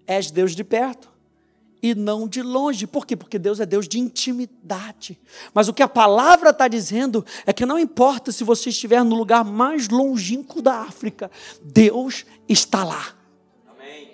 És 0.06 0.30
Deus 0.30 0.54
de 0.54 0.66
perto 0.66 1.10
e 1.82 1.96
não 1.96 2.28
de 2.28 2.42
longe. 2.42 2.86
Por 2.86 3.06
quê? 3.06 3.16
Porque 3.16 3.40
Deus 3.40 3.62
é 3.62 3.66
Deus 3.66 3.88
de 3.88 4.00
intimidade. 4.00 5.18
Mas 5.54 5.70
o 5.70 5.74
que 5.74 5.82
a 5.82 5.88
palavra 5.88 6.50
está 6.50 6.68
dizendo 6.68 7.26
é 7.46 7.54
que 7.54 7.66
não 7.66 7.80
importa 7.80 8.34
se 8.34 8.44
você 8.44 8.68
estiver 8.68 9.02
no 9.02 9.16
lugar 9.16 9.46
mais 9.46 9.88
longínquo 9.88 10.62
da 10.62 10.82
África, 10.82 11.32
Deus 11.62 12.26
está 12.50 12.84
lá. 12.84 13.16
Amém. 13.66 14.12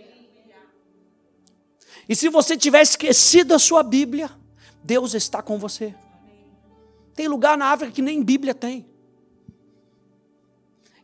E 2.08 2.16
se 2.16 2.30
você 2.30 2.56
tiver 2.56 2.84
esquecido 2.84 3.56
a 3.56 3.58
sua 3.58 3.82
Bíblia, 3.82 4.30
Deus 4.84 5.16
está 5.16 5.42
com 5.42 5.58
você. 5.58 5.96
Tem 7.16 7.28
lugar 7.28 7.58
na 7.58 7.72
África 7.72 7.92
que 7.92 8.02
nem 8.04 8.22
Bíblia 8.22 8.54
tem. 8.54 8.93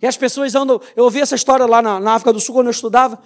E 0.02 0.08
as 0.08 0.18
pessoas 0.18 0.56
andam. 0.56 0.80
Eu 0.96 1.04
ouvi 1.04 1.20
essa 1.20 1.36
história 1.36 1.66
lá 1.66 1.82
na, 1.82 2.00
na 2.00 2.14
África 2.14 2.32
do 2.32 2.40
Sul, 2.40 2.56
quando 2.56 2.68
eu 2.68 2.72
estudava, 2.72 3.22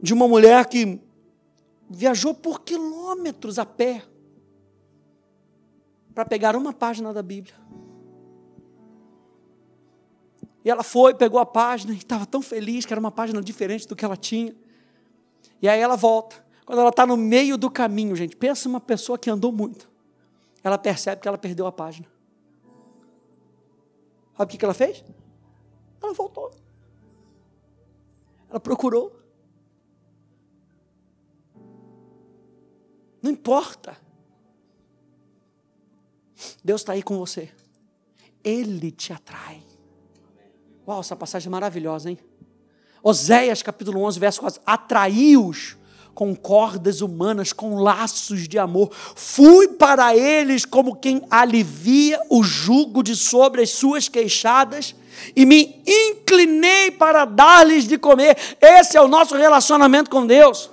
de 0.00 0.12
uma 0.12 0.26
mulher 0.26 0.66
que 0.66 1.00
viajou 1.88 2.34
por 2.34 2.62
quilômetros 2.62 3.58
a 3.58 3.64
pé 3.64 4.02
para 6.14 6.24
pegar 6.24 6.56
uma 6.56 6.72
página 6.72 7.12
da 7.12 7.22
Bíblia. 7.22 7.54
E 10.64 10.70
ela 10.70 10.82
foi, 10.82 11.14
pegou 11.14 11.38
a 11.38 11.46
página 11.46 11.92
e 11.92 11.98
estava 11.98 12.26
tão 12.26 12.42
feliz 12.42 12.84
que 12.84 12.92
era 12.92 12.98
uma 12.98 13.12
página 13.12 13.40
diferente 13.40 13.86
do 13.86 13.94
que 13.94 14.04
ela 14.04 14.16
tinha. 14.16 14.52
E 15.62 15.68
aí 15.68 15.78
ela 15.78 15.94
volta. 15.94 16.44
Quando 16.64 16.80
ela 16.80 16.88
está 16.88 17.06
no 17.06 17.16
meio 17.16 17.56
do 17.56 17.70
caminho, 17.70 18.16
gente, 18.16 18.34
pensa 18.34 18.68
uma 18.68 18.80
pessoa 18.80 19.16
que 19.16 19.30
andou 19.30 19.52
muito. 19.52 19.88
Ela 20.64 20.76
percebe 20.76 21.22
que 21.22 21.28
ela 21.28 21.38
perdeu 21.38 21.68
a 21.68 21.72
página. 21.72 22.08
Sabe 24.36 24.54
o 24.54 24.58
que 24.58 24.64
ela 24.64 24.74
fez? 24.74 25.04
Ela 26.06 26.14
voltou. 26.14 26.52
Ela 28.48 28.60
procurou. 28.60 29.12
Não 33.20 33.32
importa. 33.32 33.96
Deus 36.62 36.82
está 36.82 36.92
aí 36.92 37.02
com 37.02 37.18
você. 37.18 37.50
Ele 38.44 38.92
te 38.92 39.12
atrai. 39.12 39.60
Uau, 40.86 41.00
essa 41.00 41.16
passagem 41.16 41.48
é 41.48 41.50
maravilhosa, 41.50 42.08
hein? 42.08 42.18
Oséias 43.02 43.62
capítulo 43.62 44.02
11, 44.02 44.20
verso 44.20 44.40
4. 44.40 44.62
Atraiu-os 44.64 45.76
com 46.14 46.36
cordas 46.36 47.00
humanas, 47.00 47.52
com 47.52 47.80
laços 47.80 48.46
de 48.46 48.60
amor. 48.60 48.92
Fui 48.94 49.66
para 49.66 50.16
eles 50.16 50.64
como 50.64 50.94
quem 50.94 51.26
alivia 51.28 52.22
o 52.30 52.44
jugo 52.44 53.02
de 53.02 53.16
sobre 53.16 53.62
as 53.62 53.70
suas 53.70 54.08
queixadas 54.08 54.94
e 55.34 55.44
me 55.46 55.82
inclinei 55.86 56.90
para 56.90 57.24
dar-lhes 57.24 57.84
de 57.84 57.98
comer. 57.98 58.36
Esse 58.60 58.96
é 58.96 59.00
o 59.00 59.08
nosso 59.08 59.36
relacionamento 59.36 60.10
com 60.10 60.26
Deus. 60.26 60.70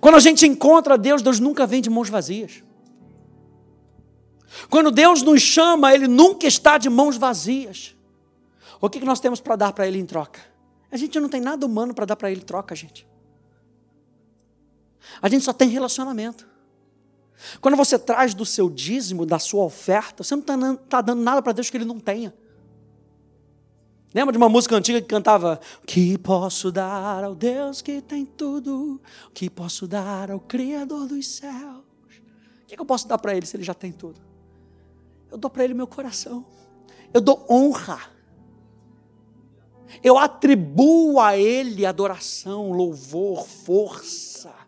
Quando 0.00 0.16
a 0.16 0.20
gente 0.20 0.46
encontra 0.46 0.96
Deus, 0.96 1.22
Deus 1.22 1.38
nunca 1.38 1.66
vem 1.66 1.80
de 1.80 1.90
mãos 1.90 2.08
vazias. 2.08 2.62
Quando 4.70 4.90
Deus 4.90 5.22
nos 5.22 5.42
chama, 5.42 5.94
Ele 5.94 6.08
nunca 6.08 6.46
está 6.46 6.78
de 6.78 6.88
mãos 6.88 7.16
vazias. 7.16 7.94
O 8.80 8.88
que 8.88 9.04
nós 9.04 9.20
temos 9.20 9.40
para 9.40 9.56
dar 9.56 9.72
para 9.72 9.86
Ele 9.86 9.98
em 9.98 10.06
troca? 10.06 10.40
A 10.90 10.96
gente 10.96 11.18
não 11.18 11.28
tem 11.28 11.40
nada 11.40 11.66
humano 11.66 11.94
para 11.94 12.04
dar 12.04 12.16
para 12.16 12.30
Ele 12.30 12.40
em 12.40 12.44
troca, 12.44 12.74
gente. 12.74 13.06
A 15.20 15.28
gente 15.28 15.44
só 15.44 15.52
tem 15.52 15.68
relacionamento. 15.68 16.46
Quando 17.60 17.76
você 17.76 17.98
traz 17.98 18.32
do 18.32 18.46
seu 18.46 18.70
dízimo, 18.70 19.26
da 19.26 19.38
sua 19.38 19.64
oferta, 19.64 20.22
você 20.22 20.34
não 20.34 20.42
está 20.42 20.76
tá 20.88 21.00
dando 21.00 21.22
nada 21.22 21.42
para 21.42 21.52
Deus 21.52 21.68
que 21.68 21.76
Ele 21.76 21.84
não 21.84 21.98
tenha. 21.98 22.32
Lembra 24.14 24.32
de 24.32 24.38
uma 24.38 24.48
música 24.48 24.76
antiga 24.76 25.00
que 25.00 25.08
cantava: 25.08 25.60
que 25.86 26.16
posso 26.16 26.70
dar 26.70 27.24
ao 27.24 27.34
Deus 27.34 27.82
que 27.82 28.00
tem 28.00 28.24
tudo? 28.24 29.00
Que 29.32 29.50
posso 29.50 29.86
dar 29.88 30.30
ao 30.30 30.38
Criador 30.38 31.06
dos 31.06 31.26
céus? 31.26 31.82
O 32.62 32.66
que 32.66 32.80
eu 32.80 32.86
posso 32.86 33.08
dar 33.08 33.18
para 33.18 33.36
Ele 33.36 33.44
se 33.44 33.56
Ele 33.56 33.64
já 33.64 33.74
tem 33.74 33.92
tudo? 33.92 34.20
Eu 35.30 35.36
dou 35.36 35.50
para 35.50 35.64
Ele 35.64 35.74
meu 35.74 35.86
coração. 35.86 36.46
Eu 37.12 37.20
dou 37.20 37.44
honra. 37.50 38.00
Eu 40.02 40.18
atribuo 40.18 41.20
a 41.20 41.36
Ele 41.36 41.84
adoração, 41.84 42.72
louvor, 42.72 43.46
força 43.46 44.64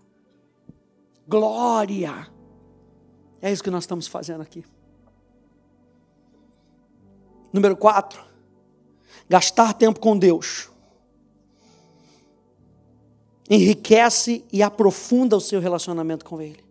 glória. 1.27 2.31
É 3.41 3.51
isso 3.51 3.63
que 3.63 3.71
nós 3.71 3.85
estamos 3.85 4.07
fazendo 4.07 4.43
aqui. 4.43 4.65
Número 7.53 7.77
quatro, 7.77 8.23
gastar 9.29 9.75
tempo 9.75 10.01
com 10.01 10.17
Deus. 10.19 10.69
enriquece 13.49 14.45
e 14.53 14.62
aprofunda 14.62 15.37
o 15.37 15.41
seu 15.41 15.61
relacionamento 15.61 16.25
com 16.25 16.43
Ele. 16.43 16.64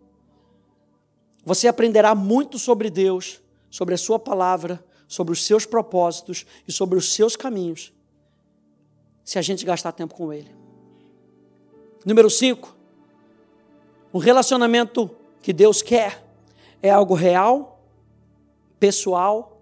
Você 1.44 1.68
aprenderá 1.68 2.14
muito 2.14 2.58
sobre 2.58 2.90
Deus, 2.90 3.40
sobre 3.70 3.94
a 3.94 3.98
Sua 3.98 4.18
palavra, 4.18 4.84
sobre 5.08 5.32
os 5.32 5.44
seus 5.44 5.64
propósitos 5.64 6.44
e 6.66 6.72
sobre 6.72 6.98
os 6.98 7.12
seus 7.12 7.36
caminhos, 7.36 7.92
se 9.24 9.38
a 9.38 9.42
gente 9.42 9.64
gastar 9.64 9.92
tempo 9.92 10.14
com 10.14 10.32
Ele. 10.32 10.54
Número 12.04 12.28
5. 12.28 12.76
O 14.12 14.18
relacionamento 14.18 15.10
que 15.42 15.52
Deus 15.52 15.82
quer 15.82 16.24
é 16.82 16.90
algo 16.90 17.14
real, 17.14 17.80
pessoal 18.78 19.60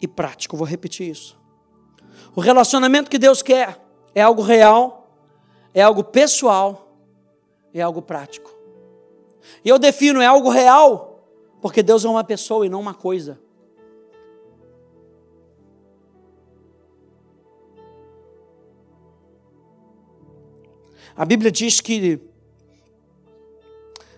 e 0.00 0.08
prático. 0.08 0.56
Vou 0.56 0.66
repetir 0.66 1.10
isso. 1.10 1.37
O 2.34 2.40
relacionamento 2.40 3.10
que 3.10 3.18
Deus 3.18 3.42
quer 3.42 3.80
é 4.14 4.22
algo 4.22 4.42
real, 4.42 5.10
é 5.74 5.82
algo 5.82 6.04
pessoal, 6.04 6.96
é 7.72 7.80
algo 7.80 8.02
prático. 8.02 8.50
E 9.64 9.68
eu 9.68 9.78
defino 9.78 10.20
é 10.20 10.26
algo 10.26 10.50
real, 10.50 11.24
porque 11.60 11.82
Deus 11.82 12.04
é 12.04 12.08
uma 12.08 12.24
pessoa 12.24 12.66
e 12.66 12.68
não 12.68 12.80
uma 12.80 12.94
coisa. 12.94 13.38
A 21.16 21.24
Bíblia 21.24 21.50
diz 21.50 21.80
que 21.80 22.20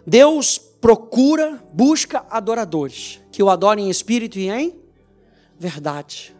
Deus 0.07 0.59
procura, 0.59 1.62
busca 1.72 2.26
adoradores 2.28 3.20
que 3.32 3.42
o 3.42 3.48
adorem 3.48 3.86
em 3.86 3.90
espírito 3.90 4.38
e 4.38 4.51
em 4.51 4.78
verdade. 5.59 6.36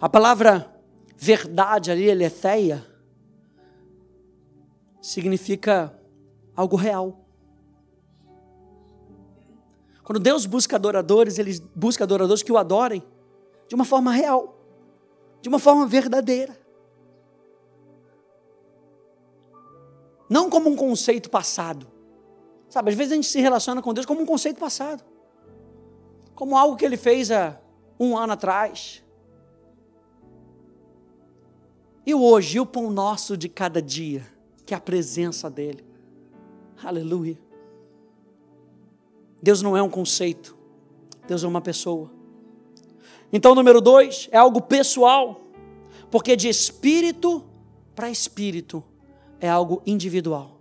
A 0.00 0.08
palavra 0.08 0.74
verdade 1.16 1.90
ali, 1.90 2.08
eletheia, 2.08 2.86
significa 5.00 5.98
algo 6.54 6.76
real. 6.76 7.24
Quando 10.02 10.18
Deus 10.18 10.44
busca 10.46 10.76
adoradores, 10.76 11.38
Ele 11.38 11.58
busca 11.74 12.04
adoradores 12.04 12.42
que 12.42 12.50
o 12.50 12.58
adorem 12.58 13.02
de 13.68 13.74
uma 13.74 13.84
forma 13.84 14.10
real, 14.12 14.58
de 15.40 15.48
uma 15.48 15.58
forma 15.58 15.86
verdadeira. 15.86 16.58
Não 20.28 20.50
como 20.50 20.68
um 20.68 20.76
conceito 20.76 21.30
passado. 21.30 21.86
Sabe, 22.68 22.90
às 22.90 22.96
vezes 22.96 23.12
a 23.12 23.16
gente 23.16 23.26
se 23.26 23.40
relaciona 23.40 23.82
com 23.82 23.92
Deus 23.92 24.06
como 24.06 24.20
um 24.20 24.26
conceito 24.26 24.60
passado. 24.60 25.02
Como 26.34 26.56
algo 26.56 26.76
que 26.76 26.84
ele 26.84 26.96
fez 26.96 27.30
há 27.30 27.60
um 27.98 28.16
ano 28.16 28.32
atrás. 28.32 29.04
E 32.04 32.14
hoje, 32.14 32.56
e 32.56 32.60
o 32.60 32.66
pão 32.66 32.90
nosso 32.90 33.36
de 33.36 33.48
cada 33.48 33.80
dia, 33.80 34.26
que 34.64 34.72
é 34.72 34.76
a 34.76 34.80
presença 34.80 35.50
dEle. 35.50 35.84
Aleluia. 36.82 37.38
Deus 39.42 39.62
não 39.62 39.76
é 39.76 39.82
um 39.82 39.90
conceito, 39.90 40.56
Deus 41.26 41.44
é 41.44 41.46
uma 41.46 41.60
pessoa. 41.60 42.10
Então, 43.32 43.54
número 43.54 43.80
dois, 43.80 44.28
é 44.32 44.38
algo 44.38 44.60
pessoal, 44.60 45.40
porque 46.10 46.36
de 46.36 46.48
espírito 46.48 47.44
para 47.94 48.10
espírito 48.10 48.82
é 49.38 49.48
algo 49.48 49.82
individual. 49.86 50.58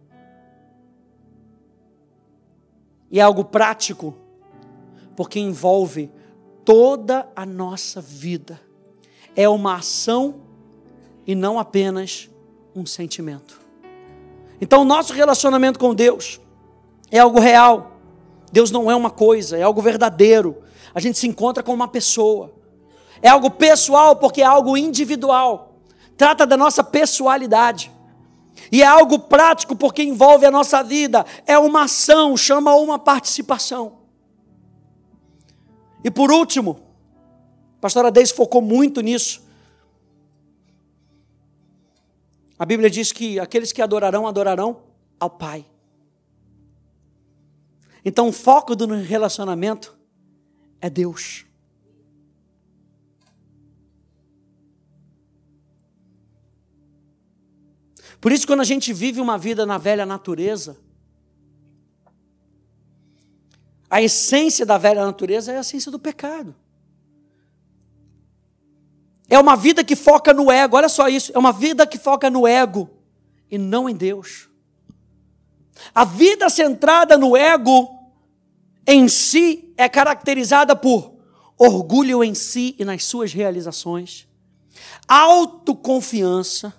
E 3.09 3.19
é 3.19 3.23
algo 3.23 3.43
prático, 3.43 4.13
porque 5.15 5.39
envolve 5.39 6.11
toda 6.63 7.27
a 7.35 7.45
nossa 7.45 7.99
vida. 7.99 8.61
É 9.35 9.49
uma 9.49 9.75
ação 9.77 10.48
e 11.29 11.35
não 11.35 11.59
apenas 11.59 12.27
um 12.75 12.87
sentimento. 12.87 13.61
Então, 14.59 14.81
o 14.81 14.83
nosso 14.83 15.13
relacionamento 15.13 15.77
com 15.77 15.93
Deus 15.93 16.41
é 17.11 17.19
algo 17.19 17.39
real. 17.39 17.99
Deus 18.51 18.71
não 18.71 18.89
é 18.89 18.95
uma 18.95 19.11
coisa, 19.11 19.55
é 19.55 19.61
algo 19.61 19.79
verdadeiro. 19.79 20.57
A 20.91 20.99
gente 20.99 21.19
se 21.19 21.27
encontra 21.27 21.61
com 21.61 21.71
uma 21.71 21.87
pessoa. 21.87 22.51
É 23.21 23.29
algo 23.29 23.51
pessoal 23.51 24.15
porque 24.15 24.41
é 24.41 24.45
algo 24.45 24.75
individual. 24.75 25.75
Trata 26.17 26.47
da 26.47 26.57
nossa 26.57 26.83
pessoalidade. 26.83 27.91
E 28.71 28.81
é 28.81 28.87
algo 28.87 29.19
prático 29.19 29.75
porque 29.75 30.01
envolve 30.01 30.47
a 30.47 30.51
nossa 30.51 30.81
vida. 30.81 31.23
É 31.45 31.59
uma 31.59 31.83
ação, 31.83 32.35
chama 32.35 32.73
uma 32.73 32.97
participação. 32.97 33.99
E 36.03 36.09
por 36.09 36.31
último, 36.31 36.79
a 37.77 37.81
pastora 37.81 38.09
Deise 38.09 38.33
focou 38.33 38.63
muito 38.63 38.99
nisso. 39.01 39.47
A 42.59 42.65
Bíblia 42.65 42.89
diz 42.89 43.13
que 43.13 43.39
aqueles 43.39 43.71
que 43.71 43.81
adorarão, 43.81 44.27
adorarão 44.27 44.83
ao 45.17 45.29
Pai. 45.29 45.65
Então 48.03 48.27
o 48.27 48.33
foco 48.33 48.75
do 48.75 48.85
relacionamento 48.85 49.97
é 50.81 50.89
Deus. 50.89 51.45
Por 58.19 58.33
isso, 58.33 58.45
quando 58.45 58.59
a 58.59 58.65
gente 58.65 58.91
vive 58.91 59.21
uma 59.21 59.37
vida 59.37 59.65
na 59.65 59.77
velha 59.77 60.05
natureza, 60.05 60.77
a 63.89 64.01
essência 64.01 64.65
da 64.65 64.77
velha 64.77 65.05
natureza 65.05 65.53
é 65.53 65.57
a 65.57 65.61
essência 65.61 65.89
do 65.89 65.97
pecado. 65.97 66.53
É 69.29 69.37
uma 69.37 69.55
vida 69.55 69.83
que 69.83 69.95
foca 69.95 70.33
no 70.33 70.51
ego, 70.51 70.75
olha 70.75 70.89
só 70.89 71.07
isso, 71.07 71.31
é 71.35 71.37
uma 71.37 71.51
vida 71.51 71.85
que 71.85 71.97
foca 71.97 72.29
no 72.29 72.47
ego 72.47 72.89
e 73.49 73.57
não 73.57 73.87
em 73.87 73.95
Deus. 73.95 74.49
A 75.93 76.03
vida 76.03 76.49
centrada 76.49 77.17
no 77.17 77.37
ego 77.37 77.89
em 78.87 79.07
si 79.07 79.71
é 79.77 79.87
caracterizada 79.87 80.75
por 80.75 81.13
orgulho 81.57 82.23
em 82.23 82.33
si 82.33 82.75
e 82.79 82.85
nas 82.85 83.03
suas 83.03 83.33
realizações, 83.33 84.27
autoconfiança, 85.07 86.73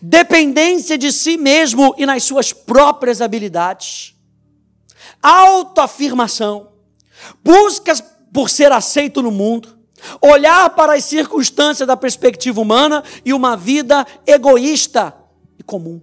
dependência 0.00 0.96
de 0.96 1.12
si 1.12 1.36
mesmo 1.36 1.94
e 1.98 2.06
nas 2.06 2.22
suas 2.22 2.52
próprias 2.52 3.20
habilidades, 3.20 4.14
autoafirmação, 5.22 6.70
buscas 7.42 8.02
por 8.32 8.48
ser 8.48 8.70
aceito 8.70 9.20
no 9.20 9.30
mundo, 9.30 9.79
olhar 10.20 10.70
para 10.70 10.94
as 10.94 11.04
circunstâncias 11.04 11.86
da 11.86 11.96
perspectiva 11.96 12.60
humana 12.60 13.02
e 13.24 13.32
uma 13.32 13.56
vida 13.56 14.06
egoísta 14.26 15.14
e 15.58 15.62
comum. 15.62 16.00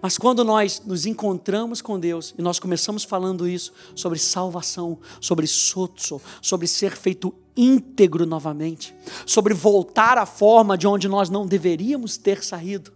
Mas 0.00 0.18
quando 0.18 0.44
nós 0.44 0.82
nos 0.84 1.06
encontramos 1.06 1.80
com 1.80 1.98
Deus 1.98 2.34
e 2.36 2.42
nós 2.42 2.58
começamos 2.58 3.04
falando 3.04 3.48
isso 3.48 3.72
sobre 3.94 4.18
salvação, 4.18 4.98
sobre 5.20 5.46
sotso, 5.46 6.20
sobre 6.42 6.66
ser 6.66 6.96
feito 6.96 7.34
íntegro 7.56 8.26
novamente, 8.26 8.94
sobre 9.24 9.54
voltar 9.54 10.18
à 10.18 10.26
forma 10.26 10.76
de 10.76 10.86
onde 10.86 11.08
nós 11.08 11.30
não 11.30 11.46
deveríamos 11.46 12.16
ter 12.16 12.42
saído, 12.42 12.92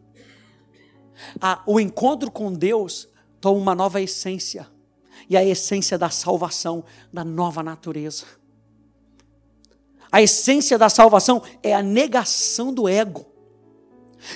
o 1.67 1.81
encontro 1.81 2.31
com 2.31 2.53
Deus 2.53 3.09
toma 3.41 3.59
uma 3.59 3.75
nova 3.75 4.01
essência, 4.01 4.69
e 5.29 5.37
a 5.37 5.45
essência 5.45 5.99
da 5.99 6.11
salvação, 6.11 6.85
da 7.13 7.25
nova 7.25 7.63
natureza. 7.63 8.25
A 10.11 10.23
essência 10.23 10.79
da 10.79 10.89
salvação 10.89 11.43
é 11.63 11.75
a 11.75 11.83
negação 11.83 12.73
do 12.73 12.89
ego. 12.89 13.27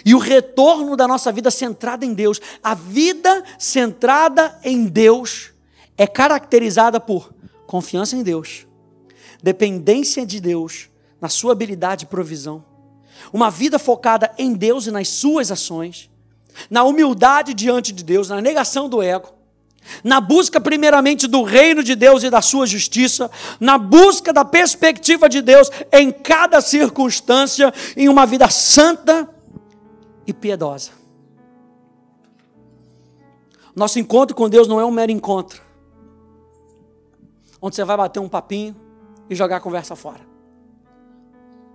E 0.05 0.15
o 0.15 0.19
retorno 0.19 0.97
da 0.97 1.09
nossa 1.09 1.33
vida 1.33 1.51
centrada 1.51 2.05
em 2.05 2.15
Deus. 2.15 2.41
A 2.63 2.75
vida 2.75 3.43
centrada 3.59 4.59
em 4.63 4.87
Deus 4.87 5.53
é 5.97 6.07
caracterizada 6.07 7.01
por 7.01 7.35
confiança 7.67 8.17
em 8.17 8.23
Deus, 8.23 8.67
dependência 9.43 10.27
de 10.27 10.41
Deus, 10.41 10.91
na 11.21 11.29
sua 11.29 11.53
habilidade 11.53 12.05
e 12.05 12.09
provisão. 12.09 12.65
Uma 13.33 13.51
vida 13.51 13.79
focada 13.79 14.33
em 14.37 14.53
Deus 14.53 14.87
e 14.87 14.91
nas 14.91 15.09
suas 15.09 15.51
ações, 15.51 16.11
na 16.69 16.85
humildade 16.85 17.55
diante 17.55 17.93
de 17.93 18.05
Deus, 18.05 18.29
na 18.29 18.41
negação 18.41 18.89
do 18.89 19.01
ego, 19.01 19.33
na 20.03 20.21
busca 20.21 20.61
primeiramente 20.61 21.27
do 21.27 21.43
reino 21.43 21.83
de 21.83 21.95
Deus 21.95 22.23
e 22.23 22.31
da 22.31 22.41
sua 22.41 22.67
justiça, 22.67 23.31
na 23.59 23.79
busca 23.79 24.33
da 24.33 24.45
perspectiva 24.45 25.29
de 25.29 25.43
Deus 25.43 25.71
em 25.93 26.11
cada 26.11 26.61
circunstância, 26.61 27.73
em 27.97 28.09
uma 28.09 28.27
vida 28.27 28.49
santa 28.49 29.29
e 30.27 30.33
piedosa. 30.33 30.91
Nosso 33.75 33.99
encontro 33.99 34.37
com 34.37 34.49
Deus 34.49 34.69
não 34.69 34.81
é 34.81 34.85
um 34.85 34.91
mero 34.91 35.11
encontro, 35.11 35.63
onde 37.61 37.77
você 37.77 37.85
vai 37.85 37.97
bater 37.97 38.21
um 38.21 38.29
papinho 38.29 38.77
e 39.31 39.35
jogar 39.35 39.57
a 39.57 39.61
conversa 39.61 39.97
fora. 39.97 40.21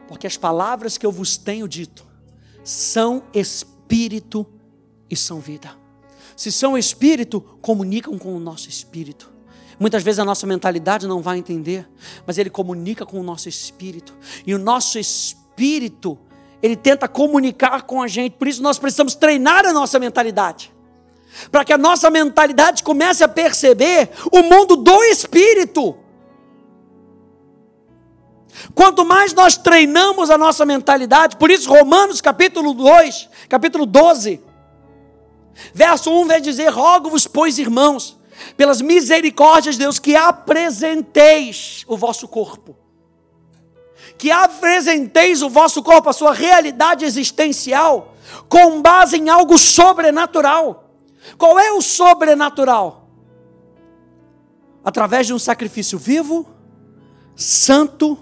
Porque 0.07 0.27
as 0.27 0.37
palavras 0.37 0.97
que 0.97 1.05
eu 1.05 1.11
vos 1.11 1.37
tenho 1.37 1.67
dito 1.67 2.05
são 2.63 3.23
espírito 3.33 4.45
e 5.09 5.15
são 5.15 5.39
vida. 5.39 5.86
Se 6.37 6.51
são 6.51 6.77
espírito, 6.77 7.41
comunicam 7.61 8.15
com 8.15 8.35
o 8.35 8.39
nosso 8.39 8.69
espírito. 8.69 9.33
Muitas 9.79 10.03
vezes 10.03 10.19
a 10.19 10.25
nossa 10.25 10.45
mentalidade 10.45 11.07
não 11.07 11.19
vai 11.19 11.39
entender, 11.39 11.89
mas 12.27 12.37
ele 12.37 12.51
comunica 12.51 13.07
com 13.07 13.19
o 13.19 13.23
nosso 13.23 13.49
espírito. 13.49 14.15
E 14.45 14.53
o 14.53 14.59
nosso 14.59 14.99
espírito 14.99 16.17
ele 16.61 16.75
tenta 16.75 17.07
comunicar 17.07 17.81
com 17.81 18.03
a 18.03 18.07
gente. 18.07 18.33
Por 18.33 18.47
isso 18.47 18.61
nós 18.61 18.77
precisamos 18.77 19.15
treinar 19.15 19.65
a 19.65 19.73
nossa 19.73 19.97
mentalidade. 19.97 20.71
Para 21.51 21.65
que 21.65 21.73
a 21.73 21.77
nossa 21.77 22.07
mentalidade 22.11 22.83
comece 22.83 23.23
a 23.23 23.27
perceber 23.27 24.11
o 24.31 24.43
mundo 24.43 24.75
do 24.75 25.03
espírito. 25.05 25.97
Quanto 28.75 29.03
mais 29.03 29.33
nós 29.33 29.57
treinamos 29.57 30.29
a 30.29 30.37
nossa 30.37 30.65
mentalidade, 30.65 31.37
por 31.37 31.49
isso 31.49 31.67
Romanos 31.67 32.21
capítulo 32.21 32.75
2, 32.75 33.27
capítulo 33.49 33.87
12, 33.87 34.46
verso 35.73 36.11
1 36.11 36.27
vai 36.27 36.41
dizer: 36.41 36.69
Rogo-vos, 36.69 37.27
pois, 37.27 37.57
irmãos, 37.57 38.17
pelas 38.55 38.81
misericórdias 38.81 39.75
de 39.75 39.81
Deus, 39.81 39.99
que 39.99 40.15
apresenteis 40.15 41.83
o 41.87 41.97
vosso 41.97 42.27
corpo 42.27 42.75
que 44.17 44.31
apresenteis 44.31 45.41
o 45.41 45.49
vosso 45.49 45.83
corpo, 45.83 46.09
a 46.09 46.13
sua 46.13 46.33
realidade 46.33 47.05
existencial, 47.05 48.15
com 48.49 48.81
base 48.81 49.17
em 49.17 49.29
algo 49.29 49.57
sobrenatural. 49.57 50.91
Qual 51.37 51.59
é 51.59 51.71
o 51.71 51.81
sobrenatural? 51.81 53.09
Através 54.83 55.27
de 55.27 55.33
um 55.33 55.39
sacrifício 55.39 55.99
vivo, 55.99 56.47
santo 57.35 58.17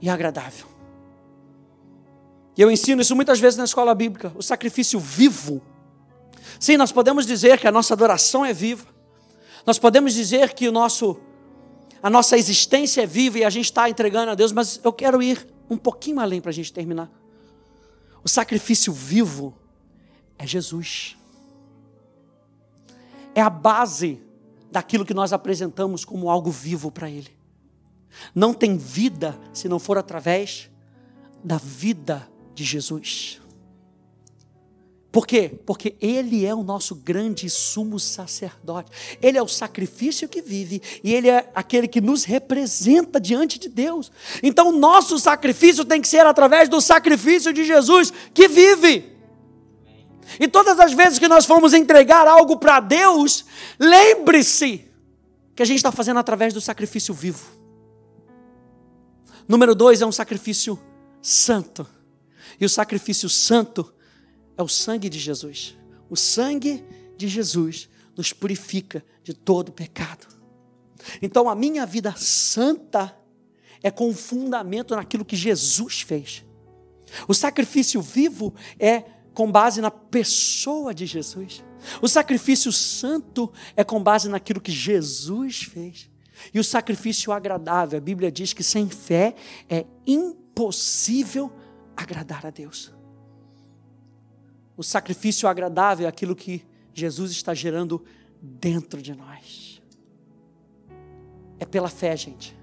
e 0.00 0.08
agradável. 0.08 0.66
E 2.56 2.62
eu 2.62 2.70
ensino 2.70 3.02
isso 3.02 3.16
muitas 3.16 3.40
vezes 3.40 3.56
na 3.56 3.64
escola 3.64 3.94
bíblica, 3.94 4.32
o 4.36 4.42
sacrifício 4.42 5.00
vivo. 5.00 5.62
Sim, 6.58 6.76
nós 6.76 6.92
podemos 6.92 7.26
dizer 7.26 7.58
que 7.58 7.66
a 7.66 7.72
nossa 7.72 7.94
adoração 7.94 8.44
é 8.44 8.52
viva. 8.52 8.86
Nós 9.66 9.78
podemos 9.78 10.14
dizer 10.14 10.54
que 10.54 10.68
o 10.68 10.72
nosso 10.72 11.20
a 12.02 12.08
nossa 12.08 12.38
existência 12.38 13.02
é 13.02 13.06
viva 13.06 13.38
e 13.38 13.44
a 13.44 13.50
gente 13.50 13.66
está 13.66 13.90
entregando 13.90 14.30
a 14.30 14.34
Deus, 14.34 14.52
mas 14.52 14.80
eu 14.84 14.92
quero 14.92 15.20
ir 15.20 15.46
um 15.68 15.76
pouquinho 15.76 16.20
além 16.20 16.40
para 16.40 16.50
a 16.50 16.54
gente 16.54 16.72
terminar. 16.72 17.10
O 18.22 18.28
sacrifício 18.28 18.92
vivo 18.92 19.54
é 20.38 20.46
Jesus. 20.46 21.16
É 23.34 23.40
a 23.40 23.50
base 23.50 24.22
daquilo 24.70 25.04
que 25.04 25.14
nós 25.14 25.32
apresentamos 25.32 26.04
como 26.04 26.30
algo 26.30 26.50
vivo 26.50 26.90
para 26.90 27.10
Ele. 27.10 27.36
Não 28.34 28.54
tem 28.54 28.76
vida 28.76 29.38
se 29.52 29.68
não 29.68 29.78
for 29.78 29.98
através 29.98 30.70
da 31.42 31.56
vida 31.56 32.28
de 32.54 32.64
Jesus. 32.64 33.40
Por 35.10 35.26
quê? 35.26 35.58
Porque 35.64 35.96
Ele 36.00 36.44
é 36.44 36.54
o 36.54 36.62
nosso 36.62 36.94
grande 36.94 37.48
sumo 37.48 37.98
sacerdote. 37.98 38.90
Ele 39.22 39.38
é 39.38 39.42
o 39.42 39.48
sacrifício 39.48 40.28
que 40.28 40.42
vive 40.42 40.82
e 41.02 41.14
Ele 41.14 41.28
é 41.28 41.50
aquele 41.54 41.88
que 41.88 42.00
nos 42.00 42.24
representa 42.24 43.18
diante 43.18 43.58
de 43.58 43.68
Deus. 43.68 44.12
Então, 44.42 44.70
nosso 44.70 45.18
sacrifício 45.18 45.84
tem 45.84 46.00
que 46.00 46.08
ser 46.08 46.26
através 46.26 46.68
do 46.68 46.80
sacrifício 46.80 47.52
de 47.52 47.64
Jesus 47.64 48.12
que 48.34 48.48
vive. 48.48 49.16
E 50.38 50.46
todas 50.46 50.78
as 50.78 50.92
vezes 50.92 51.18
que 51.18 51.26
nós 51.26 51.46
formos 51.46 51.72
entregar 51.72 52.26
algo 52.26 52.58
para 52.58 52.78
Deus, 52.78 53.46
lembre-se 53.80 54.84
que 55.56 55.62
a 55.62 55.66
gente 55.66 55.78
está 55.78 55.90
fazendo 55.90 56.18
através 56.18 56.52
do 56.52 56.60
sacrifício 56.60 57.14
vivo. 57.14 57.46
Número 59.48 59.74
dois 59.74 60.02
é 60.02 60.06
um 60.06 60.12
sacrifício 60.12 60.78
santo. 61.22 61.86
E 62.60 62.66
o 62.66 62.68
sacrifício 62.68 63.28
santo 63.30 63.90
é 64.58 64.62
o 64.62 64.68
sangue 64.68 65.08
de 65.08 65.18
Jesus. 65.18 65.78
O 66.10 66.16
sangue 66.16 66.84
de 67.16 67.28
Jesus 67.28 67.88
nos 68.16 68.32
purifica 68.32 69.04
de 69.22 69.32
todo 69.32 69.72
pecado. 69.72 70.26
Então 71.22 71.48
a 71.48 71.54
minha 71.54 71.86
vida 71.86 72.12
santa 72.16 73.16
é 73.80 73.90
com 73.90 74.12
fundamento 74.12 74.96
naquilo 74.96 75.24
que 75.24 75.36
Jesus 75.36 76.00
fez. 76.00 76.44
O 77.28 77.32
sacrifício 77.32 78.02
vivo 78.02 78.52
é 78.78 79.04
com 79.32 79.50
base 79.50 79.80
na 79.80 79.90
pessoa 79.90 80.92
de 80.92 81.06
Jesus. 81.06 81.64
O 82.02 82.08
sacrifício 82.08 82.72
santo 82.72 83.52
é 83.76 83.84
com 83.84 84.02
base 84.02 84.28
naquilo 84.28 84.60
que 84.60 84.72
Jesus 84.72 85.62
fez. 85.62 86.10
E 86.52 86.58
o 86.58 86.64
sacrifício 86.64 87.32
agradável, 87.32 87.98
a 87.98 88.02
Bíblia 88.02 88.32
diz 88.32 88.52
que 88.52 88.64
sem 88.64 88.88
fé 88.88 89.36
é 89.68 89.86
impossível 90.04 91.52
agradar 91.96 92.44
a 92.44 92.50
Deus. 92.50 92.97
O 94.78 94.82
sacrifício 94.84 95.46
agradável 95.48 96.06
é 96.06 96.08
aquilo 96.08 96.36
que 96.36 96.64
Jesus 96.94 97.32
está 97.32 97.52
gerando 97.52 98.04
dentro 98.40 99.02
de 99.02 99.12
nós. 99.12 99.82
É 101.58 101.66
pela 101.66 101.88
fé, 101.88 102.16
gente. 102.16 102.56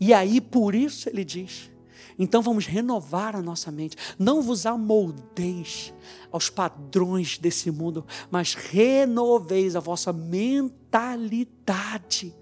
E 0.00 0.14
aí, 0.14 0.40
por 0.40 0.74
isso, 0.74 1.10
ele 1.10 1.26
diz: 1.26 1.70
então 2.18 2.40
vamos 2.40 2.64
renovar 2.64 3.36
a 3.36 3.42
nossa 3.42 3.70
mente. 3.70 3.98
Não 4.18 4.40
vos 4.40 4.64
amoldeis 4.64 5.92
aos 6.30 6.48
padrões 6.48 7.36
desse 7.36 7.70
mundo, 7.70 8.06
mas 8.30 8.54
renoveis 8.54 9.76
a 9.76 9.80
vossa 9.80 10.10
mentalidade, 10.10 12.34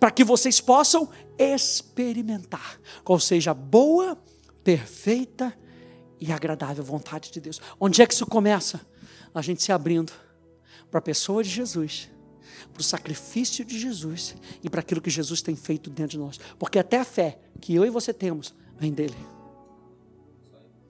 para 0.00 0.10
que 0.10 0.24
vocês 0.24 0.58
possam 0.58 1.06
experimentar 1.36 2.80
qual 3.04 3.20
seja 3.20 3.50
a 3.50 3.54
boa, 3.54 4.16
perfeita 4.64 5.54
e 6.22 6.30
agradável 6.30 6.84
vontade 6.84 7.32
de 7.32 7.40
Deus. 7.40 7.60
Onde 7.80 8.00
é 8.00 8.06
que 8.06 8.14
isso 8.14 8.24
começa? 8.24 8.80
A 9.34 9.42
gente 9.42 9.60
se 9.60 9.72
abrindo 9.72 10.12
para 10.88 11.00
a 11.00 11.02
pessoa 11.02 11.42
de 11.42 11.50
Jesus, 11.50 12.08
para 12.72 12.80
o 12.80 12.84
sacrifício 12.84 13.64
de 13.64 13.76
Jesus 13.76 14.36
e 14.62 14.70
para 14.70 14.80
aquilo 14.80 15.00
que 15.00 15.10
Jesus 15.10 15.42
tem 15.42 15.56
feito 15.56 15.90
dentro 15.90 16.12
de 16.12 16.18
nós. 16.18 16.38
Porque 16.60 16.78
até 16.78 17.00
a 17.00 17.04
fé 17.04 17.40
que 17.60 17.74
eu 17.74 17.84
e 17.84 17.90
você 17.90 18.14
temos 18.14 18.54
vem 18.78 18.92
dele. 18.92 19.16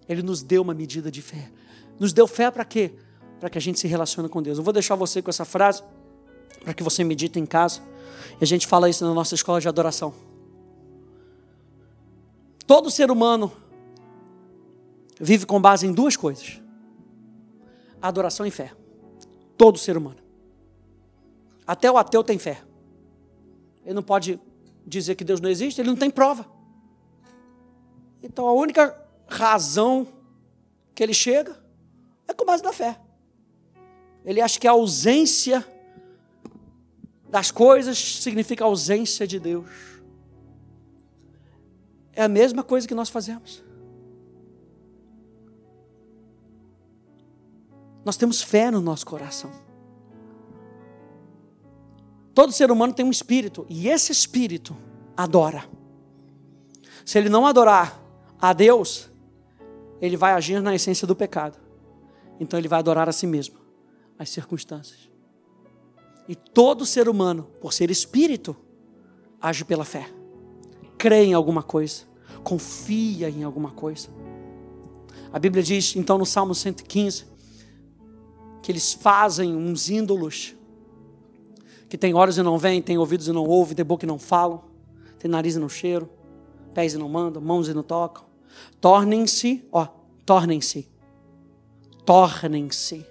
Ele 0.06 0.22
nos 0.22 0.42
deu 0.42 0.60
uma 0.60 0.74
medida 0.74 1.10
de 1.10 1.22
fé. 1.22 1.50
Nos 1.98 2.12
deu 2.12 2.26
fé 2.26 2.50
para 2.50 2.64
quê? 2.66 2.92
Para 3.40 3.48
que 3.48 3.56
a 3.56 3.60
gente 3.60 3.80
se 3.80 3.88
relacione 3.88 4.28
com 4.28 4.42
Deus. 4.42 4.58
Eu 4.58 4.64
vou 4.64 4.72
deixar 4.72 4.96
você 4.96 5.22
com 5.22 5.30
essa 5.30 5.46
frase 5.46 5.82
para 6.62 6.74
que 6.74 6.82
você 6.82 7.02
medite 7.02 7.40
em 7.40 7.46
casa. 7.46 7.80
E 8.38 8.44
a 8.44 8.46
gente 8.46 8.66
fala 8.66 8.90
isso 8.90 9.02
na 9.02 9.14
nossa 9.14 9.34
escola 9.34 9.62
de 9.62 9.66
adoração. 9.66 10.12
Todo 12.66 12.90
ser 12.90 13.10
humano 13.10 13.61
vive 15.22 15.46
com 15.46 15.60
base 15.60 15.86
em 15.86 15.92
duas 15.92 16.16
coisas: 16.16 16.60
adoração 18.02 18.44
e 18.44 18.50
fé. 18.50 18.72
Todo 19.56 19.78
ser 19.78 19.96
humano. 19.96 20.18
Até 21.64 21.90
o 21.90 21.96
ateu 21.96 22.24
tem 22.24 22.38
fé. 22.38 22.60
Ele 23.84 23.94
não 23.94 24.02
pode 24.02 24.40
dizer 24.84 25.14
que 25.14 25.22
Deus 25.22 25.40
não 25.40 25.48
existe, 25.48 25.80
ele 25.80 25.88
não 25.88 25.96
tem 25.96 26.10
prova. 26.10 26.44
Então 28.20 28.48
a 28.48 28.52
única 28.52 29.00
razão 29.28 30.08
que 30.94 31.02
ele 31.02 31.14
chega 31.14 31.56
é 32.26 32.34
com 32.34 32.44
base 32.44 32.62
na 32.62 32.72
fé. 32.72 32.98
Ele 34.24 34.40
acha 34.40 34.58
que 34.58 34.66
a 34.66 34.72
ausência 34.72 35.64
das 37.28 37.50
coisas 37.50 37.96
significa 37.98 38.64
ausência 38.64 39.26
de 39.26 39.38
Deus. 39.38 39.70
É 42.12 42.22
a 42.22 42.28
mesma 42.28 42.62
coisa 42.62 42.86
que 42.86 42.94
nós 42.94 43.08
fazemos. 43.08 43.64
Nós 48.04 48.16
temos 48.16 48.42
fé 48.42 48.70
no 48.70 48.80
nosso 48.80 49.06
coração. 49.06 49.50
Todo 52.34 52.52
ser 52.52 52.70
humano 52.70 52.92
tem 52.92 53.04
um 53.04 53.10
espírito, 53.10 53.66
e 53.68 53.88
esse 53.88 54.10
espírito 54.10 54.76
adora. 55.16 55.64
Se 57.04 57.18
ele 57.18 57.28
não 57.28 57.46
adorar 57.46 58.00
a 58.40 58.52
Deus, 58.52 59.10
ele 60.00 60.16
vai 60.16 60.32
agir 60.32 60.60
na 60.60 60.74
essência 60.74 61.06
do 61.06 61.14
pecado. 61.14 61.58
Então 62.40 62.58
ele 62.58 62.68
vai 62.68 62.78
adorar 62.78 63.08
a 63.08 63.12
si 63.12 63.26
mesmo, 63.26 63.56
as 64.18 64.30
circunstâncias. 64.30 65.10
E 66.28 66.34
todo 66.34 66.86
ser 66.86 67.08
humano, 67.08 67.48
por 67.60 67.72
ser 67.72 67.90
espírito, 67.90 68.56
age 69.40 69.64
pela 69.64 69.84
fé. 69.84 70.08
Crê 70.96 71.24
em 71.24 71.34
alguma 71.34 71.62
coisa, 71.62 72.04
confia 72.42 73.28
em 73.28 73.42
alguma 73.42 73.72
coisa. 73.72 74.08
A 75.32 75.38
Bíblia 75.38 75.62
diz, 75.62 75.96
então, 75.96 76.16
no 76.18 76.26
Salmo 76.26 76.54
115, 76.54 77.26
que 78.62 78.70
eles 78.70 78.92
fazem 78.92 79.54
uns 79.54 79.90
ídolos, 79.90 80.54
que 81.88 81.98
tem 81.98 82.14
olhos 82.14 82.38
e 82.38 82.42
não 82.42 82.56
veem, 82.56 82.80
tem 82.80 82.96
ouvidos 82.96 83.28
e 83.28 83.32
não 83.32 83.44
ouvem, 83.44 83.74
tem 83.74 83.84
boca 83.84 84.06
e 84.06 84.08
não 84.08 84.18
falam, 84.18 84.62
tem 85.18 85.30
nariz 85.30 85.56
e 85.56 85.58
não 85.58 85.68
cheiram, 85.68 86.08
pés 86.72 86.94
e 86.94 86.98
não 86.98 87.08
mandam, 87.08 87.42
mãos 87.42 87.68
e 87.68 87.74
não 87.74 87.82
tocam. 87.82 88.24
Tornem-se, 88.80 89.66
ó, 89.72 89.86
tornem-se, 90.24 90.88
tornem-se 92.06 93.06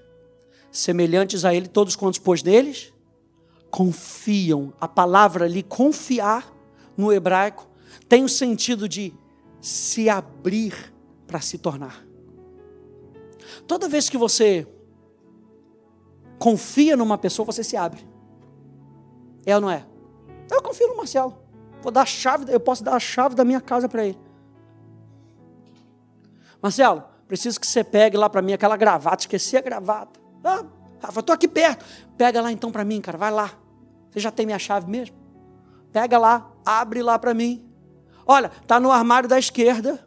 semelhantes 0.71 1.43
a 1.43 1.53
ele 1.53 1.67
todos 1.67 1.95
quantos 1.95 2.19
pôs 2.19 2.41
neles 2.41 2.93
confiam. 3.69 4.73
A 4.79 4.87
palavra 4.87 5.45
ali 5.45 5.61
confiar 5.61 6.51
no 6.95 7.11
hebraico 7.11 7.67
tem 8.07 8.23
o 8.23 8.29
sentido 8.29 8.87
de 8.87 9.13
se 9.59 10.09
abrir 10.09 10.93
para 11.27 11.41
se 11.41 11.57
tornar. 11.57 12.05
Toda 13.67 13.89
vez 13.89 14.09
que 14.09 14.17
você 14.17 14.67
confia 16.41 16.97
numa 16.97 17.19
pessoa, 17.19 17.45
você 17.45 17.63
se 17.63 17.77
abre. 17.77 18.03
É 19.45 19.53
ou 19.53 19.61
não 19.61 19.69
é? 19.69 19.85
Eu 20.49 20.59
confio 20.59 20.87
no 20.87 20.97
Marcelo. 20.97 21.37
Vou 21.83 21.91
dar 21.91 22.01
a 22.01 22.05
chave, 22.05 22.51
eu 22.51 22.59
posso 22.59 22.83
dar 22.83 22.95
a 22.95 22.99
chave 22.99 23.35
da 23.35 23.45
minha 23.45 23.61
casa 23.61 23.87
para 23.87 24.03
ele. 24.03 24.19
Marcelo, 26.59 27.03
preciso 27.27 27.59
que 27.59 27.67
você 27.67 27.83
pegue 27.83 28.17
lá 28.17 28.27
para 28.27 28.41
mim 28.41 28.53
aquela 28.53 28.75
gravata. 28.75 29.21
Esqueci 29.21 29.55
a 29.55 29.61
gravata. 29.61 30.19
Ah, 30.43 30.65
Rafa, 30.99 31.19
estou 31.19 31.33
aqui 31.33 31.47
perto. 31.47 31.85
Pega 32.17 32.41
lá 32.41 32.51
então 32.51 32.71
para 32.71 32.83
mim, 32.83 32.99
cara. 33.01 33.19
Vai 33.19 33.29
lá. 33.29 33.51
Você 34.09 34.19
já 34.19 34.31
tem 34.31 34.47
minha 34.47 34.59
chave 34.59 34.89
mesmo? 34.89 35.15
Pega 35.93 36.17
lá, 36.17 36.51
abre 36.65 37.03
lá 37.03 37.19
para 37.19 37.35
mim. 37.35 37.69
Olha, 38.25 38.49
tá 38.65 38.79
no 38.79 38.91
armário 38.91 39.29
da 39.29 39.37
esquerda. 39.37 40.03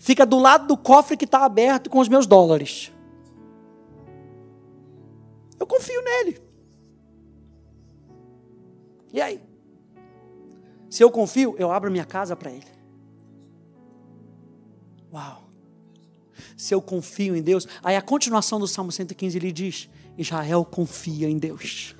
Fica 0.00 0.26
do 0.26 0.40
lado 0.40 0.66
do 0.66 0.76
cofre 0.76 1.16
que 1.16 1.26
está 1.26 1.44
aberto 1.44 1.88
com 1.88 2.00
os 2.00 2.08
meus 2.08 2.26
dólares. 2.26 2.92
Eu 5.62 5.66
confio 5.66 6.02
nele. 6.02 6.42
E 9.12 9.20
aí? 9.20 9.40
Se 10.90 11.04
eu 11.04 11.08
confio, 11.08 11.54
eu 11.56 11.70
abro 11.70 11.88
minha 11.88 12.04
casa 12.04 12.34
para 12.34 12.50
ele. 12.50 12.66
Uau! 15.12 15.48
Se 16.56 16.74
eu 16.74 16.82
confio 16.82 17.36
em 17.36 17.42
Deus, 17.42 17.68
aí 17.80 17.94
a 17.94 18.02
continuação 18.02 18.58
do 18.58 18.66
Salmo 18.66 18.90
115 18.90 19.38
ele 19.38 19.52
diz: 19.52 19.88
Israel 20.18 20.64
confia 20.64 21.30
em 21.30 21.38
Deus. 21.38 21.94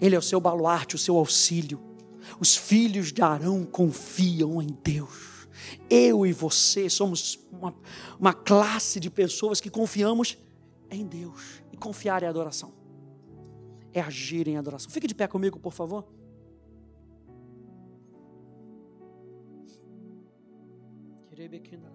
Ele 0.00 0.16
é 0.16 0.18
o 0.18 0.22
seu 0.22 0.40
baluarte, 0.40 0.94
o 0.94 0.98
seu 0.98 1.18
auxílio. 1.18 1.78
Os 2.40 2.56
filhos 2.56 3.12
de 3.12 3.20
Arão 3.20 3.64
confiam 3.64 4.62
em 4.62 4.78
Deus. 4.82 5.46
Eu 5.90 6.24
e 6.24 6.32
você 6.32 6.88
somos 6.88 7.38
uma, 7.52 7.74
uma 8.18 8.32
classe 8.32 8.98
de 8.98 9.10
pessoas 9.10 9.60
que 9.60 9.68
confiamos 9.68 10.38
em 10.90 11.06
Deus. 11.06 11.62
E 11.72 11.76
confiar 11.76 12.22
é 12.22 12.26
adoração. 12.26 12.72
É 13.92 14.00
agir 14.00 14.48
em 14.48 14.56
adoração. 14.56 14.90
Fique 14.90 15.06
de 15.06 15.14
pé 15.14 15.26
comigo, 15.26 15.58
por 15.58 15.72
favor. 15.72 16.06
Rebequinara. 21.30 21.93